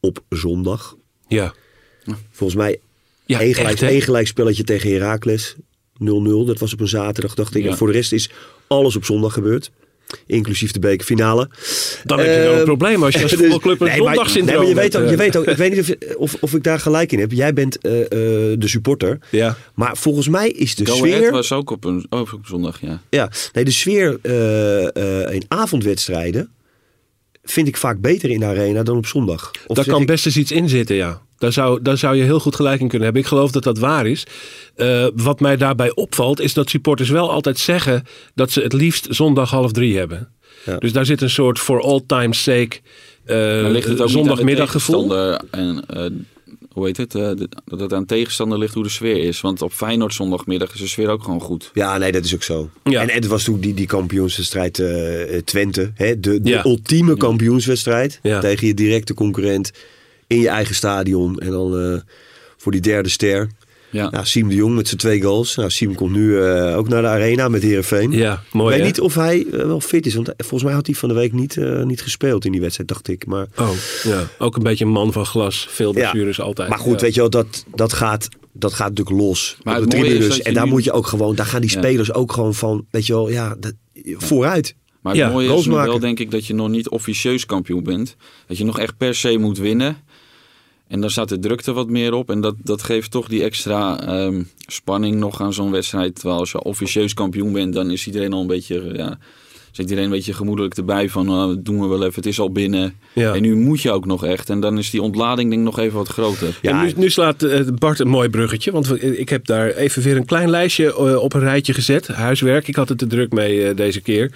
op 0.01 0.23
zondag. 0.29 0.97
ja. 1.29 1.55
Volgens 2.31 2.59
mij 2.59 2.79
Ja, 3.27 3.41
Eén 3.43 3.55
gelijk, 3.55 3.73
echt, 3.73 3.81
hè? 3.81 3.87
één 3.89 4.03
gelijk 4.03 4.27
spelletje 4.27 4.65
tegen 4.65 4.93
Heracles. 4.93 5.55
0-0. 5.95 6.47
Dat 6.47 6.59
was 6.59 6.73
op 6.73 6.81
een 6.81 6.89
zaterdag, 6.89 7.35
dacht 7.35 7.55
ik. 7.55 7.63
Ja. 7.63 7.71
En 7.71 7.77
voor 7.77 7.87
de 7.87 7.93
rest 7.93 8.13
is 8.13 8.31
alles 8.67 8.97
op 8.97 9.05
zondag 9.05 9.33
gebeurd. 9.33 9.71
Inclusief 10.27 10.73
de 10.73 10.79
bekerfinale. 10.79 11.49
Dan 12.05 12.19
heb 12.19 12.27
je 12.27 12.33
wel 12.41 12.51
een 12.53 12.57
Ehm, 12.57 12.65
probleem 12.65 13.03
als 13.05 13.15
je 13.15 13.23
als 13.23 13.31
dus- 13.31 13.41
voetbalclub 13.41 13.81
een 13.81 13.87
nee, 13.87 13.97
zondagsyndroom 13.97 14.65
nee, 14.65 14.75
maar 14.75 14.85
je 14.85 14.91
weet 14.91 14.97
ook, 14.97 15.05
je 15.05 15.11
eh. 15.11 15.17
weet 15.19 15.37
ook, 15.37 15.47
ik 15.47 15.57
weet 15.57 15.71
niet 15.71 15.81
of, 15.81 16.17
of, 16.17 16.37
of 16.41 16.55
ik 16.55 16.63
daar 16.63 16.81
gelijk 16.81 17.13
in 17.13 17.19
heb. 17.19 17.33
Jij 17.33 17.53
bent 17.53 17.79
eh, 17.79 18.01
eh, 18.01 18.09
de 18.59 18.69
supporter. 18.69 19.19
Ja. 19.31 19.57
Maar 19.75 19.97
volgens 19.97 20.29
mij 20.29 20.49
is 20.51 20.75
de 20.75 20.87
Go 20.87 20.95
sfeer... 20.95 21.15
Ahead 21.17 21.31
was 21.31 21.53
ook 21.53 21.71
op 21.71 21.85
een, 21.85 22.07
ook 22.09 22.33
op 22.33 22.47
zondag, 22.47 22.81
ja. 22.81 23.01
Ja, 23.11 23.31
nee, 23.53 23.65
de 23.65 23.71
sfeer 23.71 24.19
eh, 24.23 24.97
eh, 25.27 25.35
in 25.35 25.45
avondwedstrijden 25.49 26.51
vind 27.51 27.69
ik 27.69 27.77
vaak 27.77 28.01
beter 28.01 28.31
in 28.31 28.41
de 28.41 28.47
arena 28.47 28.83
dan 28.83 28.97
op 28.97 29.07
zondag. 29.07 29.51
Of 29.67 29.77
Daar 29.77 29.85
kan 29.87 30.01
ik- 30.01 30.07
best 30.07 30.27
eens 30.27 30.37
iets 30.37 30.53
in 30.53 30.69
zitten, 30.69 30.97
ja. 30.97 31.21
Daar 31.39 31.53
zou, 31.53 31.83
daar 31.83 31.99
zou 31.99 32.17
je 32.17 32.23
heel 32.23 32.41
goed 32.41 32.55
gelijk 32.55 32.81
in 32.81 32.89
kunnen 32.89 33.05
hebben. 33.05 33.23
Ik 33.23 33.29
geloof 33.29 33.51
dat 33.51 33.63
dat 33.63 33.79
waar 33.79 34.07
is. 34.07 34.27
Eh, 34.77 35.07
wat 35.15 35.41
mij 35.41 35.57
daarbij 35.57 35.95
opvalt, 35.95 36.41
is 36.41 36.55
dat 36.55 36.71
supporters 36.71 37.09
wel 37.09 37.31
altijd 37.31 37.59
zeggen 37.59 38.05
dat 38.35 38.51
ze 38.51 38.61
het 38.61 38.73
liefst 38.73 39.07
zondag 39.11 39.51
half 39.51 39.73
drie 39.73 39.99
hebben. 39.99 40.29
Ja. 40.65 40.77
Dus 40.79 40.93
daar 40.93 41.07
zit 41.07 41.21
een 41.23 41.31
soort 41.31 41.59
for 41.59 41.81
all 41.81 42.01
time's 42.07 42.43
sake 42.43 42.81
eh 43.25 43.37
Dan 43.63 43.71
ligt 43.71 43.89
het 43.89 44.01
ook 44.01 44.09
zondagmiddaggevoel. 44.09 45.15
en 45.51 45.85
eh, 45.89 46.05
hoe 46.77 46.87
heet 46.87 46.97
het? 46.97 47.15
eh, 47.15 47.31
dat 47.65 47.81
het 47.81 47.93
aan 47.93 48.05
tegenstander 48.05 48.59
ligt 48.59 48.75
hoe 48.75 48.83
de 48.83 48.89
sfeer 48.89 49.17
is. 49.25 49.41
Want 49.41 49.63
op 49.63 49.73
Feyenoord 49.73 50.15
zondagmiddag 50.15 50.75
is 50.75 50.81
de 50.81 50.87
sfeer 50.87 51.09
ook 51.09 51.23
gewoon 51.23 51.41
goed. 51.41 51.71
Ja, 51.75 51.99
nee, 51.99 52.13
dat 52.13 52.25
is 52.25 52.35
ook 52.35 52.43
zo. 52.43 52.71
Ja. 52.85 53.01
En, 53.03 53.09
en 53.09 53.15
het 53.15 53.27
was 53.27 53.45
toen 53.45 53.61
die, 53.61 53.75
die 53.75 53.87
kampioenswedstrijd 53.87 54.79
eh, 54.79 55.39
Twente. 55.45 55.91
Hè? 55.95 56.21
De, 56.21 56.41
de 56.41 56.49
Ja. 56.49 56.65
ultieme 56.65 57.17
kampioenswedstrijd. 57.17 58.19
Ja. 58.23 58.41
Tegen 58.41 58.67
je 58.67 58.75
directe 58.75 59.15
concurrent 59.15 59.71
in 60.27 60.41
je 60.41 60.49
eigen 60.49 60.75
stadion. 60.75 61.39
En 61.39 61.51
dan 61.51 61.79
eh, 61.81 62.01
voor 62.57 62.73
die 62.73 62.81
derde 62.81 63.09
ster. 63.09 63.51
Ja. 63.91 64.11
Nou, 64.11 64.27
Siem 64.27 64.49
de 64.49 64.55
Jong 64.55 64.75
met 64.75 64.87
zijn 64.87 65.01
twee 65.01 65.23
goals. 65.23 65.57
Nou, 65.57 65.71
Siem 65.71 65.95
komt 65.95 66.13
nu 66.13 66.41
eh, 66.43 66.77
ook 66.77 66.89
naar 66.89 67.03
de 67.03 67.09
arena 67.09 67.49
met 67.49 67.63
Heerenveen. 67.63 68.13
Ja, 68.13 68.43
Ik 68.53 68.61
weet 68.61 68.79
hè? 68.79 68.85
niet 68.85 69.01
of 69.01 69.15
hij 69.15 69.47
eh, 69.53 69.59
wel 69.59 69.81
fit 69.81 70.07
is. 70.07 70.15
Want 70.15 70.33
volgens 70.37 70.63
mij 70.63 70.73
had 70.73 70.87
hij 70.87 70.95
van 70.95 71.09
de 71.09 71.15
week 71.15 71.33
niet, 71.33 71.57
eh, 71.57 71.83
niet 71.83 72.03
gespeeld 72.03 72.45
in 72.45 72.53
die 72.53 72.61
wedstrijd, 72.61 72.89
dacht 72.89 73.09
ik. 73.09 73.27
Maar, 73.27 73.47
Oh, 73.59 73.71
ja. 74.03 74.27
Ook 74.39 74.57
een 74.57 74.63
beetje 74.63 74.85
een 74.85 74.91
man 74.91 75.13
van 75.13 75.27
glas. 75.27 75.67
Veel 75.71 75.95
Ja. 75.95 76.11
blessures 76.11 76.41
altijd. 76.41 76.69
maar 76.69 76.79
goed, 76.79 76.95
Ja. 77.01 77.07
weet 77.07 77.15
je 77.15 77.21
wel, 77.21 77.31
dat, 77.31 77.65
dat, 77.75 77.93
gaat, 77.93 78.29
dat 78.53 78.73
gaat 78.73 78.89
natuurlijk 78.89 79.17
los. 79.17 79.57
Maar 79.63 79.77
op 79.77 79.83
de 79.83 79.89
tribunes. 79.97 80.29
dat 80.29 80.39
En 80.39 80.55
daar 80.55 80.65
nu- 80.65 80.71
moet 80.71 80.85
je 80.85 80.93
ook 80.93 81.07
gewoon, 81.07 81.35
daar 81.35 81.47
gaan 81.47 81.61
die 81.61 81.71
Ja. 81.71 81.79
spelers 81.79 82.13
ook 82.13 82.33
gewoon 82.33 82.55
van, 82.55 82.87
weet 82.91 83.07
je 83.07 83.13
wel, 83.13 83.29
ja, 83.31 83.57
dat, 83.61 83.73
vooruit. 84.17 84.75
Maar 85.03 85.15
het 85.15 85.25
Ja, 85.25 85.31
mooie 85.31 85.55
is 85.55 85.67
nu 85.67 85.73
wel 85.73 85.99
denk 85.99 86.19
ik 86.21 86.31
dat 86.31 86.47
je 86.47 86.55
nog 86.55 86.69
niet 86.69 86.89
officieus 86.89 87.47
kampioen 87.47 87.83
bent. 87.83 88.17
Dat 88.47 88.59
je 88.59 88.65
nog 88.65 88.79
echt 88.79 88.97
per 88.97 89.15
se 89.15 89.37
moet 89.39 89.59
winnen. 89.59 89.97
En 90.89 91.01
dan 91.01 91.11
staat 91.11 91.29
de 91.29 91.39
drukte 91.39 91.73
wat 91.73 91.89
meer 91.89 92.13
op. 92.13 92.31
En 92.31 92.41
dat, 92.41 92.55
dat 92.63 92.83
geeft 92.83 93.11
toch 93.11 93.29
die 93.29 93.43
extra 93.43 94.01
ehm, 94.01 94.43
spanning 94.67 95.17
nog 95.17 95.41
aan 95.41 95.53
zo'n 95.53 95.71
wedstrijd. 95.71 96.15
Terwijl 96.15 96.39
als 96.39 96.53
je 96.53 96.63
officieus 96.63 97.15
kampioen 97.15 97.53
bent, 97.53 97.75
dan 97.75 97.91
is 97.91 98.07
iedereen 98.07 98.33
al 98.33 98.41
een 98.41 98.47
beetje... 98.47 99.19
zit 99.77 99.91
iedereen 99.91 100.05
een 100.05 100.17
beetje 100.17 100.33
gemoedelijk 100.33 100.77
erbij 100.77 101.09
van... 101.09 101.27
nou, 101.27 101.55
dat 101.55 101.65
doen 101.65 101.81
we 101.81 101.87
wel 101.87 102.03
even, 102.03 102.15
het 102.15 102.27
is 102.27 102.41
al 102.41 102.51
binnen. 102.51 102.95
Ja. 103.13 103.35
En 103.35 103.43
nu 103.43 103.57
moet 103.57 103.83
je 103.83 103.91
ook 103.91 104.07
nog 104.07 104.25
echt. 104.25 104.51
En 104.51 104.61
dan 104.61 104.79
is 104.79 104.91
die 104.91 105.03
ontlading 105.03 105.51
denk 105.51 105.61
ik 105.61 105.69
nog 105.69 105.79
even 105.79 105.97
wat 105.97 106.09
groter. 106.09 106.59
Ja, 106.63 106.71
En 106.71 106.87
nu, 106.87 106.93
nu 106.97 107.11
slaat 107.11 107.43
eh, 107.43 107.61
Bart 107.79 107.99
een 107.99 108.09
mooi 108.09 108.29
bruggetje. 108.29 108.73
Want 108.73 109.03
ik 109.03 109.29
heb 109.29 109.47
daar 109.47 109.71
even 109.71 110.03
weer 110.03 110.17
een 110.17 110.25
klein 110.25 110.51
lijstje 110.51 110.95
eh, 110.95 111.23
op 111.23 111.33
een 111.33 111.41
rijtje 111.41 111.75
gezet. 111.75 112.07
Huiswerk. 112.07 112.69
Ik 112.69 112.77
had 112.77 112.89
het 112.89 112.99
te 112.99 113.07
druk 113.07 113.33
mee 113.33 113.69
eh, 113.69 113.77
deze 113.77 114.01
keer. 114.01 114.33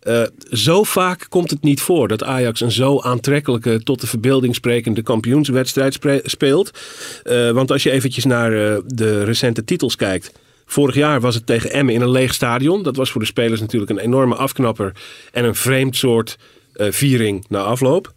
Eh, 0.00 0.22
zo 0.50 0.82
vaak 0.82 1.26
komt 1.28 1.50
het 1.50 1.62
niet 1.62 1.80
voor 1.80 2.08
dat 2.08 2.24
Ajax 2.24 2.60
een 2.60 2.72
zo 2.72 3.00
aantrekkelijke, 3.00 3.82
tot 3.82 4.00
de 4.00 4.06
verbeelding 4.06 4.54
sprekende 4.54 5.02
kampioenswedstrijd 5.02 5.98
speelt. 6.24 6.70
Eh, 7.22 7.50
want 7.50 7.70
als 7.70 7.82
je 7.82 7.90
eventjes 7.90 8.24
naar 8.24 8.50
de 8.86 9.24
recente 9.24 9.64
titels 9.64 9.96
kijkt. 9.96 10.32
Vorig 10.66 10.94
jaar 10.94 11.20
was 11.20 11.34
het 11.34 11.46
tegen 11.46 11.70
Emmen 11.70 11.94
in 11.94 12.00
een 12.00 12.10
leeg 12.10 12.34
stadion. 12.34 12.82
Dat 12.82 12.96
was 12.96 13.10
voor 13.10 13.20
de 13.20 13.26
spelers 13.26 13.60
natuurlijk 13.60 13.90
een 13.90 13.98
enorme 13.98 14.34
afknapper. 14.34 14.92
En 15.32 15.44
een 15.44 15.54
vreemd 15.54 15.96
soort 15.96 16.38
eh, 16.72 16.86
viering 16.90 17.44
na 17.48 17.60
afloop. 17.60 18.12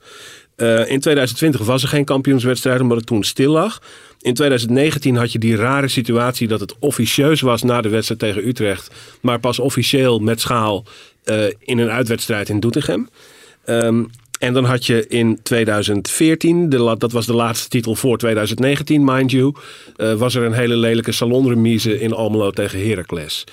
Eh, 0.55 0.89
in 0.89 0.99
2020 0.99 1.62
was 1.62 1.83
er 1.83 1.89
geen 1.89 2.05
kampioenswedstrijd 2.05 2.81
omdat 2.81 2.97
het 2.97 3.05
toen 3.05 3.23
stil 3.23 3.51
lag. 3.51 3.81
In 4.21 4.33
2019 4.33 5.15
had 5.15 5.31
je 5.31 5.39
die 5.39 5.55
rare 5.55 5.88
situatie 5.88 6.47
dat 6.47 6.60
het 6.60 6.75
officieus 6.79 7.41
was 7.41 7.63
na 7.63 7.81
de 7.81 7.89
wedstrijd 7.89 8.19
tegen 8.19 8.47
Utrecht. 8.47 8.91
Maar 9.21 9.39
pas 9.39 9.60
officieel 9.60 10.19
met 10.19 10.41
schaal 10.41 10.86
eh, 11.23 11.45
in 11.60 11.77
een 11.77 11.89
uitwedstrijd 11.89 12.49
in 12.49 12.60
Doetinchem. 12.60 13.10
Ehm, 13.65 14.03
en 14.39 14.54
dan 14.54 14.63
had 14.65 14.86
je 14.86 15.08
in 15.08 15.39
2014, 15.43 16.69
de, 16.69 16.95
dat 16.97 17.12
was 17.12 17.26
de 17.26 17.34
laatste 17.34 17.69
titel 17.69 17.95
voor 17.95 18.17
2019, 18.17 19.04
mind 19.04 19.32
you, 19.32 19.54
eh, 19.95 20.13
was 20.13 20.36
er 20.36 20.43
een 20.43 20.54
hele 20.54 20.76
lelijke 20.76 21.12
salonremise 21.12 22.00
in 22.00 22.13
Almelo 22.13 22.52
tegen 22.52 22.88
Heracles. 22.88 23.43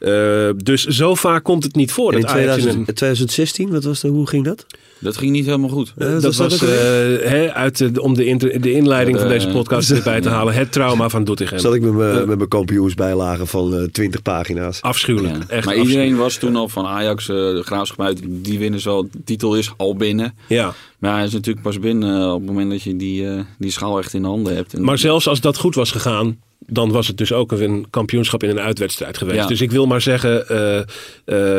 Eh, 0.00 0.48
dus 0.56 0.84
zo 0.86 1.14
vaak 1.14 1.42
komt 1.44 1.64
het 1.64 1.74
niet 1.74 1.92
voor 1.92 2.10
En 2.12 2.14
in 2.18 2.20
dat 2.20 2.30
Ajax 2.30 2.46
in 2.48 2.54
2000 2.62 2.88
een... 2.88 2.94
2016, 2.94 3.70
wat 3.70 3.84
was 3.84 4.00
de, 4.00 4.08
hoe 4.08 4.26
ging 4.28 4.44
dat? 4.44 4.66
Dat 4.98 5.16
ging 5.16 5.30
niet 5.32 5.44
helemaal 5.46 5.68
goed. 5.68 5.92
Eh, 5.96 6.20
Dat 6.20 6.36
was 6.36 6.62
eh, 6.62 7.44
uit 7.46 7.78
de, 7.94 8.02
om 8.02 8.14
de, 8.14 8.24
inter- 8.24 8.60
de 8.60 8.72
inleiding 8.72 9.18
van 9.18 9.26
de- 9.28 9.32
deze 9.34 9.48
podcast 9.48 9.90
erbij 9.98 10.20
te 10.20 10.28
halen. 10.28 10.54
Het 10.54 10.72
trauma 10.72 11.08
van 11.08 11.24
Doetinchem. 11.24 11.58
Zat 11.58 11.74
ik 11.74 11.82
met 11.82 11.92
mijn 11.92 12.28
met 12.28 12.36
mijn 12.36 12.48
kampioensbijlagen 12.48 13.46
van 13.46 13.74
eh 13.76 13.82
20 13.92 14.22
pagina's. 14.22 14.80
Afschuwelijk. 14.80 15.32
Ja. 15.34 15.38
Echt 15.40 15.48
maar 15.48 15.56
afschuwelijk. 15.58 15.88
iedereen 15.90 16.16
was 16.16 16.36
toen 16.36 16.56
al 16.56 16.68
van 16.68 16.86
Ajax, 16.86 17.28
eh 17.28 17.34
de 17.36 17.62
Graafschap 17.64 18.00
uit, 18.06 18.20
die 18.24 18.58
winnen 18.58 18.80
zo. 18.80 19.02
De 19.12 19.18
titel 19.24 19.56
is 19.56 19.72
al 19.76 19.96
binnen. 19.96 20.31
Ja. 20.48 20.74
Maar 20.98 21.14
hij 21.16 21.24
is 21.24 21.32
natuurlijk 21.32 21.64
pas 21.64 21.78
binnen 21.78 22.20
eh, 22.22 22.32
op 22.32 22.40
het 22.40 22.48
moment 22.50 22.70
dat 22.70 22.82
je 22.82 22.96
die, 22.96 23.28
eh, 23.28 23.40
die 23.58 23.70
schaal 23.70 23.98
echt 23.98 24.14
in 24.14 24.22
de 24.22 24.28
handen 24.28 24.54
hebt. 24.54 24.74
En- 24.74 24.82
Maar 24.84 24.98
zelfs 24.98 25.28
als 25.28 25.40
dat 25.40 25.56
goed 25.56 25.74
was 25.74 25.90
gegaan, 25.90 26.40
dan 26.66 26.90
was 26.90 27.06
het 27.08 27.16
dus 27.16 27.32
ook 27.32 27.52
een 27.52 27.86
kampioenschap 27.90 28.42
in 28.42 28.50
een 28.50 28.60
uitwedstrijd 28.60 29.18
geweest. 29.18 29.38
Ja. 29.38 29.46
Dus 29.46 29.60
ik 29.60 29.70
wil 29.70 29.86
maar 29.86 30.00
zeggen, 30.00 30.48
eh, 30.48 30.78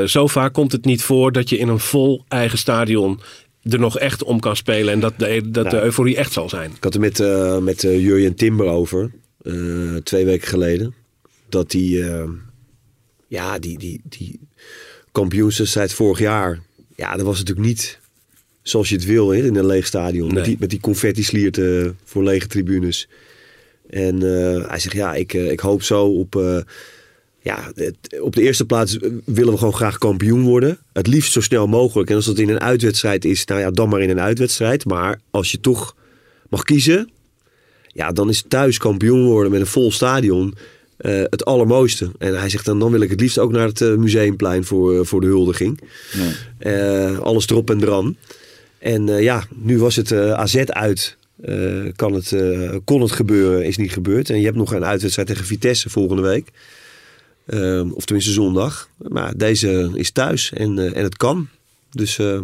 eh, 0.01 0.07
zo 0.07 0.27
vaak 0.27 0.53
komt 0.53 0.71
het 0.71 0.85
niet 0.85 1.03
voor 1.03 1.31
dat 1.31 1.49
je 1.49 1.57
in 1.57 1.67
een 1.67 1.79
vol 1.79 2.23
eigen 2.27 2.57
stadion 2.57 3.19
er 3.63 3.79
nog 3.79 3.97
echt 3.99 4.23
om 4.23 4.39
kan 4.39 4.55
spelen. 4.55 4.93
En 4.93 4.99
dat 4.99 5.13
de, 5.17 5.41
dat 5.45 5.69
de 5.69 5.81
euforie 5.81 6.15
echt 6.15 6.31
zal 6.33 6.49
zijn. 6.49 6.71
Ik 6.75 6.83
had 6.83 6.93
er 6.93 6.99
met, 6.99 7.19
eh 7.19 7.57
met 7.57 7.81
Jurjen 7.81 8.35
Timber 8.35 8.65
over, 8.67 9.11
eh, 9.43 9.95
twee 10.03 10.25
weken 10.25 10.47
geleden. 10.47 10.93
Dat 11.49 11.71
die, 11.71 12.03
eh, 12.09 12.23
ja, 13.27 13.59
die, 13.59 13.77
die, 13.79 14.01
die 14.09 14.39
kampioenswedstrijd 15.11 15.93
vorig 15.93 16.19
jaar, 16.19 16.59
ja, 16.95 17.15
dat 17.15 17.25
was 17.25 17.37
natuurlijk 17.39 17.67
niet 17.67 17.99
zoals 18.63 18.89
je 18.89 18.95
het 18.95 19.05
wil 19.05 19.29
hè, 19.29 19.37
in 19.45 19.55
een 19.55 19.65
leeg 19.65 19.85
stadion. 19.85 20.25
Nee. 20.27 20.35
Met 20.35 20.45
die, 20.45 20.57
met 20.59 20.69
die 20.69 20.79
confetti-slierten 20.79 21.97
voor 22.03 22.23
lege 22.23 22.47
tribunes. 22.47 23.07
En 23.89 24.15
eh, 24.23 24.67
hij 24.69 24.79
zegt, 24.79 24.95
ja, 24.95 25.13
ik, 25.13 25.33
eh, 25.33 25.51
ik 25.51 25.59
hoop 25.59 25.83
zo 25.83 26.05
op... 26.05 26.35
eh, 26.35 26.57
ja, 27.41 27.71
het- 27.75 28.19
op 28.21 28.35
de 28.35 28.41
eerste 28.41 28.65
plaats 28.65 28.97
willen 29.25 29.51
we 29.53 29.57
gewoon 29.57 29.73
graag 29.73 29.97
kampioen 29.97 30.41
worden. 30.41 30.77
Het 30.93 31.07
liefst 31.07 31.31
zo 31.31 31.41
snel 31.41 31.67
mogelijk. 31.67 32.09
En 32.09 32.15
als 32.15 32.25
dat 32.25 32.37
in 32.39 32.49
een 32.49 32.59
uitwedstrijd 32.61 33.25
is, 33.25 33.45
nou 33.45 33.59
ja, 33.61 33.71
dan 33.71 33.89
maar 33.89 34.01
in 34.01 34.09
een 34.09 34.19
uitwedstrijd. 34.19 34.85
Maar 34.85 35.19
als 35.31 35.51
je 35.51 35.59
toch 35.59 35.95
mag 36.49 36.63
kiezen, 36.63 37.09
ja, 37.87 38.11
dan 38.11 38.29
is 38.29 38.43
thuis 38.47 38.77
kampioen 38.77 39.25
worden 39.25 39.51
met 39.51 39.61
een 39.61 39.67
vol 39.67 39.91
stadion 39.91 40.53
het 40.97 41.45
allermooiste. 41.45 42.11
En 42.17 42.39
hij 42.39 42.49
zegt 42.49 42.65
dan, 42.65 42.79
dan 42.79 42.91
wil 42.91 43.01
ik 43.01 43.09
het 43.09 43.19
liefst 43.21 43.39
ook 43.39 43.51
naar 43.51 43.67
het 43.67 43.79
museumplein 43.97 44.63
voor, 44.63 45.05
voor 45.05 45.21
de 45.21 45.27
huldiging. 45.27 45.79
Alles 47.21 47.47
erop 47.49 47.69
en 47.69 47.81
eraan. 47.81 48.17
En 48.83 49.09
eh, 49.09 49.21
ja, 49.21 49.43
nu 49.55 49.79
was 49.79 49.95
het 49.95 50.11
eh, 50.11 50.31
AZ 50.33 50.55
uit. 50.55 51.17
Eh, 51.41 51.85
kan 51.95 52.13
het, 52.13 52.31
eh, 52.31 52.75
kon 52.83 53.01
het 53.01 53.11
gebeuren, 53.11 53.65
is 53.65 53.77
niet 53.77 53.91
gebeurd. 53.91 54.29
En 54.29 54.37
je 54.39 54.45
hebt 54.45 54.57
nog 54.57 54.73
een 54.73 54.85
uitwedstrijd 54.85 55.27
tegen 55.27 55.45
Vitesse 55.45 55.89
volgende 55.89 56.21
week. 56.21 56.47
Ehm, 57.45 57.89
of 57.91 58.05
tenminste 58.05 58.31
zondag. 58.33 58.89
Maar 59.07 59.37
deze 59.37 59.91
is 59.93 60.11
thuis 60.11 60.51
en, 60.53 60.79
eh, 60.79 60.97
en 60.97 61.03
het 61.03 61.17
kan. 61.17 61.47
Dus 61.89 62.19
eh, 62.19 62.41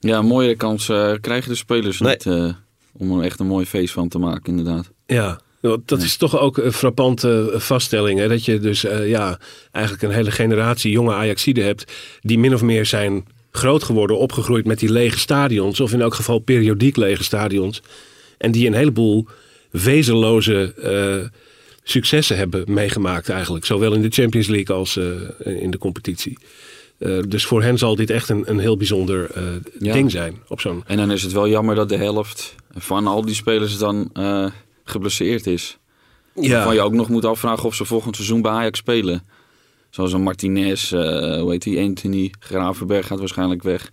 Ja, 0.00 0.18
een 0.18 0.26
mooie 0.26 0.56
kans 0.56 0.88
eh, 0.88 1.12
krijgen 1.20 1.50
de 1.50 1.56
spelers 1.56 2.00
Nee. 2.00 2.12
niet 2.12 2.26
eh, 2.26 2.48
om 2.92 3.18
er 3.18 3.24
echt 3.24 3.40
een 3.40 3.46
mooi 3.46 3.66
feest 3.66 3.92
van 3.92 4.08
te 4.08 4.18
maken, 4.18 4.56
inderdaad. 4.56 4.90
Ja, 5.06 5.40
dat 5.84 6.02
is 6.02 6.16
toch 6.16 6.38
ook 6.38 6.56
een 6.56 6.72
frappante 6.72 7.52
vaststelling. 7.56 8.18
Hè? 8.18 8.28
Dat 8.28 8.44
je 8.44 8.58
dus 8.58 8.84
eh, 8.84 9.08
ja, 9.08 9.38
eigenlijk 9.70 10.04
een 10.04 10.10
hele 10.12 10.30
generatie 10.30 10.90
jonge 10.90 11.12
Ajaxiden 11.14 11.64
hebt... 11.64 11.92
die 12.20 12.38
min 12.38 12.54
of 12.54 12.62
meer 12.62 12.86
zijn 12.86 13.24
groot 13.52 13.82
geworden, 13.82 14.18
opgegroeid 14.18 14.66
met 14.66 14.78
die 14.78 14.92
lege 14.92 15.18
stadions... 15.18 15.80
of 15.80 15.92
in 15.92 16.00
elk 16.00 16.14
geval 16.14 16.38
periodiek 16.38 16.96
lege 16.96 17.24
stadions. 17.24 17.82
En 18.38 18.50
die 18.50 18.66
een 18.66 18.74
heleboel 18.74 19.26
wezenloze 19.70 20.74
eh, 20.74 21.38
successen 21.82 22.36
hebben 22.36 22.64
meegemaakt 22.66 23.28
eigenlijk. 23.28 23.64
Zowel 23.64 23.92
in 23.92 24.02
de 24.02 24.10
Champions 24.10 24.46
League 24.48 24.76
als 24.76 24.96
eh, 24.96 25.62
in 25.62 25.70
de 25.70 25.78
competitie. 25.78 26.38
Eh, 26.98 27.18
dus 27.28 27.44
voor 27.44 27.62
hen 27.62 27.78
zal 27.78 27.96
dit 27.96 28.10
echt 28.10 28.28
een, 28.28 28.50
een 28.50 28.58
heel 28.58 28.76
bijzonder 28.76 29.30
Ja. 29.78 29.92
ding 29.92 30.10
zijn 30.10 30.42
op 30.48 30.60
zo'n... 30.60 30.82
En 30.86 30.96
dan 30.96 31.10
is 31.10 31.22
het 31.22 31.32
wel 31.32 31.48
jammer 31.48 31.74
dat 31.74 31.88
de 31.88 31.96
helft 31.96 32.54
van 32.74 33.06
al 33.06 33.24
die 33.24 33.34
spelers 33.34 33.78
dan 33.78 34.10
geblesseerd 34.84 35.46
is. 35.46 35.78
Waarvan 36.34 36.74
je 36.74 36.80
ook 36.80 36.92
nog 36.92 37.08
moet 37.08 37.24
afvragen 37.24 37.64
of 37.64 37.74
ze 37.74 37.84
volgend 37.84 38.16
seizoen 38.16 38.42
bij 38.42 38.52
Ajax 38.52 38.78
spelen. 38.78 39.22
Zoals 39.92 40.12
een 40.12 40.22
Martinez, 40.22 40.92
eh, 40.92 41.40
hoe 41.40 41.50
heet 41.50 41.62
die, 41.62 41.80
Anthony 41.80 42.32
Gravenberg 42.38 43.06
gaat 43.06 43.18
waarschijnlijk 43.18 43.62
weg. 43.62 43.90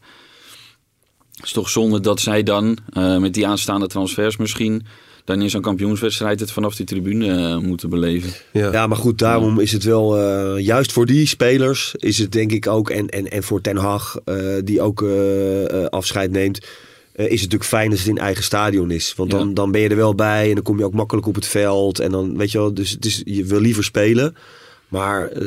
Het 1.36 1.46
is 1.46 1.52
toch 1.52 1.70
zonde 1.70 2.00
dat 2.00 2.20
zij 2.20 2.44
dan, 2.44 2.78
eh, 2.94 3.18
met 3.18 3.34
die 3.34 3.48
aanstaande 3.48 3.88
transfers 3.88 4.38
misschien, 4.38 4.86
dan 5.26 5.42
in 5.42 5.50
zo'n 5.50 5.62
kampioenswedstrijd 5.62 6.40
het 6.40 6.52
vanaf 6.52 6.76
die 6.76 6.86
tribune 6.86 7.36
eh, 7.36 7.58
moeten 7.58 7.90
beleven. 7.90 8.32
Ja. 8.54 8.72
Ja, 8.72 8.88
maar 8.88 8.98
goed, 8.98 9.18
daarom 9.18 9.60
is 9.60 9.72
het 9.72 9.84
wel, 9.84 10.18
eh, 10.18 10.66
juist 10.66 10.92
voor 10.92 11.06
die 11.06 11.28
spelers 11.28 11.96
is 11.98 12.18
het 12.18 12.32
denk 12.32 12.52
ik 12.52 12.68
ook, 12.68 12.90
en, 12.90 13.08
en, 13.10 13.32
en 13.32 13.44
voor 13.44 13.62
Ten 13.62 13.78
Hag, 13.78 14.18
eh, 14.26 14.36
die 14.64 14.82
ook 14.82 15.06
afscheid 15.90 16.32
neemt, 16.32 16.60
eh, 17.20 17.26
is 17.26 17.32
het 17.32 17.52
natuurlijk 17.52 17.70
fijn 17.70 17.90
als 17.92 18.00
het 18.00 18.08
in 18.10 18.18
eigen 18.18 18.44
stadion 18.44 18.92
is. 18.92 19.14
Want 19.16 19.32
dan, 19.32 19.48
Ja. 19.48 19.54
dan 19.54 19.72
ben 19.72 19.82
je 19.82 19.90
er 19.90 19.96
wel 19.96 20.16
bij 20.16 20.48
en 20.48 20.54
dan 20.54 20.64
kom 20.64 20.78
je 20.78 20.86
ook 20.86 20.94
makkelijk 20.94 21.28
op 21.28 21.36
het 21.36 21.48
veld. 21.48 22.00
En 22.00 22.12
dan, 22.12 22.38
weet 22.38 22.52
je 22.52 22.58
wel, 22.58 22.74
dus 22.74 22.92
het 22.92 23.06
is, 23.06 23.22
je 23.26 23.46
wil 23.46 23.60
liever 23.60 23.84
spelen. 23.84 24.36
Maar 24.90 25.28
eh, 25.28 25.44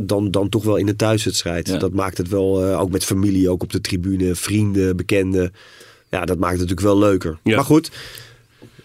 dan, 0.00 0.30
dan 0.30 0.48
toch 0.48 0.64
wel 0.64 0.76
in 0.76 0.88
een 0.88 0.96
thuiswedstrijd. 0.96 1.68
Ja. 1.68 1.78
Dat 1.78 1.92
maakt 1.92 2.18
het 2.18 2.28
wel, 2.28 2.64
eh, 2.64 2.80
ook 2.80 2.90
met 2.90 3.04
familie, 3.04 3.50
ook 3.50 3.62
op 3.62 3.72
de 3.72 3.80
tribune, 3.80 4.34
vrienden, 4.34 4.96
bekenden. 4.96 5.52
Ja, 6.10 6.24
dat 6.24 6.38
maakt 6.38 6.58
het 6.58 6.68
natuurlijk 6.68 6.86
wel 6.86 6.98
leuker. 6.98 7.38
Ja. 7.42 7.56
Maar 7.56 7.64
goed, 7.64 7.90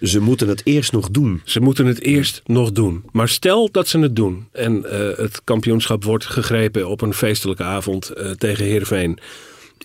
ze 0.02 0.20
moeten 0.20 0.48
het 0.48 0.62
eerst 0.64 0.92
nog 0.92 1.10
doen. 1.10 1.42
Ze 1.46 1.60
moeten 1.60 1.86
het 1.86 2.02
eerst 2.02 2.42
nog 2.46 2.72
doen. 2.72 3.04
Maar 3.12 3.30
stel 3.30 3.72
dat 3.72 3.88
ze 3.88 4.00
het 4.00 4.16
doen 4.16 4.48
en 4.52 4.86
eh, 4.86 5.18
het 5.18 5.42
kampioenschap 5.44 6.04
wordt 6.04 6.26
gegrepen 6.26 6.88
op 6.88 7.02
een 7.02 7.14
feestelijke 7.14 7.64
avond 7.64 8.12
tegen 8.38 8.66
Heerenveen. 8.66 9.20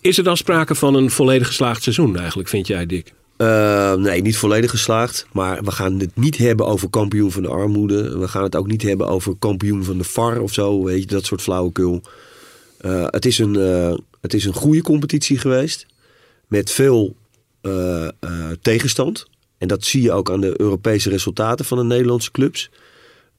Is 0.01 0.19
er 0.19 0.25
dan 0.25 0.37
sprake 0.37 0.75
van 0.75 0.95
een 0.95 1.11
volledig 1.11 1.47
geslaagd 1.47 1.83
seizoen 1.83 2.17
eigenlijk, 2.19 2.49
vind 2.49 2.67
jij 2.67 2.87
Dick? 2.87 3.13
Eh, 3.37 3.95
nee, 3.95 4.22
niet 4.22 4.37
volledig 4.37 4.70
geslaagd. 4.70 5.26
Maar 5.32 5.62
we 5.64 5.70
gaan 5.70 5.99
het 5.99 6.16
niet 6.16 6.37
hebben 6.37 6.66
over 6.66 6.91
kampioen 6.91 7.32
van 7.32 7.43
de 7.43 7.49
armoede. 7.49 8.18
We 8.18 8.28
gaan 8.28 8.43
het 8.43 8.57
ook 8.57 8.66
niet 8.66 8.82
hebben 8.82 9.09
over 9.09 9.35
kampioen 9.39 9.85
van 9.85 9.99
de 9.99 10.05
VAR 10.05 10.41
of 10.41 10.53
zo. 10.53 10.85
Weet 10.85 11.01
je, 11.01 11.07
dat 11.07 11.24
soort 11.24 11.43
flauwekul. 11.43 12.03
Eh, 12.85 13.07
het, 13.07 13.24
is 13.24 13.39
een, 13.39 13.57
eh, 13.57 13.95
het 14.20 14.35
is 14.35 14.45
een 14.45 14.53
goede 14.53 14.82
competitie 14.82 15.39
geweest. 15.39 15.87
Met 16.49 16.70
veel 16.70 17.16
eh, 17.61 18.09
tegenstand. 18.62 19.26
En 19.59 19.68
dat 19.68 19.85
zie 19.85 20.03
je 20.03 20.12
ook 20.12 20.30
aan 20.30 20.41
de 20.41 20.61
Europese 20.61 21.11
resultaten 21.11 21.64
van 21.64 21.78
de 21.78 21.85
Nederlandse 21.85 22.30
clubs. 22.30 22.70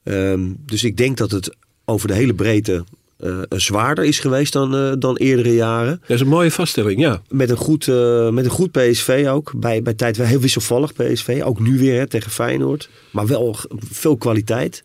Ehm, 0.02 0.52
dus 0.58 0.84
ik 0.84 0.96
denk 0.96 1.16
dat 1.16 1.30
het 1.30 1.56
over 1.84 2.08
de 2.08 2.14
hele 2.14 2.34
breedte 2.34 2.84
eh, 3.16 3.40
zwaarder 3.48 4.04
is 4.04 4.18
geweest 4.18 4.52
dan, 4.52 4.74
eh, 4.74 4.92
dan 4.98 5.16
eerdere 5.16 5.54
jaren. 5.54 6.00
Dat 6.00 6.16
is 6.16 6.20
een 6.20 6.28
mooie 6.28 6.50
vaststelling, 6.50 7.00
ja. 7.00 7.22
Met 7.28 7.50
een 7.50 7.56
goed, 7.56 7.86
met 8.30 8.44
een 8.44 8.50
goed 8.50 8.70
PSV 8.70 9.26
ook. 9.28 9.52
Bij, 9.56 9.82
bij 9.82 9.94
tijd 9.94 10.16
wel 10.16 10.26
heel 10.26 10.40
wisselvallig 10.40 10.92
PSV. 10.92 11.40
Ook 11.44 11.60
nu 11.60 11.78
weer 11.78 11.98
hè, 11.98 12.06
tegen 12.06 12.30
Feyenoord. 12.30 12.88
Maar 13.10 13.26
wel 13.26 13.56
veel 13.90 14.16
kwaliteit. 14.16 14.84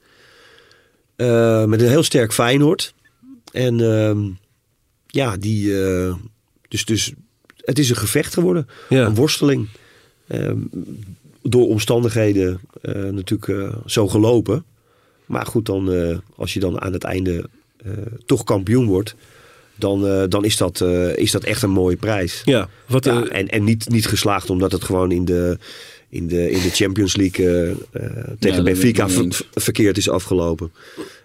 Met 1.65 1.81
een 1.81 1.87
heel 1.87 2.03
sterk 2.03 2.33
Feyenoord. 2.33 2.93
En 3.51 3.81
ehm, 3.93 4.19
ja, 5.07 5.37
die... 5.37 5.73
dus, 6.67 6.85
dus 6.85 7.13
het 7.55 7.79
is 7.79 7.89
een 7.89 7.95
gevecht 7.95 8.33
geworden. 8.33 8.67
Ja. 8.89 9.05
Een 9.05 9.15
worsteling. 9.15 9.67
Ehm, 10.27 10.57
door 11.41 11.67
omstandigheden 11.67 12.59
natuurlijk 13.11 13.73
zo 13.85 14.07
gelopen. 14.07 14.65
Maar 15.25 15.45
goed, 15.45 15.65
dan, 15.65 16.21
als 16.35 16.53
je 16.53 16.59
dan 16.59 16.81
aan 16.81 16.93
het 16.93 17.03
einde 17.03 17.49
toch 18.25 18.43
kampioen 18.43 18.85
wordt... 18.85 19.15
Dan, 19.75 20.07
eh, 20.07 20.23
dan 20.29 20.45
is, 20.45 20.57
dat, 20.57 20.81
eh, 20.81 21.17
is 21.17 21.31
dat 21.31 21.43
echt 21.43 21.61
een 21.61 21.69
mooie 21.69 21.95
prijs. 21.95 22.41
Ja, 22.45 22.69
wat, 22.85 23.05
Ja, 23.05 23.23
eh, 23.23 23.39
en 23.39 23.47
en 23.47 23.63
niet, 23.63 23.89
niet 23.89 24.07
geslaagd 24.07 24.49
omdat 24.49 24.71
het 24.71 24.83
gewoon 24.83 25.11
in 25.11 25.25
de, 25.25 25.57
in 26.09 26.27
de, 26.27 26.51
in 26.51 26.61
de 26.61 26.69
Champions 26.69 27.15
League 27.15 27.45
eh, 27.47 27.69
eh, 27.69 27.77
tegen 28.39 28.63
Benfica 28.63 29.09
ver- 29.09 29.39
verkeerd 29.53 29.97
is 29.97 30.09
afgelopen. 30.09 30.71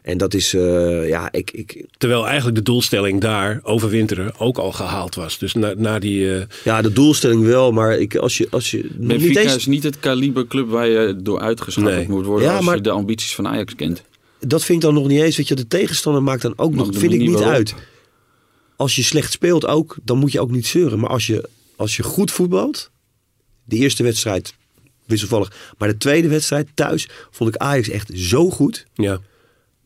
En 0.02 0.18
dat 0.18 0.34
is, 0.34 0.54
eh, 0.54 1.08
ja, 1.08 1.28
ik, 1.32 1.50
ik, 1.50 1.84
terwijl 1.98 2.26
eigenlijk 2.26 2.56
de 2.56 2.62
doelstelling 2.62 3.20
daar, 3.20 3.60
overwinteren, 3.62 4.38
ook 4.38 4.58
al 4.58 4.72
gehaald 4.72 5.14
was. 5.14 5.38
Dus 5.38 5.54
na, 5.54 5.72
na 5.76 5.98
die... 5.98 6.34
eh, 6.34 6.42
ja, 6.64 6.82
de 6.82 6.92
doelstelling 6.92 7.44
wel, 7.44 7.72
maar 7.72 7.98
ik, 7.98 8.16
als 8.16 8.36
je, 8.38 8.46
als 8.50 8.70
je 8.70 8.76
niet 8.96 9.08
Benfica 9.08 9.40
eens, 9.40 9.56
is 9.56 9.66
niet 9.66 9.82
het 9.82 10.00
kaliber 10.00 10.46
club 10.46 10.68
waar 10.68 10.88
je 10.88 11.16
door 11.22 11.40
uitgeschakeld 11.40 11.94
Nee. 11.94 12.08
moet 12.08 12.24
worden 12.26 12.48
Ja, 12.48 12.56
als 12.56 12.64
maar- 12.64 12.74
je 12.76 12.80
de 12.80 12.90
ambities 12.90 13.34
van 13.34 13.48
Ajax 13.48 13.74
kent. 13.74 14.02
Dat 14.40 14.64
vind 14.64 14.78
ik 14.78 14.84
dan 14.84 14.94
nog 14.94 15.08
niet 15.08 15.20
eens, 15.20 15.36
weet 15.36 15.48
je, 15.48 15.54
de 15.54 15.66
tegenstander 15.66 16.22
maakt 16.22 16.42
dan 16.42 16.52
ook 16.56 16.74
nog, 16.74 16.88
vind 16.92 17.12
ik 17.12 17.20
niet 17.20 17.30
waarop. 17.30 17.50
uit. 17.50 17.74
Als 18.76 18.96
je 18.96 19.02
slecht 19.02 19.32
speelt 19.32 19.66
ook, 19.66 19.96
dan 20.02 20.18
moet 20.18 20.32
je 20.32 20.40
ook 20.40 20.50
niet 20.50 20.66
zeuren. 20.66 20.98
Maar 20.98 21.10
als 21.10 21.26
je, 21.26 21.48
als 21.76 21.96
je 21.96 22.02
goed 22.02 22.30
voetbalt, 22.30 22.90
de 23.64 23.76
eerste 23.76 24.02
wedstrijd 24.02 24.54
wisselvallig, 25.06 25.52
maar 25.78 25.88
de 25.88 25.96
tweede 25.96 26.28
wedstrijd 26.28 26.68
thuis 26.74 27.08
vond 27.30 27.54
ik 27.54 27.60
Ajax 27.60 27.88
echt 27.88 28.10
zo 28.14 28.50
goed. 28.50 28.86
ja. 28.94 29.20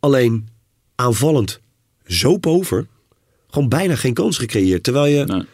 Alleen 0.01 0.49
aanvallend 0.95 1.61
zo 2.07 2.37
pover. 2.37 2.87
Gewoon 3.51 3.69
bijna 3.69 3.97
geen 3.97 4.15
kans 4.15 4.39
gecreëerd. 4.39 4.83
Terwijl 4.83 5.07
je 5.07 5.25
Nee. 5.25 5.45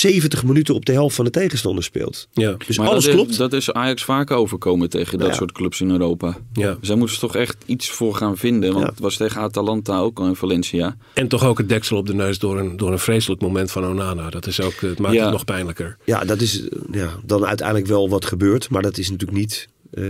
70 0.00 0.44
minuten 0.44 0.74
op 0.74 0.84
de 0.84 0.92
helft 0.92 1.14
van 1.16 1.24
de 1.24 1.30
tegenstander 1.30 1.84
speelt. 1.84 2.28
Ja. 2.32 2.54
Dus 2.66 2.78
Maar 2.78 2.88
alles 2.88 3.04
dat 3.04 3.12
is, 3.14 3.20
klopt. 3.20 3.36
dat 3.38 3.52
is 3.52 3.72
Ajax 3.72 4.04
vaker 4.04 4.36
overkomen 4.36 4.90
tegen 4.90 5.18
dat 5.18 5.28
Ja. 5.28 5.34
soort 5.34 5.52
clubs 5.52 5.80
in 5.80 5.90
Europa. 5.90 6.36
ja. 6.52 6.76
Zij 6.80 6.96
moeten 6.96 7.14
er 7.14 7.20
toch 7.20 7.36
echt 7.36 7.56
iets 7.66 7.90
voor 7.90 8.14
gaan 8.14 8.36
vinden. 8.36 8.72
Want 8.72 8.84
Ja. 8.84 8.90
het 8.90 9.00
was 9.00 9.16
tegen 9.16 9.40
Atalanta 9.40 9.98
ook 9.98 10.18
al 10.18 10.26
in 10.26 10.36
Valencia. 10.36 10.96
En 11.14 11.28
toch 11.28 11.44
ook 11.44 11.58
het 11.58 11.68
deksel 11.68 11.96
op 11.96 12.06
de 12.06 12.14
neus 12.14 12.38
door 12.38 12.58
een, 12.58 12.76
door 12.76 12.92
een 12.92 12.98
vreselijk 12.98 13.40
moment 13.40 13.70
van 13.70 13.84
Onana. 13.86 14.30
Dat 14.30 14.46
is 14.46 14.60
ook, 14.60 14.74
het 14.80 14.98
maakt 14.98 15.14
Ja. 15.14 15.22
het 15.22 15.32
nog 15.32 15.44
pijnlijker. 15.44 15.96
Ja, 16.04 16.24
dat 16.24 16.40
is 16.40 16.62
ja, 16.92 17.10
dan 17.24 17.46
uiteindelijk 17.46 17.86
wel 17.88 18.08
wat 18.08 18.24
gebeurt. 18.24 18.70
Maar 18.70 18.82
dat 18.82 18.98
is 18.98 19.10
natuurlijk 19.10 19.38
niet... 19.38 19.68
eh, 19.90 20.04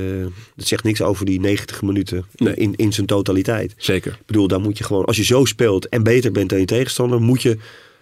dat 0.57 0.67
zegt 0.67 0.85
niks 0.85 1.03
over 1.03 1.27
die 1.27 1.41
90 1.41 1.83
minuten 1.83 2.25
Nee. 2.37 2.55
in, 2.55 2.75
in 2.77 2.93
zijn 2.93 3.07
totaliteit. 3.07 3.75
Zeker. 3.77 4.13
Ik 4.13 4.27
bedoel, 4.27 4.49
dan 4.49 4.63
moet 4.63 4.79
je 4.79 4.85
gewoon... 4.85 5.05
Als 5.05 5.17
je 5.17 5.25
zo 5.25 5.45
speelt 5.45 5.89
en 5.89 6.03
beter 6.03 6.33
bent 6.33 6.49
dan 6.51 6.59
je 6.59 6.65
tegenstander... 6.65 7.21
moet 7.21 7.43
je 7.43 7.59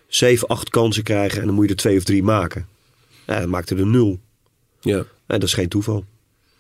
7, 0.07 0.49
8 0.49 0.71
kansen 0.71 1.03
krijgen 1.03 1.41
en 1.41 1.47
dan 1.47 1.55
moet 1.55 1.65
je 1.65 1.71
er 1.71 1.77
twee 1.77 1.97
of 1.97 2.05
drie 2.05 2.23
maken. 2.23 2.67
Ja, 3.27 3.41
dan 3.41 3.49
maakt 3.49 3.71
er 3.71 3.81
een 3.81 3.91
nul. 3.91 4.19
Ja. 4.81 4.99
En 4.99 5.41
dat 5.41 5.43
is 5.43 5.55
geen 5.55 5.69
toeval. 5.69 6.05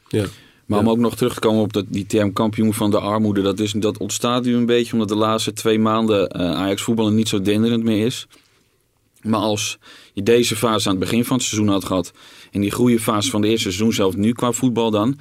ja. 0.08 0.26
Maar 0.66 0.78
om 0.78 0.88
ook 0.88 0.98
nog 0.98 1.16
terug 1.16 1.34
te 1.34 1.40
komen 1.40 1.62
op 1.62 1.72
dat, 1.72 1.84
die 1.88 2.06
term 2.06 2.32
kampioen 2.32 2.74
van 2.74 2.90
de 2.90 3.00
armoede. 3.00 3.42
Dat, 3.42 3.60
is, 3.60 3.72
dat 3.72 3.98
ontstaat 3.98 4.44
nu 4.44 4.54
een 4.54 4.66
beetje 4.66 4.92
omdat 4.92 5.08
de 5.08 5.14
laatste 5.14 5.52
twee 5.52 5.78
maanden 5.78 6.28
eh, 6.28 6.50
Ajax 6.50 6.82
voetballen 6.82 7.14
niet 7.14 7.28
zo 7.28 7.40
denderend 7.40 7.84
meer 7.84 8.06
is. 8.06 8.26
Maar 9.22 9.40
als 9.40 9.78
je 10.12 10.22
deze 10.22 10.56
fase 10.56 10.88
aan 10.88 10.94
het 10.94 11.04
begin 11.04 11.24
van 11.24 11.36
het 11.36 11.46
seizoen 11.46 11.68
had 11.68 11.84
gehad. 11.84 12.12
En 12.52 12.60
die 12.60 12.70
goede 12.70 13.00
fase 13.00 13.30
van 13.30 13.40
de 13.40 13.48
eerste 13.48 13.68
seizoen 13.68 13.92
zelf 13.92 14.16
nu 14.16 14.32
qua 14.32 14.52
voetbal 14.52 14.90
dan. 14.90 15.18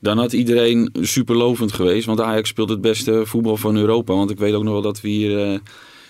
Dan 0.00 0.18
had 0.18 0.32
iedereen 0.32 0.90
superlovend 1.00 1.72
geweest. 1.72 2.06
Want 2.06 2.20
Ajax 2.20 2.48
speelt 2.48 2.68
het 2.68 2.80
beste 2.80 3.26
voetbal 3.26 3.56
van 3.56 3.76
Europa. 3.76 4.14
Want 4.14 4.30
ik 4.30 4.38
weet 4.38 4.54
ook 4.54 4.62
nog 4.62 4.72
wel 4.72 4.82
dat 4.82 5.00
we 5.00 5.08
hier 5.08 5.52
eh, 5.52 5.58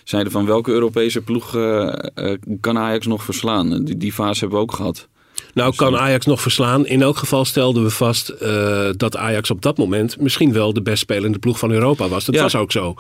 zeiden 0.09 0.33
van 0.33 0.47
welke 0.47 0.71
Europese 0.71 1.21
ploeg 1.21 1.57
eh, 1.57 1.93
eh, 2.15 2.39
kan 2.61 2.79
Ajax 2.79 3.07
nog 3.07 3.25
verslaan. 3.25 3.85
Die, 3.85 3.97
die 3.97 4.13
fase 4.13 4.41
hebben 4.41 4.59
we 4.59 4.65
ook 4.65 4.75
gehad. 4.75 5.09
Nou, 5.55 5.75
kan 5.75 5.97
Ajax 5.97 6.27
nog 6.27 6.41
verslaan? 6.41 6.87
In 6.87 7.03
elk 7.03 7.17
geval 7.17 7.45
stelden 7.45 7.83
we 7.83 7.91
vast 7.91 8.29
eh, 8.29 8.89
dat 8.97 9.17
Ajax 9.17 9.51
op 9.51 9.63
dat 9.63 9.77
moment 9.77 10.21
misschien 10.21 10.53
wel 10.53 10.73
de 10.73 10.83
best 10.83 10.99
spelende 10.99 11.39
ploeg 11.39 11.59
van 11.59 11.71
Europa 11.71 12.09
was. 12.09 12.25
Dat 12.25 12.35
Ja. 12.35 12.43
was 12.43 12.57
ook 12.57 12.73
zo. 12.73 12.95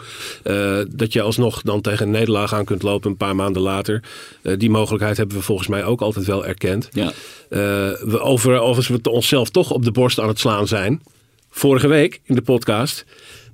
Dat 0.89 1.13
je 1.13 1.23
alsnog 1.23 1.63
dan 1.63 1.81
tegen 1.81 2.07
een 2.07 2.13
nederlaag 2.13 2.55
aan 2.55 2.65
kunt 2.65 2.83
lopen 2.83 3.11
een 3.11 3.17
paar 3.17 3.37
maanden 3.37 3.63
later. 3.63 4.03
Die 4.57 4.71
mogelijkheid 4.71 5.17
hebben 5.17 5.37
we 5.37 5.43
volgens 5.43 5.69
mij 5.69 5.85
ook 5.85 6.01
altijd 6.01 6.27
wel 6.27 6.47
erkend. 6.47 6.89
Ja. 6.93 7.13
We 7.49 8.19
over, 8.21 8.59
overigens 8.59 9.01
we 9.03 9.11
onszelf 9.11 9.51
toch 9.51 9.71
op 9.71 9.85
de 9.85 9.93
borst 9.93 10.21
aan 10.21 10.29
het 10.29 10.39
slaan 10.39 10.67
zijn. 10.67 11.03
Vorige 11.51 11.87
week 11.89 12.21
in 12.25 12.35
de 12.35 12.43
podcast 12.43 13.05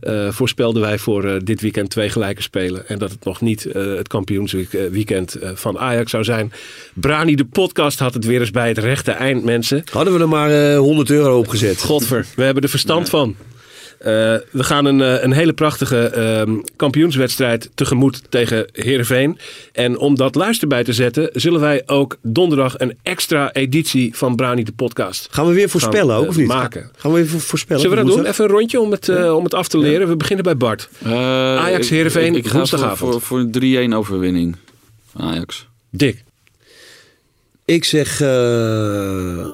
eh, 0.03 0.29
voorspelden 0.31 0.83
wij 0.83 0.99
voor 0.99 1.25
eh, 1.25 1.35
dit 1.45 1.61
weekend 1.61 1.91
twee 1.91 2.09
gelijke 2.09 2.43
spelen. 2.43 2.89
En 2.89 2.99
dat 2.99 3.11
het 3.11 3.25
nog 3.25 3.41
niet 3.41 3.67
eh, 3.67 3.95
het 3.95 4.09
kampioensweekend 4.09 5.37
van 5.55 5.79
Ajax 5.79 6.11
zou 6.11 6.25
zijn. 6.25 6.53
Brani, 6.95 7.35
de 7.35 7.45
podcast, 7.45 7.99
had 7.99 8.15
het 8.15 8.25
weer 8.25 8.41
eens 8.41 8.51
bij 8.51 8.69
het 8.69 8.79
rechte 8.79 9.11
eind, 9.11 9.45
mensen. 9.45 9.83
Hadden 9.91 10.15
we 10.15 10.21
er 10.21 10.29
maar 10.29 10.51
eh, 10.51 10.79
100 10.79 11.11
euro 11.11 11.39
op 11.39 11.49
gezet. 11.49 11.81
Godver, 11.83 12.27
we 12.37 12.43
hebben 12.43 12.63
er 12.63 12.69
verstand 12.69 13.09
van. 13.09 13.37
Eh, 14.03 14.09
we 14.51 14.65
gaan 14.65 14.85
een, 14.85 15.01
eh, 15.01 15.23
een 15.23 15.33
hele 15.33 15.53
prachtige 15.53 16.07
ehm, 16.07 16.55
kampioenswedstrijd 16.77 17.71
tegemoet 17.75 18.23
tegen 18.29 18.69
Heerenveen. 18.73 19.39
En 19.73 19.99
om 19.99 20.15
dat 20.17 20.35
luister 20.35 20.69
bij 20.69 20.85
te 20.85 20.93
zetten, 20.93 21.31
zullen 21.33 21.61
wij 21.61 21.83
ook 21.87 22.17
donderdag 22.23 22.79
een 22.79 22.99
extra 23.03 23.53
editie 23.53 24.17
van 24.17 24.37
Brani 24.37 24.63
de 24.65 24.73
podcast 24.73 25.29
Gaan 25.31 25.47
we 25.47 25.53
weer 25.53 25.69
voorspellen 25.69 26.09
Gaan, 26.09 26.17
ook, 26.17 26.23
eh, 26.23 26.29
of 26.29 26.37
niet? 26.37 26.47
maken. 26.47 26.91
Gaan 26.97 27.13
we 27.13 27.17
weer 27.17 27.27
vo- 27.29 27.39
voorspellen? 27.39 27.83
Zullen 27.83 27.97
we 27.99 28.05
dat 28.05 28.15
doen? 28.17 28.27
Even 28.27 28.45
een 28.45 28.51
rondje 28.51 28.81
om 28.81 28.91
het, 28.91 29.09
om 29.33 29.45
het 29.45 29.55
af 29.55 29.69
te 29.69 29.79
leren. 29.79 30.09
We 30.09 30.17
beginnen 30.17 30.45
bij 30.45 30.57
Bart. 30.57 30.89
Eh, 31.03 31.13
Ajax, 31.57 31.89
Heerenveen, 31.89 32.35
ik, 32.35 32.45
ik 32.45 32.51
ga. 32.51 32.67
Voor, 32.67 32.97
voor, 32.97 33.21
voor 33.21 33.39
een 33.39 33.51
3-1 33.91 33.95
overwinning. 33.95 34.57
Ajax. 35.17 35.69
Dick. 35.91 36.25
Ik 37.65 37.85
zeg 37.85 38.21
eh 38.21 39.47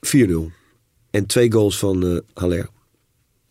4-0. 0.00 0.50
En 1.10 1.26
twee 1.26 1.52
goals 1.52 1.78
van 1.78 2.06
eh 2.06 2.16
Haller. 2.34 2.68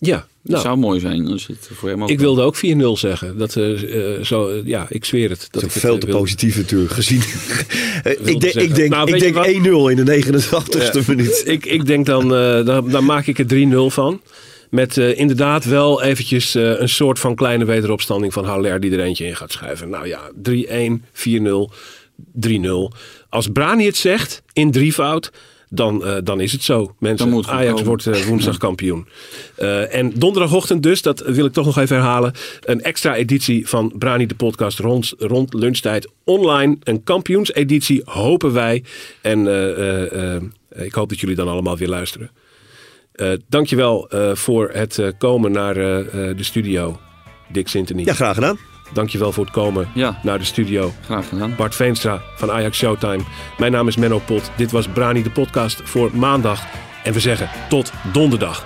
Ja, 0.05 0.17
Dat 0.17 0.51
nou, 0.51 0.61
zou 0.61 0.77
mooi 0.77 0.99
zijn 0.99 1.27
als 1.27 1.47
het 1.47 1.69
voor 1.73 1.89
hem 1.89 2.03
ook 2.03 2.09
ik 2.09 2.19
wilde 2.19 2.41
ook 2.41 2.55
4-0 2.55 2.59
zeggen. 2.93 3.37
Dat, 3.37 3.55
eh, 3.55 4.15
eh, 4.15 4.23
zo, 4.23 4.49
eh, 4.49 4.65
ja, 4.65 4.85
ik 4.89 5.05
zweer 5.05 5.29
het. 5.29 5.39
Dat 5.39 5.51
Dat 5.51 5.63
ik 5.63 5.71
het, 5.71 5.79
veel 5.79 5.97
te 5.97 6.05
wilde. 6.05 6.21
positief 6.21 6.57
natuurlijk 6.57 6.91
gezien. 6.91 7.21
Ik 8.03 8.25
denk, 8.25 8.41
zeggen. 8.41 8.61
ik 8.61 8.75
denk, 8.75 8.89
Nou, 8.89 9.13
ik 9.13 9.19
denk 9.19 9.35
wat? 9.35 9.45
1-0 9.47 9.89
in 9.89 10.05
de 10.05 10.23
89ste 10.23 11.07
minuut. 11.07 11.43
Ik, 11.55 11.65
ik 11.65 11.85
denk 11.85 12.05
dan, 12.05 12.35
eh, 12.35 12.65
dan, 12.65 12.89
dan 12.89 13.05
maak 13.05 13.27
ik 13.27 13.39
er 13.39 13.45
3-0 13.45 13.89
van. 13.89 14.21
Met 14.69 14.97
eh, 14.97 15.19
inderdaad 15.19 15.65
wel 15.65 16.01
eventjes 16.03 16.55
eh, 16.55 16.79
een 16.79 16.89
soort 16.89 17.19
van 17.19 17.35
kleine 17.35 17.65
wederopstanding 17.65 18.33
van 18.33 18.45
Haller 18.45 18.79
die 18.79 18.91
er 18.91 18.99
eentje 18.99 19.25
in 19.25 19.35
gaat 19.35 19.51
schuiven. 19.51 19.89
Nou 19.89 20.07
ja, 20.07 20.31
3-1, 20.49 21.05
4-0, 21.13 21.71
3-0. 22.47 22.97
Als 23.29 23.47
Brani 23.47 23.85
het 23.85 23.97
zegt 23.97 24.41
in 24.53 24.71
drievoud, 24.71 25.31
dan, 25.73 26.05
eh, 26.05 26.17
dan 26.23 26.39
is 26.39 26.51
het 26.51 26.63
zo. 26.63 26.95
Mensen, 26.99 27.31
het 27.31 27.47
Ajax 27.47 27.69
komen. 27.69 27.85
wordt 27.85 28.07
eh, 28.07 28.25
woensdag 28.25 28.57
kampioen. 28.57 29.07
Eh, 29.55 29.95
en 29.95 30.11
donderdagochtend 30.15 30.83
dus, 30.83 31.01
dat 31.01 31.19
wil 31.19 31.45
ik 31.45 31.53
toch 31.53 31.65
nog 31.65 31.77
even 31.77 31.95
herhalen. 31.95 32.33
Een 32.61 32.81
extra 32.81 33.15
editie 33.15 33.67
van 33.67 33.93
Brani 33.97 34.25
de 34.25 34.35
podcast 34.35 34.79
rond, 34.79 35.13
rond 35.17 35.53
lunchtijd 35.53 36.09
online. 36.23 36.77
Een 36.83 37.03
kampioenseditie 37.03 38.01
hopen 38.05 38.53
wij. 38.53 38.83
En 39.21 39.47
eh, 39.47 40.01
eh, 40.03 40.35
eh, 40.35 40.41
ik 40.75 40.93
hoop 40.93 41.09
dat 41.09 41.19
jullie 41.19 41.35
dan 41.35 41.47
allemaal 41.47 41.77
weer 41.77 41.89
luisteren. 41.89 42.31
Eh 43.13 43.31
dankjewel 43.47 44.09
eh 44.09 44.35
voor 44.35 44.69
het 44.73 44.99
eh, 44.99 45.07
komen 45.17 45.51
naar 45.51 45.77
eh, 45.77 45.99
eh, 45.99 46.37
de 46.37 46.43
studio. 46.43 46.99
Dick 47.51 47.67
Sintony. 47.67 48.03
Ja, 48.05 48.13
graag 48.13 48.35
gedaan. 48.35 48.57
Dankjewel 48.93 49.31
voor 49.31 49.43
het 49.43 49.53
komen 49.53 49.89
Ja. 49.93 50.19
naar 50.23 50.39
de 50.39 50.45
studio. 50.45 50.91
Graag 51.05 51.27
gedaan. 51.29 51.55
Bart 51.55 51.75
Veenstra 51.75 52.21
van 52.35 52.51
Ajax 52.51 52.77
Showtime. 52.77 53.23
Mijn 53.57 53.71
naam 53.71 53.87
is 53.87 53.97
Menno 53.97 54.19
Pot. 54.19 54.51
Dit 54.55 54.71
was 54.71 54.87
Brani 54.87 55.23
de 55.23 55.31
podcast 55.31 55.81
voor 55.83 56.09
maandag. 56.13 56.63
En 57.03 57.13
we 57.13 57.19
zeggen 57.19 57.49
tot 57.69 57.91
donderdag. 58.13 58.65